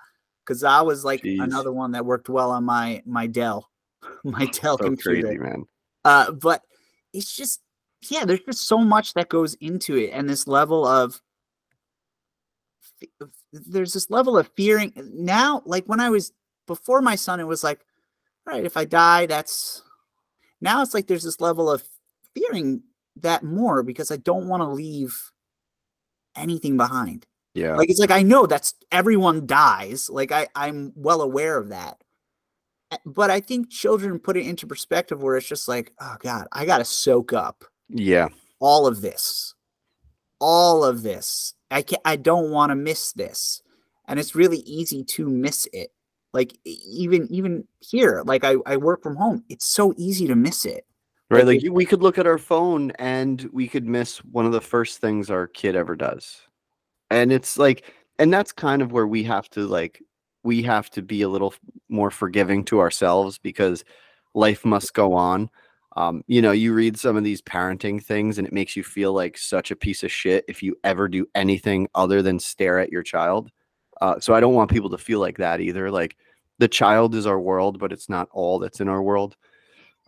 Kazaa 0.47 0.85
was 0.85 1.05
like 1.05 1.23
Jeez. 1.23 1.43
another 1.43 1.71
one 1.73 1.93
that 1.93 2.05
worked 2.05 2.29
well 2.29 2.51
on 2.51 2.65
my 2.65 3.03
my 3.07 3.27
Dell, 3.27 3.69
my 4.25 4.47
Dell 4.47 4.77
So 4.79 4.85
computer. 4.85 5.23
crazy, 5.29 5.39
man. 5.39 5.65
Uh, 6.05 6.33
but 6.33 6.63
it's 7.13 7.35
just 7.37 7.61
yeah, 8.09 8.25
there's 8.25 8.41
just 8.41 8.67
so 8.67 8.79
much 8.79 9.15
that 9.15 9.29
goes 9.29 9.55
into 9.55 9.97
it, 9.97 10.11
and 10.13 10.29
this 10.29 10.47
level 10.47 10.87
of 10.87 11.21
there's 13.53 13.93
this 13.93 14.11
level 14.11 14.39
of 14.39 14.51
fearing 14.57 14.93
now. 15.13 15.63
Like 15.65 15.87
when 15.87 16.01
I 16.01 16.11
was 16.11 16.33
before 16.67 17.03
my 17.03 17.17
son, 17.17 17.41
it 17.41 17.47
was 17.47 17.65
like, 17.65 17.81
all 18.47 18.55
right, 18.55 18.65
if 18.65 18.77
I 18.77 18.85
die, 18.85 19.27
that's 19.27 19.83
now 20.61 20.83
it's 20.83 20.95
like 20.95 21.07
there's 21.07 21.25
this 21.25 21.41
level 21.41 21.71
of 21.71 21.83
fearing 22.35 22.83
that 23.17 23.43
more 23.43 23.83
because 23.83 24.11
I 24.11 24.17
don't 24.17 24.49
want 24.49 24.63
to 24.63 24.69
leave 24.69 25.31
anything 26.37 26.77
behind. 26.77 27.27
Yeah. 27.55 27.75
Like 27.75 27.91
it's 27.91 28.01
like 28.01 28.11
I 28.11 28.23
know 28.23 28.47
that's 28.47 28.75
everyone 28.93 29.47
dies. 29.47 30.09
Like 30.09 30.33
I 30.33 30.49
I'm 30.55 30.93
well 30.95 31.21
aware 31.21 31.59
of 31.59 31.71
that. 31.71 32.03
Uh, 32.91 32.99
But 33.05 33.31
I 33.31 33.41
think 33.41 33.71
children 33.71 34.19
put 34.19 34.37
it 34.37 34.47
into 34.47 34.67
perspective 34.67 35.23
where 35.23 35.37
it's 35.37 35.49
just 35.49 35.69
like, 35.69 35.93
oh 36.01 36.17
god, 36.21 36.47
I 36.53 36.65
got 36.65 36.79
to 36.79 36.85
soak 36.85 37.33
up 37.33 37.65
yeah. 37.91 38.29
all 38.61 38.87
of 38.87 39.01
this. 39.01 39.55
All 40.41 40.85
of 40.85 41.03
this. 41.03 41.55
I 41.71 41.83
can 41.83 41.99
I 42.05 42.17
don't 42.17 42.51
want 42.51 42.71
to 42.71 42.77
miss 42.77 43.13
this. 43.13 43.63
And 44.09 44.19
it's 44.19 44.35
really 44.35 44.59
easy 44.59 45.05
to 45.05 45.29
miss 45.29 45.69
it. 45.73 45.93
Like 46.33 46.57
even 46.65 47.27
even 47.31 47.67
here, 47.81 48.23
like 48.25 48.45
I 48.45 48.57
I 48.67 48.77
work 48.77 49.03
from 49.03 49.17
home. 49.17 49.45
It's 49.49 49.67
so 49.67 49.95
easy 49.97 50.27
to 50.29 50.35
miss 50.37 50.65
it. 50.65 50.87
Right. 51.31 51.47
Like, 51.47 51.57
Like 51.57 51.63
you, 51.63 51.73
we 51.73 51.87
could 51.87 52.03
look 52.03 52.19
at 52.19 52.27
our 52.27 52.39
phone 52.39 52.91
and 52.93 53.49
we 53.53 53.69
could 53.69 53.87
miss 53.87 54.19
one 54.25 54.47
of 54.47 54.53
the 54.53 54.61
first 54.61 54.99
things 54.99 55.31
our 55.31 55.47
kid 55.47 55.77
ever 55.77 55.95
does. 55.95 56.41
And 57.11 57.31
it's 57.31 57.57
like, 57.57 57.93
and 58.19 58.33
that's 58.33 58.53
kind 58.53 58.83
of 58.83 58.93
where 58.93 59.07
we 59.07 59.23
have 59.25 59.49
to 59.51 59.67
like, 59.67 60.03
we 60.43 60.63
have 60.63 60.91
to 60.91 61.03
be 61.03 61.23
a 61.23 61.29
little 61.29 61.55
more 61.89 62.11
forgiving 62.11 62.65
to 62.65 62.81
ourselves 62.81 63.39
because 63.39 63.85
life 64.35 64.65
must 64.65 64.93
go 64.93 65.13
on. 65.13 65.51
Um, 65.97 66.23
you 66.29 66.41
know, 66.41 66.53
you 66.53 66.73
read 66.73 66.99
some 66.99 67.17
of 67.17 67.25
these 67.25 67.43
parenting 67.43 68.03
things 68.03 68.39
and 68.39 68.47
it 68.47 68.53
makes 68.53 68.77
you 68.77 68.85
feel 68.85 69.13
like 69.13 69.37
such 69.37 69.71
a 69.71 69.77
piece 69.77 70.03
of 70.03 70.13
shit 70.13 70.45
if 70.47 70.63
you 70.63 70.77
ever 70.85 71.09
do 71.09 71.27
anything 71.35 71.89
other 71.95 72.23
than 72.23 72.39
stare 72.39 72.79
at 72.79 72.93
your 72.93 73.03
child. 73.03 73.51
Uh, 74.01 74.19
so 74.21 74.35
I 74.35 74.41
don't 74.41 74.55
want 74.55 74.71
people 74.71 74.91
to 74.91 74.99
feel 74.99 75.21
like 75.21 75.39
that 75.39 75.61
either. 75.61 75.91
Like 75.91 76.17
the 76.59 76.69
child 76.69 77.15
is 77.15 77.27
our 77.27 77.41
world, 77.41 77.79
but 77.79 77.93
it's 77.93 78.09
not 78.09 78.29
all 78.31 78.59
that's 78.59 78.81
in 78.81 78.89
our 78.89 79.03
world. 79.03 79.37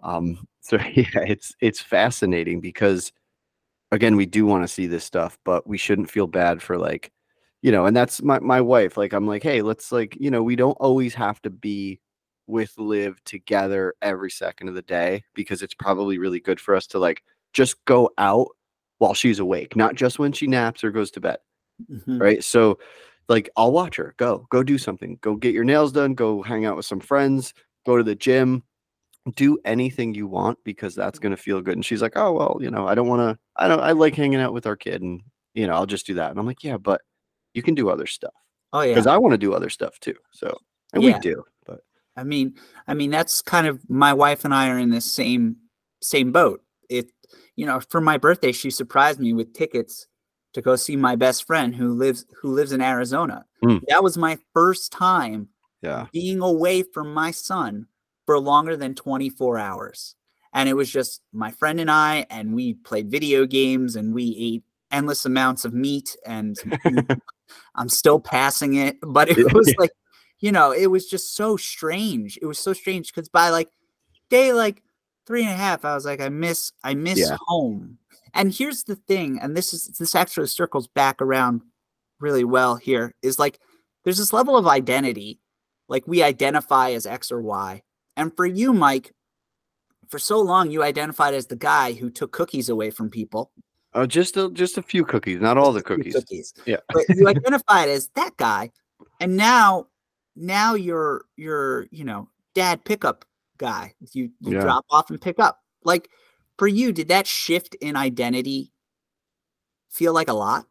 Um, 0.02 0.46
so 0.60 0.76
yeah, 0.76 1.24
it's 1.26 1.52
it's 1.60 1.80
fascinating 1.80 2.60
because 2.60 3.12
again, 3.90 4.16
we 4.16 4.26
do 4.26 4.46
want 4.46 4.64
to 4.64 4.68
see 4.68 4.86
this 4.86 5.04
stuff, 5.04 5.38
but 5.44 5.66
we 5.66 5.76
shouldn't 5.78 6.10
feel 6.10 6.26
bad 6.26 6.62
for 6.62 6.78
like, 6.78 7.12
you 7.60 7.72
know, 7.72 7.86
and 7.86 7.96
that's 7.96 8.22
my 8.22 8.38
my 8.40 8.60
wife. 8.60 8.96
Like 8.96 9.12
I'm 9.12 9.26
like, 9.26 9.42
hey, 9.42 9.62
let's 9.62 9.90
like, 9.92 10.16
you 10.20 10.30
know, 10.30 10.42
we 10.42 10.56
don't 10.56 10.72
always 10.80 11.14
have 11.14 11.42
to 11.42 11.50
be 11.50 12.00
with 12.52 12.72
Liv 12.78 13.22
together 13.24 13.94
every 14.02 14.30
second 14.30 14.68
of 14.68 14.74
the 14.74 14.82
day 14.82 15.24
because 15.34 15.62
it's 15.62 15.74
probably 15.74 16.18
really 16.18 16.38
good 16.38 16.60
for 16.60 16.76
us 16.76 16.86
to 16.88 16.98
like 17.00 17.22
just 17.52 17.84
go 17.86 18.10
out 18.18 18.46
while 18.98 19.14
she's 19.14 19.40
awake, 19.40 19.74
not 19.74 19.96
just 19.96 20.20
when 20.20 20.32
she 20.32 20.46
naps 20.46 20.84
or 20.84 20.90
goes 20.92 21.10
to 21.12 21.20
bed 21.20 21.38
Mhm. 21.90 22.20
right 22.20 22.44
so 22.44 22.78
like 23.28 23.48
i'll 23.56 23.72
watch 23.72 23.96
her 23.96 24.14
go 24.18 24.46
go 24.50 24.62
do 24.62 24.78
something 24.78 25.18
go 25.20 25.34
get 25.34 25.54
your 25.54 25.64
nails 25.64 25.90
done 25.90 26.14
go 26.14 26.40
hang 26.42 26.64
out 26.64 26.76
with 26.76 26.86
some 26.86 27.00
friends 27.00 27.54
go 27.86 27.96
to 27.96 28.04
the 28.04 28.14
gym 28.14 28.62
do 29.34 29.58
anything 29.64 30.14
you 30.14 30.28
want 30.28 30.58
because 30.64 30.94
that's 30.94 31.18
going 31.18 31.34
to 31.34 31.42
feel 31.42 31.60
good 31.60 31.74
and 31.74 31.84
she's 31.84 32.02
like 32.02 32.12
oh 32.16 32.30
well 32.32 32.58
you 32.60 32.70
know 32.70 32.86
i 32.86 32.94
don't 32.94 33.08
want 33.08 33.20
to 33.20 33.36
i 33.56 33.66
don't 33.66 33.80
i 33.80 33.90
like 33.92 34.14
hanging 34.14 34.38
out 34.40 34.52
with 34.52 34.66
our 34.66 34.76
kid 34.76 35.02
and 35.02 35.22
you 35.54 35.66
know 35.66 35.72
i'll 35.72 35.86
just 35.86 36.06
do 36.06 36.14
that 36.14 36.30
and 36.30 36.38
i'm 36.38 36.46
like 36.46 36.62
yeah 36.62 36.76
but 36.76 37.00
you 37.54 37.62
can 37.62 37.74
do 37.74 37.88
other 37.88 38.06
stuff 38.06 38.34
Oh 38.72 38.82
yeah. 38.82 38.88
because 38.94 39.06
i 39.08 39.16
want 39.16 39.32
to 39.32 39.38
do 39.38 39.54
other 39.54 39.70
stuff 39.70 39.98
too 39.98 40.14
so 40.32 40.56
and 40.92 41.02
Yeah. 41.02 41.14
we 41.14 41.20
do 41.20 41.42
I 42.16 42.24
mean, 42.24 42.54
I 42.86 42.94
mean 42.94 43.10
that's 43.10 43.42
kind 43.42 43.66
of 43.66 43.88
my 43.88 44.12
wife 44.12 44.44
and 44.44 44.54
I 44.54 44.68
are 44.68 44.78
in 44.78 44.90
the 44.90 45.00
same 45.00 45.56
same 46.00 46.32
boat. 46.32 46.62
It 46.88 47.10
you 47.56 47.66
know, 47.66 47.80
for 47.90 48.00
my 48.00 48.18
birthday 48.18 48.52
she 48.52 48.70
surprised 48.70 49.20
me 49.20 49.32
with 49.32 49.54
tickets 49.54 50.06
to 50.54 50.60
go 50.60 50.76
see 50.76 50.96
my 50.96 51.16
best 51.16 51.46
friend 51.46 51.74
who 51.74 51.94
lives 51.94 52.26
who 52.40 52.52
lives 52.52 52.72
in 52.72 52.80
Arizona. 52.80 53.44
Mm. 53.64 53.80
That 53.88 54.02
was 54.02 54.18
my 54.18 54.38
first 54.52 54.92
time 54.92 55.48
yeah 55.80 56.06
being 56.12 56.40
away 56.40 56.82
from 56.82 57.12
my 57.12 57.30
son 57.30 57.86
for 58.26 58.38
longer 58.38 58.76
than 58.76 58.94
24 58.94 59.58
hours. 59.58 60.14
And 60.54 60.68
it 60.68 60.74
was 60.74 60.90
just 60.90 61.22
my 61.32 61.50
friend 61.50 61.80
and 61.80 61.90
I 61.90 62.26
and 62.28 62.54
we 62.54 62.74
played 62.74 63.10
video 63.10 63.46
games 63.46 63.96
and 63.96 64.14
we 64.14 64.36
ate 64.38 64.64
endless 64.90 65.24
amounts 65.24 65.64
of 65.64 65.72
meat 65.72 66.14
and 66.26 66.56
I'm 67.74 67.88
still 67.88 68.20
passing 68.20 68.74
it, 68.74 68.98
but 69.02 69.30
it 69.30 69.52
was 69.52 69.74
like, 69.78 69.90
you 70.42 70.52
know, 70.52 70.72
it 70.72 70.88
was 70.88 71.06
just 71.08 71.34
so 71.34 71.56
strange. 71.56 72.38
It 72.42 72.46
was 72.46 72.58
so 72.58 72.72
strange 72.74 73.14
because 73.14 73.28
by 73.30 73.48
like 73.48 73.70
day 74.28 74.52
like 74.52 74.82
three 75.26 75.42
and 75.42 75.52
a 75.52 75.56
half, 75.56 75.84
I 75.86 75.94
was 75.94 76.04
like, 76.04 76.20
I 76.20 76.28
miss, 76.28 76.72
I 76.84 76.94
miss 76.94 77.18
Yeah. 77.20 77.36
home. 77.46 77.96
And 78.34 78.52
here's 78.52 78.82
the 78.84 78.96
thing, 78.96 79.38
and 79.40 79.56
this 79.56 79.72
is 79.72 79.84
this 79.98 80.14
actually 80.14 80.48
circles 80.48 80.88
back 80.88 81.22
around 81.22 81.62
really 82.18 82.44
well 82.44 82.76
here, 82.76 83.14
is 83.22 83.38
like 83.38 83.60
there's 84.04 84.18
this 84.18 84.32
level 84.32 84.56
of 84.56 84.66
identity, 84.66 85.38
like 85.88 86.06
we 86.08 86.22
identify 86.22 86.90
as 86.90 87.06
X 87.06 87.30
or 87.30 87.40
Y. 87.40 87.82
And 88.16 88.34
for 88.36 88.44
you, 88.46 88.72
Mike, 88.72 89.12
for 90.08 90.18
so 90.18 90.40
long 90.40 90.70
you 90.70 90.82
identified 90.82 91.34
as 91.34 91.46
the 91.46 91.56
guy 91.56 91.92
who 91.92 92.10
took 92.10 92.32
cookies 92.32 92.68
away 92.68 92.90
from 92.90 93.10
people. 93.10 93.52
oh 93.94 94.06
just 94.06 94.36
a, 94.36 94.50
just 94.50 94.76
a 94.78 94.82
few 94.82 95.04
cookies 95.04 95.40
not 95.40 95.56
all 95.58 95.72
the 95.72 95.80
Just 95.82 95.90
a 95.90 95.94
few 96.02 96.12
cookies 96.12 96.14
cookies. 96.14 96.54
Yeah. 96.66 96.80
but 96.92 97.04
you 97.10 97.28
identified 97.28 97.88
as 97.90 98.08
that 98.16 98.36
guy, 98.38 98.70
and 99.20 99.36
now, 99.36 99.86
now 100.36 100.74
you're 100.74 101.24
you're 101.36 101.86
you 101.90 102.04
know 102.04 102.28
dad 102.54 102.84
pickup 102.84 103.24
guy. 103.58 103.94
You 104.12 104.30
you 104.40 104.52
Yeah. 104.54 104.60
drop 104.60 104.84
off 104.90 105.10
and 105.10 105.20
pick 105.20 105.38
up. 105.38 105.60
Like 105.84 106.08
for 106.58 106.68
you, 106.68 106.92
did 106.92 107.08
that 107.08 107.26
shift 107.26 107.74
in 107.76 107.96
identity 107.96 108.72
feel 109.90 110.12
like 110.12 110.28
a 110.28 110.32
lot? 110.34 110.66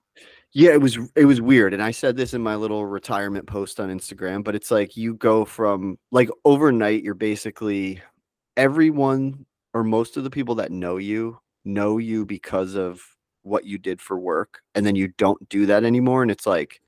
Yeah, 0.54 0.72
it 0.72 0.82
was 0.82 0.98
it 1.16 1.26
was 1.26 1.40
weird, 1.42 1.74
and 1.74 1.82
I 1.82 1.92
said 1.92 2.18
this 2.18 2.34
in 2.34 2.42
my 2.42 2.56
little 2.56 2.86
retirement 2.86 3.48
post 3.48 3.80
on 3.80 3.90
Instagram, 3.90 4.44
but 4.44 4.54
it's 4.56 4.70
like 4.72 4.98
you 4.98 5.14
go 5.14 5.46
from 5.46 5.98
like 6.12 6.30
overnight, 6.44 7.04
you're 7.04 7.14
basically 7.14 8.02
everyone 8.58 9.46
or 9.74 9.84
most 9.84 10.18
of 10.18 10.26
the 10.26 10.30
people 10.30 10.56
that 10.56 10.72
know 10.72 10.98
you 10.98 11.40
know 11.64 11.98
you 11.98 12.26
because 12.26 12.76
of 12.76 13.02
what 13.44 13.66
you 13.66 13.78
did 13.78 14.02
for 14.02 14.20
work, 14.20 14.62
and 14.76 14.86
then 14.86 14.96
you 14.96 15.08
don't 15.18 15.48
do 15.50 15.66
that 15.68 15.86
anymore, 15.86 16.22
and 16.22 16.32
it's 16.32 16.46
like 16.46 16.82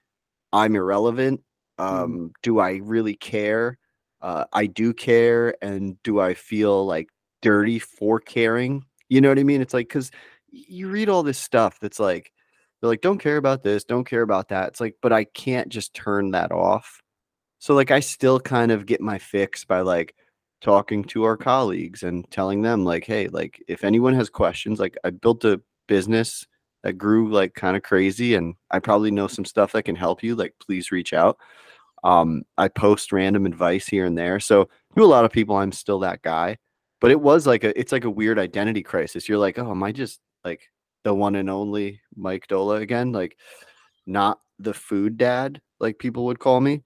I'm 0.52 0.76
irrelevant. 0.76 1.42
Um, 1.78 2.32
do 2.44 2.60
I 2.60 2.80
really 2.84 3.16
care? 3.16 3.78
Uh, 4.22 4.46
I 4.54 4.68
do 4.68 4.94
care, 4.94 5.56
and 5.62 6.02
do 6.04 6.20
I 6.20 6.34
feel 6.34 6.86
like 6.86 7.10
dirty 7.42 7.80
for 7.80 8.20
caring? 8.20 8.86
You 9.10 9.22
know 9.22 9.30
what 9.30 9.40
I 9.40 9.44
mean? 9.44 9.62
It's 9.62 9.74
like 9.74 9.88
because 9.90 10.12
you 10.54 10.88
read 10.90 11.10
all 11.10 11.24
this 11.24 11.40
stuff 11.40 11.80
that's 11.80 12.00
like 12.00 12.32
they're 12.82 12.90
like 12.90 13.02
don't 13.02 13.18
care 13.18 13.38
about 13.38 13.64
this 13.64 13.84
don't 13.84 14.04
care 14.06 14.22
about 14.22 14.50
that 14.50 14.68
it's 14.68 14.80
like 14.80 14.96
but 15.02 15.12
i 15.12 15.24
can't 15.24 15.70
just 15.70 15.94
turn 15.94 16.32
that 16.32 16.52
off 16.52 17.02
so 17.60 17.74
like 17.74 17.92
i 17.92 18.00
still 18.00 18.40
kind 18.40 18.72
of 18.72 18.86
get 18.86 19.02
my 19.02 19.18
fix 19.18 19.66
by 19.66 19.82
like 19.82 20.16
talking 20.62 21.04
to 21.04 21.24
our 21.24 21.36
colleagues 21.38 22.04
and 22.04 22.30
telling 22.32 22.62
them 22.62 22.86
like 22.86 23.06
hey 23.06 23.28
like 23.30 23.62
if 23.68 23.84
anyone 23.84 24.14
has 24.14 24.30
questions 24.30 24.80
like 24.80 24.96
i 25.04 25.10
built 25.10 25.44
a 25.44 25.60
business 25.88 26.46
that 26.84 26.94
grew 26.94 27.32
like 27.32 27.54
kind 27.54 27.76
of 27.76 27.84
crazy 27.84 28.36
and 28.36 28.56
i 28.72 28.80
probably 28.80 29.12
know 29.12 29.28
some 29.28 29.46
stuff 29.46 29.72
that 29.72 29.84
can 29.84 29.96
help 29.96 30.22
you 30.24 30.36
like 30.36 30.54
please 30.60 30.92
reach 30.92 31.14
out 31.14 31.38
um 32.04 32.44
i 32.58 32.68
post 32.68 33.12
random 33.12 33.46
advice 33.46 33.88
here 33.88 34.06
and 34.06 34.18
there 34.18 34.40
so 34.40 34.70
to 34.96 35.04
a 35.04 35.06
lot 35.06 35.26
of 35.26 35.32
people 35.32 35.56
i'm 35.56 35.72
still 35.72 36.00
that 36.00 36.22
guy 36.22 36.58
but 37.02 37.12
it 37.12 37.20
was 37.20 37.48
like 37.48 37.64
a 37.64 37.78
it's 37.80 37.92
like 37.92 38.04
a 38.04 38.10
weird 38.10 38.38
identity 38.38 38.84
crisis 38.84 39.28
you're 39.28 39.38
like 39.38 39.58
oh 39.58 39.72
am 39.72 39.84
i 39.84 39.92
just 39.92 40.20
like 40.44 40.70
the 41.04 41.14
one 41.14 41.36
and 41.36 41.50
only 41.50 42.02
Mike 42.16 42.48
Doehla 42.48 42.82
again, 42.82 43.12
like 43.12 43.38
not 44.06 44.40
the 44.60 44.74
food 44.74 45.18
dad, 45.18 45.62
like 45.80 46.00
people 46.00 46.26
would 46.26 46.40
call 46.40 46.60
me. 46.60 46.84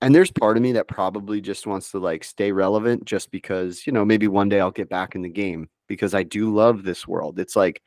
And 0.00 0.14
there's 0.14 0.30
part 0.30 0.56
of 0.56 0.62
me 0.62 0.72
that 0.72 0.86
probably 0.86 1.40
just 1.40 1.66
wants 1.66 1.90
to 1.90 1.98
like 1.98 2.22
stay 2.22 2.52
relevant 2.52 3.04
just 3.04 3.30
because, 3.30 3.86
you 3.86 3.92
know, 3.92 4.04
maybe 4.04 4.28
one 4.28 4.48
day 4.48 4.60
I'll 4.60 4.70
get 4.70 4.88
back 4.88 5.14
in 5.14 5.22
the 5.22 5.28
game 5.28 5.68
because 5.88 6.14
I 6.14 6.22
do 6.22 6.54
love 6.54 6.84
this 6.84 7.08
world. 7.08 7.40
It's 7.40 7.56
like, 7.56 7.82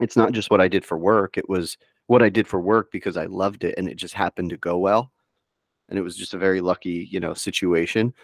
it's 0.00 0.16
not 0.16 0.32
just 0.32 0.50
what 0.50 0.60
I 0.60 0.68
did 0.68 0.84
for 0.84 0.98
work, 0.98 1.36
it 1.36 1.48
was 1.48 1.76
what 2.06 2.22
I 2.22 2.28
did 2.28 2.48
for 2.48 2.60
work 2.60 2.90
because 2.90 3.16
I 3.16 3.26
loved 3.26 3.64
it 3.64 3.74
and 3.78 3.88
it 3.88 3.96
just 3.96 4.14
happened 4.14 4.50
to 4.50 4.56
go 4.56 4.78
well. 4.78 5.12
And 5.88 5.98
it 5.98 6.02
was 6.02 6.16
just 6.16 6.34
a 6.34 6.38
very 6.38 6.60
lucky, 6.60 7.08
you 7.10 7.20
know, 7.20 7.34
situation. 7.34 8.14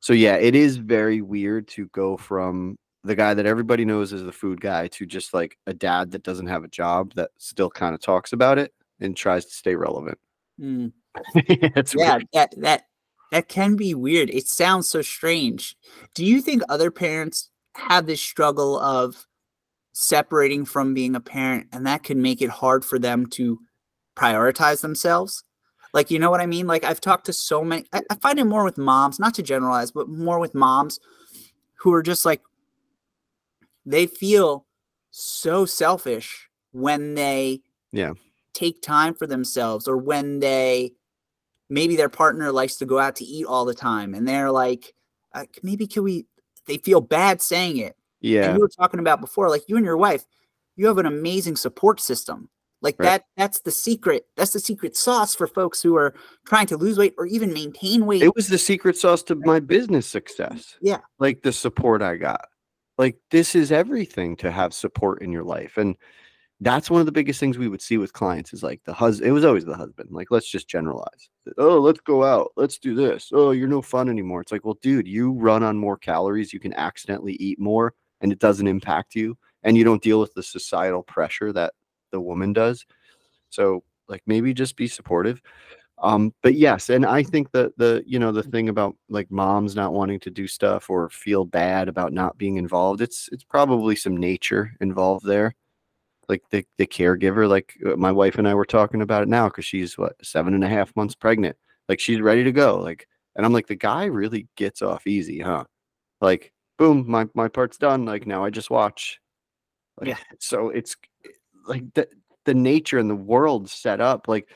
So 0.00 0.12
yeah, 0.12 0.36
it 0.36 0.54
is 0.54 0.76
very 0.76 1.22
weird 1.22 1.66
to 1.68 1.86
go 1.86 2.16
from 2.16 2.76
the 3.04 3.14
guy 3.14 3.34
that 3.34 3.46
everybody 3.46 3.84
knows 3.84 4.12
as 4.12 4.24
the 4.24 4.32
food 4.32 4.60
guy 4.60 4.88
to 4.88 5.06
just 5.06 5.34
like 5.34 5.58
a 5.66 5.74
dad 5.74 6.10
that 6.10 6.22
doesn't 6.22 6.46
have 6.46 6.64
a 6.64 6.68
job 6.68 7.12
that 7.14 7.30
still 7.38 7.70
kind 7.70 7.94
of 7.94 8.00
talks 8.00 8.32
about 8.32 8.58
it 8.58 8.72
and 9.00 9.16
tries 9.16 9.44
to 9.44 9.52
stay 9.52 9.74
relevant. 9.74 10.18
Mm. 10.60 10.92
Yeah, 11.48 12.16
weird. 12.16 12.28
that 12.32 12.54
that 12.56 12.82
that 13.30 13.48
can 13.48 13.76
be 13.76 13.94
weird. 13.94 14.30
It 14.30 14.48
sounds 14.48 14.88
so 14.88 15.00
strange. 15.00 15.76
Do 16.14 16.24
you 16.24 16.40
think 16.40 16.62
other 16.68 16.90
parents 16.90 17.50
have 17.76 18.06
this 18.06 18.20
struggle 18.20 18.78
of 18.80 19.26
separating 19.94 20.64
from 20.66 20.92
being 20.92 21.14
a 21.14 21.20
parent 21.20 21.68
and 21.72 21.86
that 21.86 22.02
can 22.02 22.20
make 22.20 22.42
it 22.42 22.50
hard 22.50 22.84
for 22.84 22.98
them 22.98 23.24
to 23.26 23.58
prioritize 24.16 24.82
themselves? 24.82 25.44
Like, 25.94 26.10
you 26.10 26.18
know 26.18 26.30
what 26.30 26.40
I 26.40 26.46
mean? 26.46 26.66
Like 26.66 26.84
I've 26.84 27.00
talked 27.00 27.26
to 27.26 27.32
so 27.32 27.64
many 27.64 27.86
I, 27.92 28.02
I 28.10 28.16
find 28.16 28.38
it 28.38 28.44
more 28.44 28.64
with 28.64 28.76
moms, 28.76 29.18
not 29.18 29.32
to 29.34 29.42
generalize, 29.42 29.92
but 29.92 30.08
more 30.08 30.38
with 30.38 30.54
moms 30.54 30.98
who 31.76 31.92
are 31.94 32.02
just 32.02 32.24
like 32.24 32.42
they 33.86 34.06
feel 34.06 34.66
so 35.10 35.64
selfish 35.64 36.48
when 36.72 37.14
they 37.14 37.60
Yeah. 37.92 38.14
take 38.52 38.82
time 38.82 39.14
for 39.14 39.26
themselves 39.26 39.86
or 39.86 39.96
when 39.96 40.40
they 40.40 40.92
maybe 41.68 41.94
their 41.94 42.08
partner 42.08 42.50
likes 42.50 42.76
to 42.76 42.86
go 42.86 42.98
out 42.98 43.16
to 43.16 43.24
eat 43.24 43.46
all 43.46 43.64
the 43.64 43.74
time 43.74 44.14
and 44.14 44.26
they're 44.26 44.50
like 44.50 44.94
uh, 45.34 45.44
maybe 45.62 45.86
can 45.86 46.02
we 46.02 46.26
they 46.66 46.78
feel 46.78 47.00
bad 47.00 47.40
saying 47.40 47.76
it 47.76 47.96
and 48.24 48.32
Yeah. 48.32 48.54
you 48.54 48.60
were 48.60 48.68
talking 48.68 49.00
about 49.00 49.20
before 49.20 49.48
like 49.50 49.62
you 49.68 49.76
and 49.76 49.84
your 49.86 49.96
wife 49.96 50.24
you 50.76 50.86
have 50.86 50.98
an 50.98 51.06
amazing 51.06 51.56
support 51.56 52.00
system 52.00 52.48
like 52.82 52.96
Right. 52.98 53.06
that 53.06 53.24
that's 53.36 53.60
the 53.60 53.70
secret 53.70 54.26
that's 54.36 54.52
the 54.52 54.60
secret 54.60 54.96
sauce 54.96 55.34
for 55.34 55.46
folks 55.46 55.80
who 55.82 55.96
are 55.96 56.14
trying 56.46 56.66
to 56.68 56.76
lose 56.76 56.98
weight 56.98 57.14
or 57.18 57.26
even 57.26 57.52
maintain 57.52 58.06
weight 58.06 58.22
It 58.22 58.34
was 58.34 58.48
the 58.48 58.58
secret 58.58 58.96
sauce 58.96 59.22
to 59.24 59.34
my 59.36 59.60
business 59.60 60.06
success. 60.06 60.76
Yeah. 60.80 61.00
Like 61.18 61.42
the 61.42 61.52
support 61.52 62.02
I 62.02 62.16
got. 62.16 62.46
Like 62.98 63.18
this 63.30 63.54
is 63.54 63.72
everything 63.72 64.36
to 64.36 64.50
have 64.50 64.74
support 64.74 65.22
in 65.22 65.32
your 65.32 65.44
life. 65.44 65.76
And 65.78 65.96
that's 66.60 66.88
one 66.90 67.00
of 67.00 67.06
the 67.06 67.12
biggest 67.12 67.40
things 67.40 67.58
we 67.58 67.68
would 67.68 67.82
see 67.82 67.98
with 67.98 68.12
clients 68.12 68.52
is 68.52 68.62
like 68.62 68.80
the 68.84 68.92
husband. 68.92 69.28
It 69.28 69.32
was 69.32 69.44
always 69.44 69.64
the 69.64 69.76
husband. 69.76 70.10
Like, 70.12 70.30
let's 70.30 70.48
just 70.48 70.68
generalize. 70.68 71.28
Oh, 71.58 71.80
let's 71.80 72.00
go 72.00 72.22
out. 72.22 72.52
Let's 72.56 72.78
do 72.78 72.94
this. 72.94 73.30
Oh, 73.32 73.50
you're 73.50 73.66
no 73.68 73.82
fun 73.82 74.08
anymore. 74.08 74.40
It's 74.40 74.52
like, 74.52 74.64
well, 74.64 74.78
dude, 74.80 75.08
you 75.08 75.32
run 75.32 75.62
on 75.64 75.76
more 75.76 75.96
calories. 75.98 76.52
You 76.52 76.60
can 76.60 76.72
accidentally 76.74 77.34
eat 77.34 77.58
more 77.58 77.94
and 78.24 78.32
it 78.32 78.40
doesn't 78.40 78.66
impact 78.66 79.14
you. 79.14 79.38
And 79.62 79.76
you 79.76 79.84
don't 79.84 80.02
deal 80.02 80.18
with 80.18 80.34
the 80.34 80.42
societal 80.42 81.04
pressure 81.04 81.52
that 81.52 81.74
the 82.10 82.20
woman 82.20 82.52
does. 82.52 82.84
So, 83.50 83.84
like, 84.08 84.22
maybe 84.26 84.52
just 84.52 84.76
be 84.76 84.88
supportive. 84.88 85.40
Um, 85.98 86.34
but 86.42 86.54
yes, 86.54 86.90
and 86.90 87.06
I 87.06 87.22
think 87.22 87.52
that 87.52 87.78
the 87.78 88.02
you 88.04 88.18
know 88.18 88.32
the 88.32 88.42
thing 88.42 88.68
about 88.68 88.96
like 89.08 89.30
moms 89.30 89.76
not 89.76 89.92
wanting 89.92 90.18
to 90.20 90.30
do 90.30 90.48
stuff 90.48 90.90
or 90.90 91.08
feel 91.08 91.44
bad 91.44 91.88
about 91.88 92.12
not 92.12 92.36
being 92.36 92.56
involved, 92.56 93.00
it's 93.00 93.28
it's 93.30 93.44
probably 93.44 93.94
some 93.94 94.16
nature 94.16 94.72
involved 94.80 95.24
there 95.24 95.54
like 96.28 96.42
the 96.50 96.64
the 96.78 96.86
caregiver 96.86 97.48
like 97.48 97.74
uh, 97.86 97.96
my 97.96 98.12
wife 98.12 98.38
and 98.38 98.48
i 98.48 98.54
were 98.54 98.64
talking 98.64 99.02
about 99.02 99.22
it 99.22 99.28
now 99.28 99.48
because 99.48 99.64
she's 99.64 99.98
what 99.98 100.14
seven 100.22 100.54
and 100.54 100.64
a 100.64 100.68
half 100.68 100.94
months 100.96 101.14
pregnant 101.14 101.56
like 101.88 102.00
she's 102.00 102.20
ready 102.20 102.44
to 102.44 102.52
go 102.52 102.78
like 102.78 103.06
and 103.36 103.44
i'm 103.44 103.52
like 103.52 103.66
the 103.66 103.74
guy 103.74 104.04
really 104.04 104.48
gets 104.56 104.82
off 104.82 105.06
easy 105.06 105.40
huh 105.40 105.64
like 106.20 106.52
boom 106.78 107.04
my 107.08 107.26
my 107.34 107.48
part's 107.48 107.78
done 107.78 108.04
like 108.04 108.26
now 108.26 108.44
i 108.44 108.50
just 108.50 108.70
watch. 108.70 109.20
Like, 110.00 110.08
Yeah. 110.08 110.18
so 110.40 110.70
it's 110.70 110.96
like 111.66 111.84
the 111.94 112.08
the 112.44 112.54
nature 112.54 112.98
and 112.98 113.08
the 113.08 113.14
world 113.14 113.70
set 113.70 114.00
up 114.00 114.28
like 114.28 114.48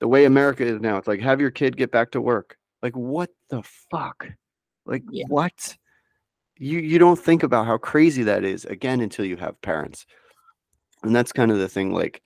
the 0.00 0.08
way 0.08 0.24
america 0.24 0.64
is 0.64 0.80
now 0.80 0.96
it's 0.96 1.06
like 1.06 1.20
have 1.20 1.40
your 1.40 1.50
kid 1.50 1.76
get 1.76 1.90
back 1.92 2.10
to 2.12 2.20
work. 2.20 2.56
Like 2.82 2.96
what 2.96 3.30
the 3.50 3.62
fuck? 3.90 4.26
Like 4.86 5.02
Yeah. 5.10 5.26
what? 5.28 5.76
You 6.58 6.78
you 6.78 6.98
don't 6.98 7.18
think 7.18 7.42
about 7.42 7.66
how 7.66 7.78
crazy 7.78 8.22
that 8.24 8.44
is 8.44 8.64
again 8.64 9.00
until 9.00 9.24
you 9.26 9.36
have 9.36 9.60
parents. 9.62 10.06
And 11.02 11.14
that's 11.14 11.32
kind 11.32 11.50
of 11.50 11.58
the 11.58 11.68
thing 11.68 11.92
like 11.92 12.22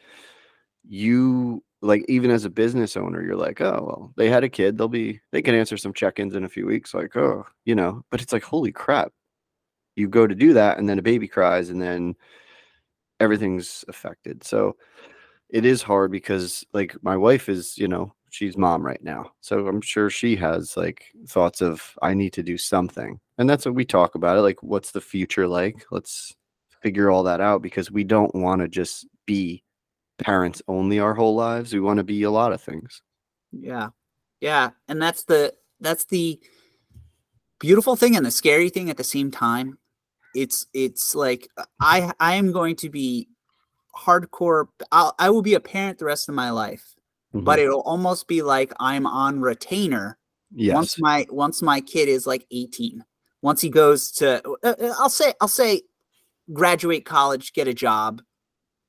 you 0.89 1.63
like 1.83 2.05
even 2.09 2.31
as 2.31 2.45
a 2.45 2.51
business 2.51 2.97
owner 2.97 3.23
you're 3.23 3.37
like 3.37 3.61
oh 3.61 3.85
well 3.87 4.13
they 4.17 4.29
had 4.31 4.43
a 4.45 4.49
kid 4.49 4.77
they'll 4.79 4.89
be 4.89 5.21
they 5.33 5.43
can 5.43 5.55
answer 5.55 5.77
some 5.77 5.93
check-ins 5.93 6.35
in 6.35 6.45
a 6.45 6.49
few 6.49 6.67
weeks 6.67 6.95
like 6.95 7.15
oh 7.17 7.45
you 7.65 7.75
know? 7.75 8.05
But 8.11 8.23
it's 8.23 8.33
like 8.33 8.43
holy 8.43 8.73
crap 8.73 9.13
you 9.97 10.09
go 10.09 10.27
to 10.27 10.35
do 10.35 10.53
that 10.55 10.79
and 10.79 10.89
then 10.89 10.99
a 10.99 11.03
baby 11.03 11.29
cries 11.29 11.71
and 11.71 11.81
then 11.81 12.15
everything's 13.21 13.85
affected 13.89 14.43
so 14.43 14.77
it 15.51 15.65
is 15.65 15.83
hard 15.83 16.11
because 16.11 16.65
like 16.73 16.97
my 17.03 17.17
wife 17.17 17.49
is 17.49 17.79
you 17.79 17.89
know 17.89 18.13
she's 18.31 18.57
mom 18.57 18.85
right 18.85 19.03
now 19.03 19.31
so 19.41 19.69
i'm 19.69 19.81
sure 19.81 20.11
she 20.11 20.35
has 20.35 20.77
like 20.77 21.05
thoughts 21.29 21.61
of 21.61 21.97
i 22.03 22.13
need 22.13 22.33
to 22.33 22.43
do 22.43 22.59
something 22.59 23.19
and 23.39 23.49
that's 23.49 23.65
what 23.65 23.75
we 23.75 23.85
talk 23.85 24.17
about 24.17 24.37
it 24.37 24.41
like 24.43 24.61
what's 24.63 24.91
the 24.91 25.01
future 25.01 25.47
like 25.47 25.85
let's 25.91 26.35
figure 26.83 27.11
all 27.11 27.23
that 27.23 27.41
out 27.41 27.63
because 27.63 27.91
we 27.91 28.03
don't 28.03 28.35
want 28.35 28.61
to 28.61 28.69
just 28.69 29.07
be 29.27 29.63
parents 30.19 30.61
only 30.69 30.99
our 30.99 31.15
whole 31.15 31.35
lives 31.35 31.73
we 31.73 31.81
want 31.81 31.99
to 31.99 32.05
be 32.05 32.25
a 32.25 32.31
lot 32.31 32.53
of 32.53 32.61
things 32.61 33.01
Yeah. 33.61 33.91
Yeah. 34.41 34.71
And 34.89 35.01
that's 35.01 35.25
the 35.25 35.55
that's 35.81 36.05
the 36.07 36.41
beautiful 37.59 37.97
thing 37.97 38.17
and 38.17 38.25
the 38.25 38.31
scary 38.31 38.69
thing 38.69 38.91
at 38.91 38.97
the 38.97 39.05
same 39.05 39.31
time. 39.31 39.79
It's 40.35 40.67
it's 40.75 41.15
like 41.15 41.49
uh, 41.57 41.65
I 41.81 42.13
I 42.21 42.35
am 42.35 42.53
going 42.53 42.77
to 42.77 42.91
be 42.91 43.29
hardcore 43.97 44.67
I'll, 44.91 45.15
I 45.19 45.31
will 45.31 45.43
be 45.43 45.55
a 45.55 45.61
parent 45.61 45.99
the 45.99 46.05
rest 46.05 46.29
of 46.29 46.35
my 46.35 46.51
life, 46.51 46.95
but 47.33 47.59
it'll 47.59 47.83
almost 47.83 48.29
be 48.29 48.43
like 48.43 48.73
I'm 48.81 49.07
on 49.07 49.41
retainer 49.41 50.19
yes 50.55 50.75
once 50.75 51.01
my 51.01 51.27
once 51.31 51.63
my 51.63 51.81
kid 51.81 52.09
is 52.09 52.27
like 52.27 52.47
18. 52.51 53.05
Once 53.43 53.61
he 53.61 53.69
goes 53.69 54.11
to 54.13 54.43
uh, 54.63 54.75
uh, 54.81 54.95
I'll 54.99 55.11
say 55.11 55.35
I'll 55.41 55.49
say 55.49 55.83
graduate 56.53 57.05
college, 57.05 57.53
get 57.53 57.69
a 57.69 57.75
job. 57.75 58.23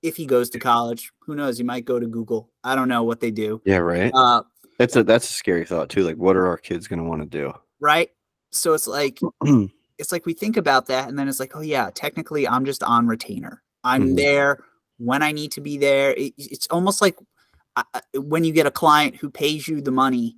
If 0.01 0.17
he 0.17 0.25
goes 0.25 0.51
to 0.51 0.59
college, 0.59 1.11
who 1.21 1.35
knows? 1.35 1.57
He 1.57 1.63
might 1.63 1.85
go 1.85 1.99
to 1.99 2.05
Google. 2.07 2.51
I 2.63 2.75
don't 2.75 2.89
know 2.89 3.03
what 3.03 3.19
they 3.19 3.31
do. 3.31 3.61
yeah 3.65 3.77
right 3.77 4.11
Uh, 4.13 4.43
that's 4.77 4.95
a 4.95 5.03
that's 5.03 5.29
a 5.29 5.33
scary 5.33 5.65
thought 5.65 5.89
too 5.89 6.03
like 6.03 6.17
what 6.17 6.35
are 6.35 6.47
our 6.47 6.57
kids 6.57 6.87
going 6.87 6.99
to 6.99 7.05
want 7.05 7.21
to 7.21 7.27
do 7.27 7.53
right? 7.79 8.09
So 8.51 8.73
it's 8.73 8.87
like 8.87 9.19
it's 9.97 10.11
like 10.11 10.25
we 10.25 10.33
think 10.33 10.57
about 10.57 10.87
that 10.87 11.07
and 11.09 11.17
then 11.17 11.27
it's 11.27 11.39
like, 11.39 11.55
oh 11.55 11.61
yeah, 11.61 11.89
technically 11.93 12.47
I'm 12.47 12.65
just 12.65 12.83
on 12.83 13.07
retainer. 13.07 13.63
I'm 13.83 14.09
Mhm. 14.09 14.15
there 14.17 14.63
when 14.97 15.21
I 15.23 15.31
need 15.31 15.51
to 15.53 15.61
be 15.61 15.77
there. 15.77 16.13
It, 16.13 16.33
it's 16.37 16.67
almost 16.67 17.01
like 17.01 17.17
uh, 17.75 17.83
uh, 17.93 18.01
when 18.21 18.43
you 18.43 18.53
get 18.53 18.65
a 18.65 18.71
client 18.71 19.15
who 19.17 19.29
pays 19.29 19.67
you 19.67 19.81
the 19.81 19.91
money, 19.91 20.37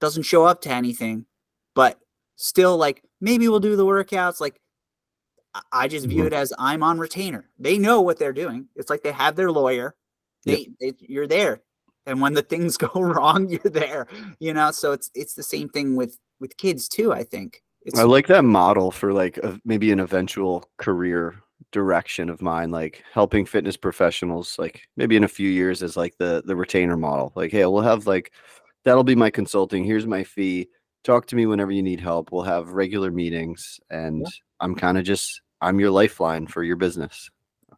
doesn't 0.00 0.22
show 0.24 0.44
up 0.44 0.60
to 0.62 0.70
anything, 0.70 1.26
but 1.74 1.98
still 2.36 2.76
like 2.76 3.02
maybe 3.20 3.48
we'll 3.48 3.60
do 3.60 3.76
the 3.76 3.86
workouts. 3.86 4.40
Like 4.40 4.60
I- 5.72 5.88
just 5.88 6.06
view 6.06 6.24
Mhm. 6.24 6.26
it 6.28 6.32
as 6.32 6.52
I'm 6.58 6.82
on 6.82 6.98
retainer. 6.98 7.48
They 7.58 7.78
know 7.78 8.00
what 8.00 8.18
they're 8.18 8.32
doing. 8.32 8.68
It's 8.76 8.90
like 8.90 9.02
they 9.02 9.12
have 9.12 9.36
their 9.36 9.52
lawyer. 9.52 9.94
They, 10.44 10.68
they 10.80 10.92
you're 10.98 11.26
there, 11.28 11.62
and 12.06 12.20
when 12.20 12.34
the 12.34 12.42
things 12.42 12.76
go 12.76 12.90
wrong, 13.00 13.48
you're 13.48 13.60
there. 13.72 14.06
You 14.40 14.52
know, 14.52 14.70
so 14.72 14.92
it's 14.92 15.10
it's 15.14 15.34
the 15.34 15.42
same 15.42 15.68
thing 15.70 15.96
with 15.96 16.18
with 16.40 16.56
kids 16.58 16.88
too. 16.88 17.12
I 17.12 17.22
think 17.24 17.62
it's 17.84 17.98
I 17.98 18.02
like 18.04 18.26
that 18.28 18.44
model 18.44 18.90
for 18.90 19.12
like 19.12 19.38
a, 19.38 19.60
maybe 19.64 19.92
an 19.92 20.00
eventual 20.00 20.68
career 20.78 21.34
direction 21.70 22.30
of 22.30 22.40
mine, 22.40 22.70
like 22.70 23.02
helping 23.12 23.44
fitness 23.44 23.76
professionals, 23.76 24.58
like 24.58 24.82
maybe 24.96 25.16
in 25.16 25.24
a 25.24 25.28
few 25.28 25.48
years 25.48 25.82
as 25.82 25.96
like 25.96 26.16
the 26.18 26.42
the 26.46 26.56
retainer 26.56 26.96
model. 26.96 27.32
Like, 27.34 27.50
hey, 27.50 27.66
we'll 27.66 27.82
have 27.82 28.06
like 28.06 28.32
that'll 28.84 29.04
be 29.04 29.16
my 29.16 29.30
consulting. 29.30 29.84
Here's 29.84 30.06
my 30.06 30.24
fee. 30.24 30.68
Talk 31.02 31.26
to 31.26 31.36
me 31.36 31.46
whenever 31.46 31.72
you 31.72 31.82
need 31.82 32.00
help. 32.00 32.32
We'll 32.32 32.42
have 32.42 32.70
regular 32.70 33.10
meetings, 33.10 33.78
and 33.90 34.26
I'm 34.60 34.74
kind 34.74 34.96
of 34.96 35.04
just 35.04 35.42
I'm 35.60 35.78
your 35.78 35.90
lifeline 35.90 36.46
for 36.46 36.62
your 36.62 36.76
business. 36.76 37.30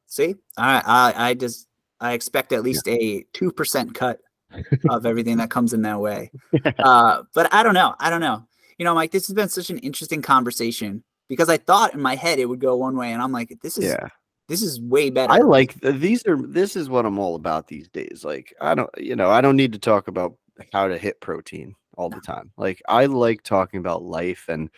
see. 0.06 0.36
I 0.56 0.82
I, 0.86 1.30
I 1.30 1.34
just 1.34 1.68
I 2.00 2.12
expect 2.12 2.52
at 2.52 2.62
least 2.62 2.86
a 2.86 3.24
two 3.32 3.50
percent 3.50 3.94
cut 3.94 4.20
of 4.90 5.06
everything 5.06 5.38
that 5.38 5.50
comes 5.50 5.72
in 5.72 5.82
that 5.82 6.00
way. 6.00 6.30
Uh, 6.78 7.22
but 7.34 7.52
I 7.52 7.62
don't 7.62 7.74
know. 7.74 7.94
I 7.98 8.10
don't 8.10 8.20
know. 8.20 8.45
You 8.78 8.84
know, 8.84 8.94
Mike, 8.94 9.10
this 9.10 9.26
has 9.26 9.34
been 9.34 9.48
such 9.48 9.70
an 9.70 9.78
interesting 9.78 10.22
conversation 10.22 11.02
because 11.28 11.48
I 11.48 11.56
thought 11.56 11.94
in 11.94 12.00
my 12.00 12.14
head 12.14 12.38
it 12.38 12.46
would 12.46 12.60
go 12.60 12.76
one 12.76 12.96
way, 12.96 13.12
and 13.12 13.22
I'm 13.22 13.32
like, 13.32 13.56
this 13.62 13.78
is 13.78 13.84
Yeah. 13.84 14.08
this 14.48 14.62
is 14.62 14.80
way 14.80 15.10
better. 15.10 15.32
I 15.32 15.38
like 15.38 15.74
uh, 15.84 15.92
these 15.94 16.26
are 16.26 16.36
this 16.36 16.76
is 16.76 16.88
what 16.88 17.06
I'm 17.06 17.18
all 17.18 17.34
about 17.36 17.68
these 17.68 17.88
days. 17.88 18.22
Like 18.24 18.54
I 18.60 18.74
don't 18.74 18.90
you 18.96 19.16
know, 19.16 19.30
I 19.30 19.40
don't 19.40 19.56
need 19.56 19.72
to 19.72 19.78
talk 19.78 20.08
about 20.08 20.34
how 20.72 20.88
to 20.88 20.98
hit 20.98 21.20
protein 21.20 21.74
all 21.96 22.10
the 22.10 22.20
time. 22.20 22.52
Like 22.56 22.82
I 22.88 23.06
like 23.06 23.42
talking 23.42 23.80
about 23.80 24.02
life 24.02 24.44
and 24.48 24.70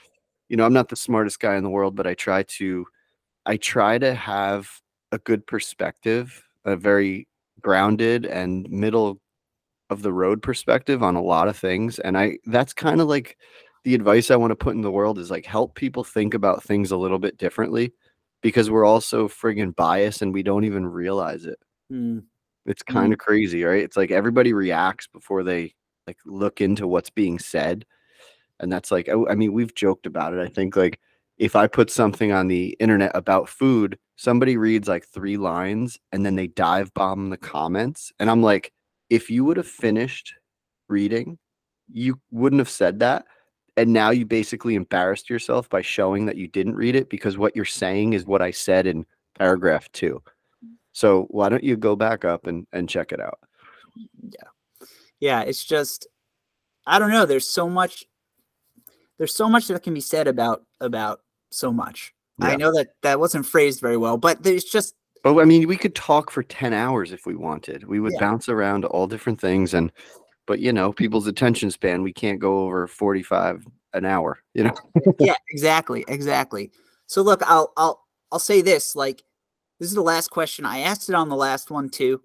you 0.49 0.57
know, 0.57 0.65
I'm 0.65 0.73
not 0.73 0.89
the 0.89 0.97
smartest 0.97 1.41
guy 1.41 1.57
in 1.57 1.65
the 1.65 1.71
world, 1.71 1.95
but 1.95 2.07
I 2.07 2.15
try 2.15 2.45
to 2.45 2.87
I 3.47 3.57
try 3.57 3.99
to 3.99 4.15
have 4.15 4.71
a 5.13 5.19
good 5.19 5.47
perspective, 5.47 6.43
a 6.65 6.77
very 6.77 7.27
grounded 7.61 8.27
and 8.27 8.69
middle 8.71 9.21
of 9.91 10.03
the 10.03 10.13
road 10.13 10.43
perspective 10.43 11.03
on 11.03 11.17
a 11.17 11.23
lot 11.23 11.49
of 11.49 11.57
things 11.57 11.99
and 11.99 12.17
I 12.17 12.39
that's 12.47 12.73
kind 12.73 13.01
of 13.01 13.09
like 13.09 13.39
the 13.85 13.95
advice 13.95 14.31
I 14.31 14.37
want 14.37 14.51
to 14.51 14.57
put 14.57 14.75
in 14.75 14.83
the 14.83 14.91
world 14.91 15.19
is 15.19 15.31
like 15.31 15.47
help 15.47 15.75
people 15.75 16.05
think 16.05 16.35
about 16.35 16.63
things 16.63 16.91
a 16.91 16.97
little 16.97 17.19
bit 17.19 17.39
differently 17.39 17.93
because 18.41 18.71
we're 18.71 18.85
all 18.85 19.01
so 19.01 19.29
friggin' 19.29 19.75
biased 19.75 20.23
and 20.23 20.33
we 20.33 20.43
don't 20.43 20.65
even 20.65 20.87
realize 20.87 21.45
it. 21.45 21.59
Hmm. 21.91 22.21
It's 22.67 22.83
kind 22.83 23.13
of 23.13 23.19
crazy, 23.19 23.65
right? 23.65 23.83
It's 23.83 23.97
like 23.97 24.11
everybody 24.11 24.53
reacts 24.53 25.07
before 25.07 25.43
they 25.43 25.75
like 26.07 26.19
look 26.27 26.61
into 26.61 26.87
what's 26.87 27.11
being 27.11 27.39
said. 27.39 27.87
And 28.61 28.71
that's 28.71 28.91
like, 28.91 29.09
I, 29.09 29.15
I 29.31 29.35
mean, 29.35 29.53
we've 29.53 29.75
joked 29.75 30.07
about 30.07 30.35
it. 30.35 30.41
I 30.41 30.49
think 30.49 30.77
like 30.77 30.99
if 31.39 31.57
I 31.57 31.67
put 31.67 31.91
something 31.91 32.33
on 32.33 32.49
the 32.49 32.77
internet 32.81 33.13
about 33.15 33.49
food, 33.49 33.99
somebody 34.17 34.57
reads 34.57 34.89
like 34.89 35.07
three 35.07 35.37
lines 35.37 35.99
and 36.13 36.27
then 36.27 36.35
they 36.35 36.49
dive 36.49 36.93
bomb 36.93 37.31
the 37.31 37.37
comments. 37.37 38.13
And 38.19 38.29
I'm 38.29 38.43
like, 38.43 38.73
if 39.09 39.31
you 39.31 39.45
would 39.45 39.57
have 39.57 39.67
finished 39.67 40.35
reading, 40.89 41.39
you 41.91 42.21
wouldn't 42.31 42.61
have 42.61 42.69
said 42.69 42.99
that. 42.99 43.25
And 43.79 43.93
now 43.93 44.11
you 44.11 44.27
basically 44.27 44.75
embarrassed 44.75 45.31
yourself 45.31 45.69
by 45.69 45.83
showing 45.83 46.27
that 46.27 46.37
you 46.37 46.49
didn't 46.49 46.75
read 46.75 46.97
it 46.97 47.09
because 47.09 47.39
what 47.39 47.55
you're 47.55 47.65
saying 47.65 48.13
is 48.13 48.27
what 48.27 48.43
I 48.43 48.51
said 48.51 48.87
in 48.89 49.07
paragraph 49.39 49.91
two. 49.93 50.21
So 50.93 51.27
why 51.31 51.49
don't 51.49 51.63
you 51.63 51.77
go 51.77 51.95
back 51.95 52.25
up 52.25 52.49
and, 52.49 52.67
and 52.73 52.89
check 52.89 53.13
it 53.13 53.21
out? 53.21 53.39
yeah 54.21 54.49
Yeah. 55.21 55.41
it's 55.43 55.65
just 55.65 56.07
i 56.87 56.99
don't 56.99 57.11
know 57.11 57.27
there's 57.27 57.49
so 57.49 57.69
much 57.69 58.05
there's 59.17 59.35
so 59.35 59.49
much 59.49 59.67
that 59.69 59.83
can 59.83 59.95
be 59.95 60.01
said 60.01 60.29
about 60.29 60.65
about 60.81 61.21
so 61.51 61.73
much 61.73 62.15
i 62.41 62.55
know 62.55 62.71
that 62.73 62.89
that 63.03 63.19
wasn't 63.19 63.45
phrased 63.45 63.81
very 63.81 63.97
well 63.97 64.17
but 64.17 64.43
there's 64.45 64.65
just 64.65 64.95
But 65.25 65.37
I 65.39 65.45
mean, 65.45 65.67
we 65.67 65.77
could 65.77 65.95
talk 65.97 66.31
for 66.31 66.43
10 66.45 66.73
hours 66.73 67.11
if 67.13 67.27
we 67.27 67.35
wanted. 67.35 67.85
We 67.85 67.99
would 67.99 68.13
Yeah. 68.13 68.21
bounce 68.21 68.49
around 68.49 68.85
all 68.85 69.09
different 69.09 69.41
things. 69.41 69.75
And, 69.75 69.91
but 70.49 70.59
you 70.59 70.73
know, 70.73 70.93
people's 70.93 71.29
attention 71.29 71.71
span, 71.71 72.03
we 72.03 72.13
can't 72.13 72.41
go 72.41 72.65
over 72.65 72.89
45 72.89 73.67
an 73.93 74.05
hour, 74.05 74.43
you 74.55 74.65
know? 74.65 74.75
yeah 75.21 75.37
exactly 75.51 76.05
exactly. 76.09 76.73
So 77.07 77.23
look 77.23 77.43
i'll 77.49 77.73
i'll 77.77 78.05
i'll 78.33 78.39
say 78.39 78.61
this 78.61 78.97
like 78.97 79.23
this 79.79 79.89
is 79.89 79.95
the 79.95 80.03
last 80.03 80.29
question. 80.31 80.67
I 80.67 80.81
asked 80.81 81.09
it 81.09 81.15
on 81.15 81.29
the 81.29 81.37
last 81.37 81.71
one 81.71 81.89
too. 81.89 82.21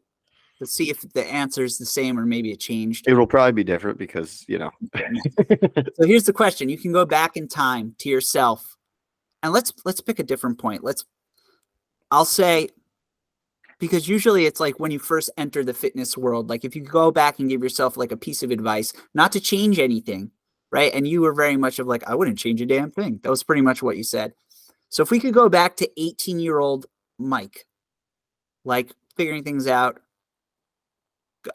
Let's 0.60 0.74
see 0.74 0.90
if 0.90 1.02
the 1.14 1.26
answer 1.26 1.64
is 1.64 1.78
the 1.78 1.86
same 1.86 2.18
or 2.18 2.26
maybe 2.26 2.52
it 2.52 2.60
changed. 2.60 3.08
It 3.08 3.14
will 3.14 3.28
probably 3.28 3.52
be 3.52 3.64
different 3.64 3.98
because, 3.98 4.46
you 4.48 4.58
know, 4.58 4.72
so 4.96 6.08
here's 6.08 6.24
the 6.24 6.34
question. 6.34 6.70
You 6.70 6.78
can 6.78 6.94
go 6.94 7.06
back 7.06 7.36
in 7.36 7.48
time 7.48 7.96
to 8.00 8.10
yourself 8.10 8.78
and 9.44 9.52
let's 9.52 9.74
let's 9.84 10.02
pick 10.02 10.20
a 10.20 10.24
different 10.24 10.58
point. 10.58 10.84
Let's 10.84 11.06
i'll 12.12 12.26
say 12.26 12.70
because 13.80 14.08
usually 14.08 14.46
it's 14.46 14.60
like 14.60 14.80
when 14.80 14.92
you 14.92 15.00
first 15.00 15.30
enter 15.38 15.64
the 15.64 15.74
fitness 15.74 16.18
world 16.18 16.50
like 16.50 16.64
if 16.66 16.76
you 16.76 16.82
go 16.82 17.12
back 17.12 17.40
and 17.40 17.50
give 17.50 17.64
yourself 17.64 17.98
like 17.98 18.12
a 18.12 18.18
piece 18.18 18.44
of 18.44 18.52
advice 18.52 18.94
not 19.14 19.32
to 19.32 19.40
change 19.40 19.80
anything 19.80 20.32
right? 20.74 20.92
And 20.92 21.08
you 21.08 21.22
were 21.22 21.34
very 21.34 21.56
much 21.56 21.78
of 21.80 21.88
like 21.88 22.04
i 22.10 22.16
wouldn't 22.16 22.40
change 22.40 22.60
a 22.60 22.66
damn 22.66 22.92
thing. 22.92 23.20
That 23.24 23.30
was 23.30 23.44
pretty 23.44 23.62
much 23.62 23.82
what 23.82 23.96
you 23.96 24.04
said. 24.04 24.34
So 24.90 25.04
if 25.04 25.12
we 25.12 25.20
could 25.20 25.34
go 25.34 25.48
back 25.48 25.78
to 25.78 25.90
18 26.02 26.40
year 26.40 26.60
old 26.60 26.88
mike 27.20 27.66
like 28.66 28.92
figuring 29.16 29.44
things 29.44 29.68
out 29.68 30.00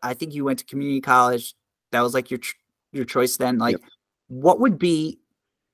i 0.04 0.14
think 0.14 0.32
you 0.32 0.44
went 0.44 0.60
to 0.60 0.64
community 0.64 1.00
college. 1.00 1.54
That 1.90 2.02
was 2.02 2.14
like 2.14 2.30
your 2.30 2.40
your 2.92 3.04
choice 3.04 3.36
then. 3.36 3.58
Like 3.58 3.76
what 4.28 4.60
would 4.60 4.78
be 4.78 5.18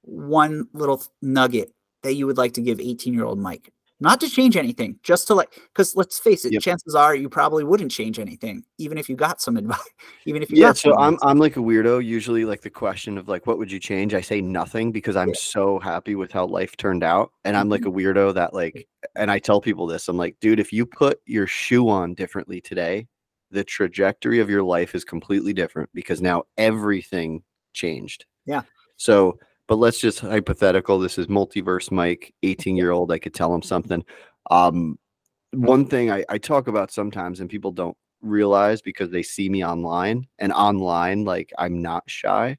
one 0.03 0.67
little 0.73 1.03
nugget 1.21 1.73
that 2.03 2.15
you 2.15 2.27
would 2.27 2.39
like 2.39 2.55
to 2.55 2.63
give 2.63 2.81
18 2.81 3.13
year 3.13 3.25
old 3.25 3.39
mike 3.39 3.73
not 4.05 4.21
to 4.21 4.29
change 4.29 4.57
anything 4.57 4.99
just 5.03 5.27
to 5.27 5.35
like 5.35 5.61
because 5.73 5.97
let's 5.97 6.19
face 6.19 6.45
it 6.45 6.53
Yep. 6.53 6.63
chances 6.63 6.95
are 6.95 7.15
you 7.17 7.29
probably 7.29 7.65
wouldn't 7.65 7.91
change 7.91 8.19
anything 8.19 8.65
even 8.79 8.99
if 8.99 9.09
you 9.09 9.17
got 9.17 9.41
some 9.41 9.57
advice 9.63 9.81
even 10.27 10.43
if 10.43 10.51
you 10.51 10.59
yeah. 10.59 10.69
got 10.69 10.79
So 10.85 10.99
I'm. 10.99 11.19
I'm 11.23 11.39
like 11.39 11.57
a 11.57 11.61
weirdo. 11.61 12.05
Usually 12.05 12.45
like 12.45 12.61
the 12.61 12.71
question 12.71 13.17
of 13.19 13.29
like, 13.29 13.47
what 13.47 13.59
would 13.59 13.73
you 13.73 13.81
change? 13.81 14.15
I 14.15 14.21
say 14.21 14.41
nothing 14.41 14.93
because 14.93 15.17
I'm 15.17 15.35
so 15.35 15.79
happy 15.79 16.15
with 16.15 16.31
how 16.31 16.47
life 16.47 16.77
turned 16.77 17.03
out. 17.03 17.33
And 17.45 17.57
I'm 17.57 17.69
like 17.69 17.83
mm-hmm. 17.83 17.99
a 17.99 18.03
weirdo 18.03 18.35
that 18.35 18.55
like, 18.55 18.87
and 19.17 19.31
I 19.31 19.39
tell 19.39 19.61
people 19.61 19.87
this, 19.87 20.09
I'm 20.09 20.17
like, 20.17 20.37
dude, 20.41 20.61
if 20.61 20.73
you 20.73 20.87
put 20.87 21.21
your 21.27 21.47
shoe 21.47 21.89
on 21.89 22.15
differently 22.15 22.61
today, 22.61 23.07
the 23.51 23.65
trajectory 23.65 24.41
of 24.41 24.51
your 24.51 24.63
life 24.63 24.95
is 24.95 25.05
completely 25.05 25.53
different 25.53 25.89
because 25.95 26.21
now 26.21 26.45
everything 26.59 27.43
changed. 27.73 28.27
Yeah. 28.47 28.63
So, 28.97 29.39
but 29.67 29.77
let's 29.77 29.99
just 29.99 30.21
hypothetical. 30.21 30.99
This 30.99 31.19
is 31.19 31.27
multiverse 31.27 31.91
Mike, 31.91 32.35
18 32.43 32.77
year 32.77 32.91
old. 32.91 33.13
I 33.13 33.19
could 33.19 33.35
tell 33.35 33.55
him 33.55 33.63
something. 33.63 34.05
Um, 34.51 34.99
one 35.53 35.87
thing 35.87 36.11
I, 36.11 36.25
I 36.29 36.39
talk 36.39 36.69
about 36.69 36.91
sometimes 36.91 37.41
and 37.41 37.49
people 37.49 37.73
don't 37.73 37.97
realize 38.21 38.83
because 38.83 39.11
they 39.11 39.23
see 39.23 39.49
me 39.49 39.65
online 39.65 40.27
and 40.39 40.53
online, 40.53 41.25
like 41.25 41.53
I'm 41.59 41.81
not 41.81 42.05
shy. 42.07 42.57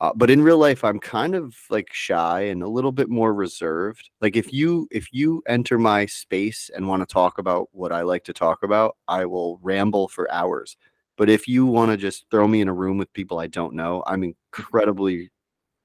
Uh, 0.00 0.12
but 0.14 0.30
in 0.30 0.42
real 0.42 0.58
life, 0.58 0.84
I'm 0.84 0.98
kind 1.00 1.34
of 1.34 1.56
like 1.70 1.88
shy 1.90 2.42
and 2.42 2.62
a 2.62 2.68
little 2.68 2.92
bit 2.92 3.08
more 3.08 3.32
reserved. 3.32 4.10
Like 4.20 4.36
if 4.36 4.52
you 4.52 4.86
if 4.90 5.10
you 5.12 5.42
enter 5.48 5.78
my 5.78 6.04
space 6.04 6.70
and 6.74 6.86
want 6.86 7.00
to 7.00 7.10
talk 7.12 7.38
about 7.38 7.68
what 7.72 7.92
I 7.92 8.02
like 8.02 8.24
to 8.24 8.34
talk 8.34 8.62
about, 8.62 8.96
I 9.08 9.24
will 9.24 9.58
ramble 9.62 10.08
for 10.08 10.30
hours. 10.30 10.76
But 11.16 11.30
if 11.30 11.48
you 11.48 11.64
want 11.64 11.92
to 11.92 11.96
just 11.96 12.26
throw 12.30 12.46
me 12.46 12.60
in 12.60 12.68
a 12.68 12.74
room 12.74 12.98
with 12.98 13.12
people 13.14 13.38
I 13.38 13.46
don't 13.46 13.74
know, 13.74 14.02
I'm 14.06 14.22
incredibly 14.22 15.30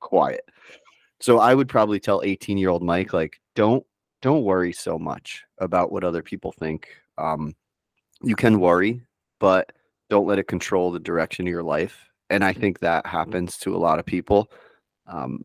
quiet. 0.02 0.42
So 1.22 1.40
I 1.40 1.54
would 1.54 1.70
probably 1.70 2.00
tell 2.00 2.22
18 2.24 2.58
year 2.58 2.70
old 2.70 2.84
Mike, 2.84 3.14
like, 3.14 3.40
don't 3.56 3.86
don't 4.22 4.44
worry 4.44 4.74
so 4.74 5.00
much 5.00 5.44
about 5.60 5.92
what 5.92 6.04
other 6.04 6.22
people 6.22 6.52
think. 6.52 6.90
Um, 7.18 7.56
you 8.22 8.36
can 8.36 8.60
worry, 8.60 9.02
but 9.40 9.72
don't 10.10 10.28
let 10.28 10.40
it 10.40 10.48
control 10.48 10.92
the 10.92 11.00
direction 11.00 11.48
of 11.48 11.52
your 11.52 11.64
life. 11.64 12.08
And 12.30 12.44
I 12.44 12.54
think 12.54 12.80
that 12.80 13.06
happens 13.06 13.58
to 13.60 13.76
a 13.76 13.80
lot 13.80 13.98
of 13.98 14.06
people. 14.06 14.52
Um, 15.08 15.44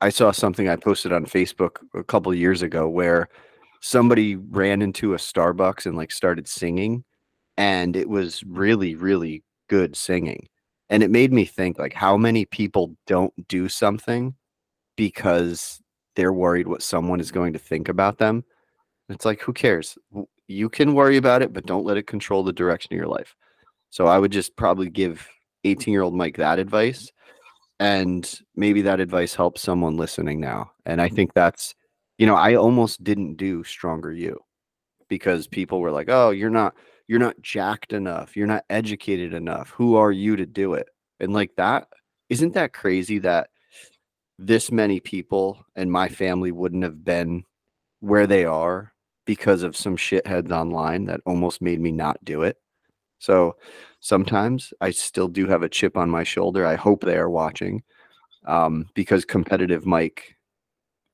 I 0.00 0.08
saw 0.08 0.30
something 0.30 0.68
I 0.68 0.76
posted 0.76 1.12
on 1.12 1.26
Facebook 1.26 1.78
a 1.94 2.04
couple 2.04 2.32
years 2.34 2.62
ago 2.62 2.88
where 2.88 3.28
somebody 3.80 4.36
ran 4.36 4.82
into 4.82 5.14
a 5.14 5.18
Starbucks 5.18 5.86
and 5.86 5.96
like 5.96 6.10
started 6.10 6.48
singing, 6.48 7.04
and 7.56 7.96
it 7.96 8.08
was 8.08 8.42
really, 8.44 8.94
really 8.94 9.42
good 9.68 9.96
singing. 9.96 10.48
And 10.92 11.02
it 11.02 11.10
made 11.10 11.32
me 11.32 11.46
think 11.46 11.78
like 11.78 11.94
how 11.94 12.18
many 12.18 12.44
people 12.44 12.94
don't 13.06 13.32
do 13.48 13.66
something 13.70 14.34
because 14.94 15.80
they're 16.16 16.34
worried 16.34 16.68
what 16.68 16.82
someone 16.82 17.18
is 17.18 17.32
going 17.32 17.54
to 17.54 17.58
think 17.58 17.88
about 17.88 18.18
them. 18.18 18.44
It's 19.08 19.24
like, 19.24 19.40
who 19.40 19.54
cares? 19.54 19.96
You 20.48 20.68
can 20.68 20.92
worry 20.92 21.16
about 21.16 21.40
it, 21.40 21.54
but 21.54 21.64
don't 21.64 21.86
let 21.86 21.96
it 21.96 22.06
control 22.06 22.42
the 22.42 22.52
direction 22.52 22.92
of 22.92 22.98
your 22.98 23.08
life. 23.08 23.34
So 23.88 24.06
I 24.06 24.18
would 24.18 24.32
just 24.32 24.54
probably 24.54 24.90
give 24.90 25.26
18 25.64 25.92
year 25.92 26.02
old 26.02 26.14
Mike 26.14 26.36
that 26.36 26.58
advice. 26.58 27.10
And 27.80 28.30
maybe 28.54 28.82
that 28.82 29.00
advice 29.00 29.34
helps 29.34 29.62
someone 29.62 29.96
listening 29.96 30.40
now. 30.40 30.72
And 30.84 31.00
I 31.00 31.08
think 31.08 31.32
that's, 31.32 31.74
you 32.18 32.26
know, 32.26 32.36
I 32.36 32.54
almost 32.54 33.02
didn't 33.02 33.36
do 33.36 33.64
Stronger 33.64 34.12
You 34.12 34.40
because 35.08 35.46
people 35.46 35.80
were 35.80 35.90
like, 35.90 36.10
oh, 36.10 36.32
you're 36.32 36.50
not, 36.50 36.74
you're 37.12 37.18
not 37.18 37.42
jacked 37.42 37.92
enough. 37.92 38.34
You're 38.34 38.46
not 38.46 38.64
educated 38.70 39.34
enough. 39.34 39.68
Who 39.68 39.96
are 39.96 40.12
you 40.12 40.34
to 40.34 40.46
do 40.46 40.72
it? 40.72 40.88
And 41.20 41.34
like 41.34 41.54
that, 41.56 41.88
isn't 42.30 42.54
that 42.54 42.72
crazy 42.72 43.18
that 43.18 43.50
this 44.38 44.72
many 44.72 44.98
people 44.98 45.62
and 45.76 45.92
my 45.92 46.08
family 46.08 46.52
wouldn't 46.52 46.84
have 46.84 47.04
been 47.04 47.44
where 48.00 48.26
they 48.26 48.46
are 48.46 48.94
because 49.26 49.62
of 49.62 49.76
some 49.76 49.94
shitheads 49.94 50.50
online 50.50 51.04
that 51.04 51.20
almost 51.26 51.60
made 51.60 51.80
me 51.80 51.92
not 51.92 52.16
do 52.24 52.44
it. 52.44 52.56
So 53.18 53.56
sometimes 54.00 54.72
I 54.80 54.90
still 54.90 55.28
do 55.28 55.46
have 55.48 55.62
a 55.62 55.68
chip 55.68 55.98
on 55.98 56.08
my 56.08 56.22
shoulder. 56.22 56.64
I 56.64 56.76
hope 56.76 57.02
they 57.02 57.18
are 57.18 57.28
watching 57.28 57.82
um, 58.46 58.88
because 58.94 59.26
competitive 59.26 59.84
Mike 59.84 60.34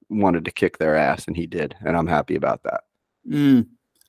wanted 0.09 0.45
to 0.45 0.53
kick 0.53 0.79
their 0.79 0.95
ass 0.95 1.27
and 1.27 1.37
he 1.37 1.49
did. 1.49 1.75
And 1.85 1.97
I'm 1.97 2.07
happy 2.07 2.37
about 2.37 2.63
that. 2.63 2.83
Mm, 3.29 3.67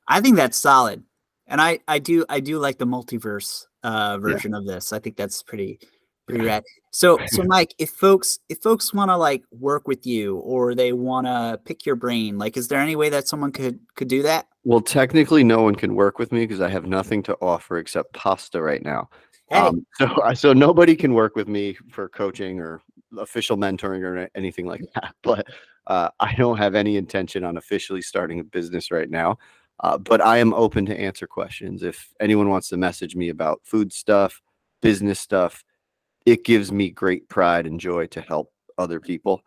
I 0.08 0.22
think 0.22 0.36
that's 0.36 0.56
solid. 0.56 1.04
And 1.50 1.60
I, 1.60 1.80
I 1.88 2.00
do 2.00 2.26
I 2.30 2.39
do 2.39 2.60
like 2.60 2.78
the 2.78 2.86
multiverse 2.86 3.66
uh, 3.84 4.18
version 4.20 4.52
yeah. 4.52 4.60
of 4.60 4.66
this. 4.66 4.93
I 4.93 5.00
think 5.00 5.18
that's 5.18 5.43
pretty 5.43 5.80
pretty 6.28 6.45
rad. 6.45 6.64
So 6.91 7.20
so 7.28 7.43
Mike, 7.43 7.74
if 7.78 7.89
folks 7.89 8.39
if 8.47 8.60
folks 8.60 8.93
want 8.93 9.10
to 9.10 9.18
like 9.18 9.43
work 9.52 9.88
with 9.88 10.06
you 10.06 10.38
or 10.38 10.76
they 10.76 10.93
want 10.93 11.28
to 11.28 11.60
pick 11.66 11.86
your 11.86 11.95
brain, 11.95 12.38
like 12.38 12.56
is 12.56 12.68
there 12.68 12.80
any 12.80 12.95
way 12.95 13.10
that 13.10 13.28
someone 13.28 13.52
could 13.52 13.80
could 13.95 14.08
do 14.08 14.22
that? 14.24 14.47
Well, 14.64 14.82
technically 14.82 15.43
no 15.43 15.62
one 15.62 15.76
can 15.76 15.95
work 15.95 16.20
with 16.20 16.32
me 16.32 16.41
because 16.41 16.62
I 16.62 16.70
have 16.70 16.86
nothing 16.86 17.24
to 17.24 17.38
offer 17.41 17.78
except 17.78 18.14
pasta 18.14 18.62
right 18.62 18.84
now. 18.84 19.10
Hey. 19.50 19.58
Um, 19.58 19.86
so 19.97 20.34
so 20.36 20.54
nobody 20.54 20.95
can 20.95 21.14
work 21.14 21.36
with 21.36 21.47
me 21.47 21.76
for 21.91 22.08
coaching 22.10 22.60
or 22.60 22.82
official 23.18 23.58
mentoring 23.58 24.04
or 24.04 24.30
anything 24.36 24.68
like 24.68 24.82
that. 24.95 25.16
But 25.24 25.47
uh, 25.88 26.10
I 26.20 26.36
don't 26.36 26.58
have 26.58 26.76
any 26.76 26.97
intention 26.97 27.43
on 27.43 27.58
officially 27.58 28.04
starting 28.04 28.39
a 28.39 28.43
business 28.43 28.91
right 28.91 29.10
now. 29.10 29.39
Uh, 29.82 29.97
but 29.97 30.21
I 30.21 30.38
am 30.38 30.53
open 30.53 30.86
to 30.88 30.99
answer 30.99 31.25
questions. 31.25 31.84
If 31.84 32.13
anyone 32.19 32.49
wants 32.49 32.69
to 32.69 32.77
message 32.77 33.15
me 33.15 33.30
about 33.30 33.61
food 33.63 33.93
stuff, 33.93 34.41
business 34.82 35.19
stuff, 35.19 35.63
it 36.25 36.43
gives 36.43 36.71
me 36.71 36.89
great 36.89 37.30
pride 37.30 37.65
and 37.65 37.80
joy 37.80 38.07
to 38.07 38.21
help 38.21 38.51
other 38.77 38.99
people. 38.99 39.41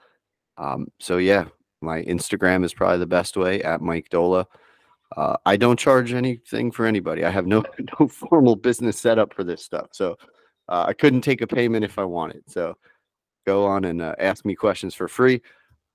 Um, 0.57 0.89
so 1.01 1.19
yeah, 1.19 1.47
my 1.81 2.03
Instagram 2.05 2.65
is 2.65 2.73
probably 2.73 2.99
the 2.99 3.07
best 3.07 3.37
way 3.37 3.63
at 3.63 3.81
Mike 3.81 4.09
Doehla. 4.11 4.47
Uh, 5.17 5.37
I 5.45 5.57
don't 5.57 5.79
charge 5.79 6.15
anything 6.15 6.71
for 6.71 6.87
anybody. 6.87 7.25
I 7.25 7.31
have 7.31 7.47
no 7.47 7.63
no 8.01 8.09
formal 8.09 8.57
business 8.57 8.99
setup 8.99 9.35
for 9.35 9.45
this 9.45 9.63
stuff, 9.63 9.89
so 9.93 10.17
uh, 10.69 10.87
I 10.89 10.95
couldn't 10.95 11.21
take 11.21 11.43
a 11.43 11.47
payment 11.47 11.85
if 11.85 11.99
I 11.99 12.05
wanted. 12.05 12.45
So 12.49 12.77
go 13.47 13.67
on 13.67 13.85
and 13.85 14.01
uh, 14.01 14.15
ask 14.19 14.45
me 14.47 14.55
questions 14.55 14.95
for 14.95 15.09
free. 15.09 15.43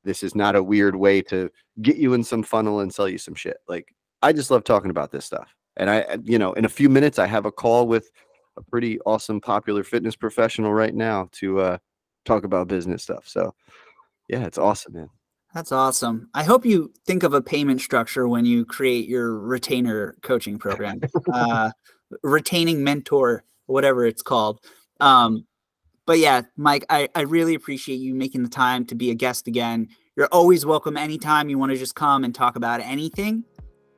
This 0.04 0.22
is 0.22 0.36
not 0.36 0.56
a 0.56 0.64
weird 0.64 0.96
way 0.96 1.22
to 1.24 1.50
get 1.82 1.98
you 1.98 2.14
in 2.14 2.24
some 2.24 2.44
funnel 2.44 2.82
and 2.82 2.94
sell 2.94 3.10
you 3.10 3.18
some 3.18 3.36
shit. 3.36 3.58
Like 3.68 3.96
I 4.22 4.34
just 4.34 4.52
love 4.52 4.64
talking 4.64 4.90
about 4.90 5.12
this 5.12 5.26
stuff. 5.26 5.54
And 5.78 5.90
I, 5.90 6.18
you 6.24 6.40
know, 6.40 6.54
in 6.54 6.66
a 6.66 6.70
few 6.70 6.90
minutes, 6.90 7.20
I 7.20 7.28
have 7.28 7.46
a 7.46 7.52
call 7.52 7.88
with 7.88 8.10
a 8.58 8.64
pretty 8.64 9.00
awesome, 9.02 9.40
popular 9.40 9.84
fitness 9.84 10.16
professional 10.16 10.74
right 10.74 10.94
now 10.94 11.30
to 11.34 11.60
uh, 11.60 11.78
talk 12.26 12.44
about 12.44 12.68
business 12.68 13.04
stuff. 13.04 13.28
So, 13.28 13.54
yeah, 14.28 14.46
it's 14.46 14.58
awesome, 14.58 14.94
man. 14.94 15.10
That's 15.54 15.72
awesome. 15.72 16.30
I 16.34 16.44
hope 16.44 16.66
you 16.66 16.92
think 17.06 17.24
of 17.24 17.34
a 17.34 17.42
payment 17.42 17.82
structure 17.82 18.28
when 18.28 18.46
you 18.46 18.66
create 18.66 19.08
your 19.08 19.40
retainer 19.40 20.16
coaching 20.22 20.60
program, 20.60 21.00
uh, 21.34 21.72
retaining 22.24 22.84
mentor, 22.84 23.44
whatever 23.66 24.06
it's 24.06 24.22
called. 24.22 24.60
Um, 25.00 25.46
but 26.06 26.20
yeah, 26.20 26.42
Mike, 26.58 26.86
I, 26.90 27.10
I 27.16 27.22
really 27.22 27.54
appreciate 27.54 27.98
you 27.98 28.14
making 28.14 28.44
the 28.44 28.50
time 28.50 28.86
to 28.86 28.96
be 28.96 29.12
a 29.12 29.16
guest 29.16 29.48
again. 29.48 29.90
You're 30.16 30.30
always 30.32 30.66
welcome 30.66 30.98
anytime 30.98 31.50
you 31.50 31.58
want 31.58 31.72
to 31.72 31.78
just 31.78 31.96
come 31.96 32.24
and 32.24 32.34
talk 32.34 32.56
about 32.56 32.80
anything. 32.80 33.44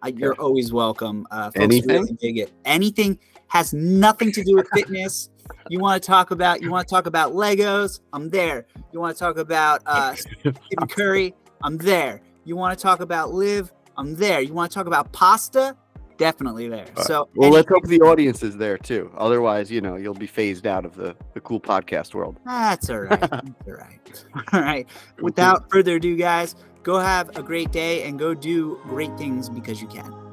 Uh, 0.02 0.12
you're 0.16 0.36
always 0.36 0.72
welcome. 0.72 1.28
Uh, 1.32 1.52
anything? 1.56 2.02
Really 2.02 2.14
dig 2.14 2.38
it. 2.38 2.52
Anything 2.66 3.20
has 3.48 3.74
nothing 3.74 4.32
to 4.32 4.44
do 4.44 4.56
with 4.56 4.68
fitness. 4.74 5.30
you 5.70 5.80
want 5.80 6.02
to 6.02 6.08
talk 6.08 6.32
about 6.32 6.62
you 6.62 6.72
want 6.72 6.88
to 6.88 6.94
talk 6.94 7.06
about 7.06 7.34
Legos? 7.34 8.00
I'm 8.14 8.30
there. 8.30 8.66
You 8.94 9.00
want 9.00 9.16
to 9.16 9.20
talk 9.20 9.38
about 9.38 9.82
uh, 9.86 10.14
Stephen 10.16 10.88
Curry? 10.88 11.34
I'm 11.64 11.78
there. 11.78 12.22
You 12.46 12.56
want 12.56 12.78
to 12.78 12.82
talk 12.82 13.02
about 13.02 13.34
Liv? 13.34 13.72
I'm 13.98 14.16
there. 14.16 14.42
You 14.42 14.54
want 14.54 14.72
to 14.72 14.76
talk 14.76 14.88
about 14.88 15.12
pasta? 15.12 15.76
Definitely 16.18 16.68
there. 16.68 16.86
Right. 16.96 17.06
So 17.06 17.30
well, 17.36 17.50
let's 17.50 17.70
hope 17.70 17.86
the 17.86 18.02
audience 18.02 18.44
is 18.44 18.58
there 18.58 18.78
too. 18.78 19.10
Otherwise, 19.18 19.72
you 19.72 19.80
know, 19.80 19.96
you'll 19.96 20.14
be 20.14 20.28
phased 20.28 20.68
out 20.68 20.86
of 20.86 20.96
the 20.96 21.16
the 21.34 21.40
cool 21.40 21.60
podcast 21.60 22.14
world. 22.14 22.38
That's 22.46 22.90
all 22.90 23.02
right. 23.02 23.20
That's 23.20 23.50
all 23.68 23.74
right. 23.74 24.26
All 24.54 24.62
right. 24.62 24.88
Without 25.22 25.70
further 25.72 25.96
ado, 25.96 26.18
guys, 26.18 26.56
go 26.84 27.00
have 27.00 27.36
a 27.38 27.44
great 27.44 27.72
day 27.72 28.04
and 28.04 28.18
go 28.18 28.34
do 28.34 28.80
great 28.84 29.16
things 29.18 29.50
because 29.50 29.82
you 29.82 29.88
can. 29.88 30.29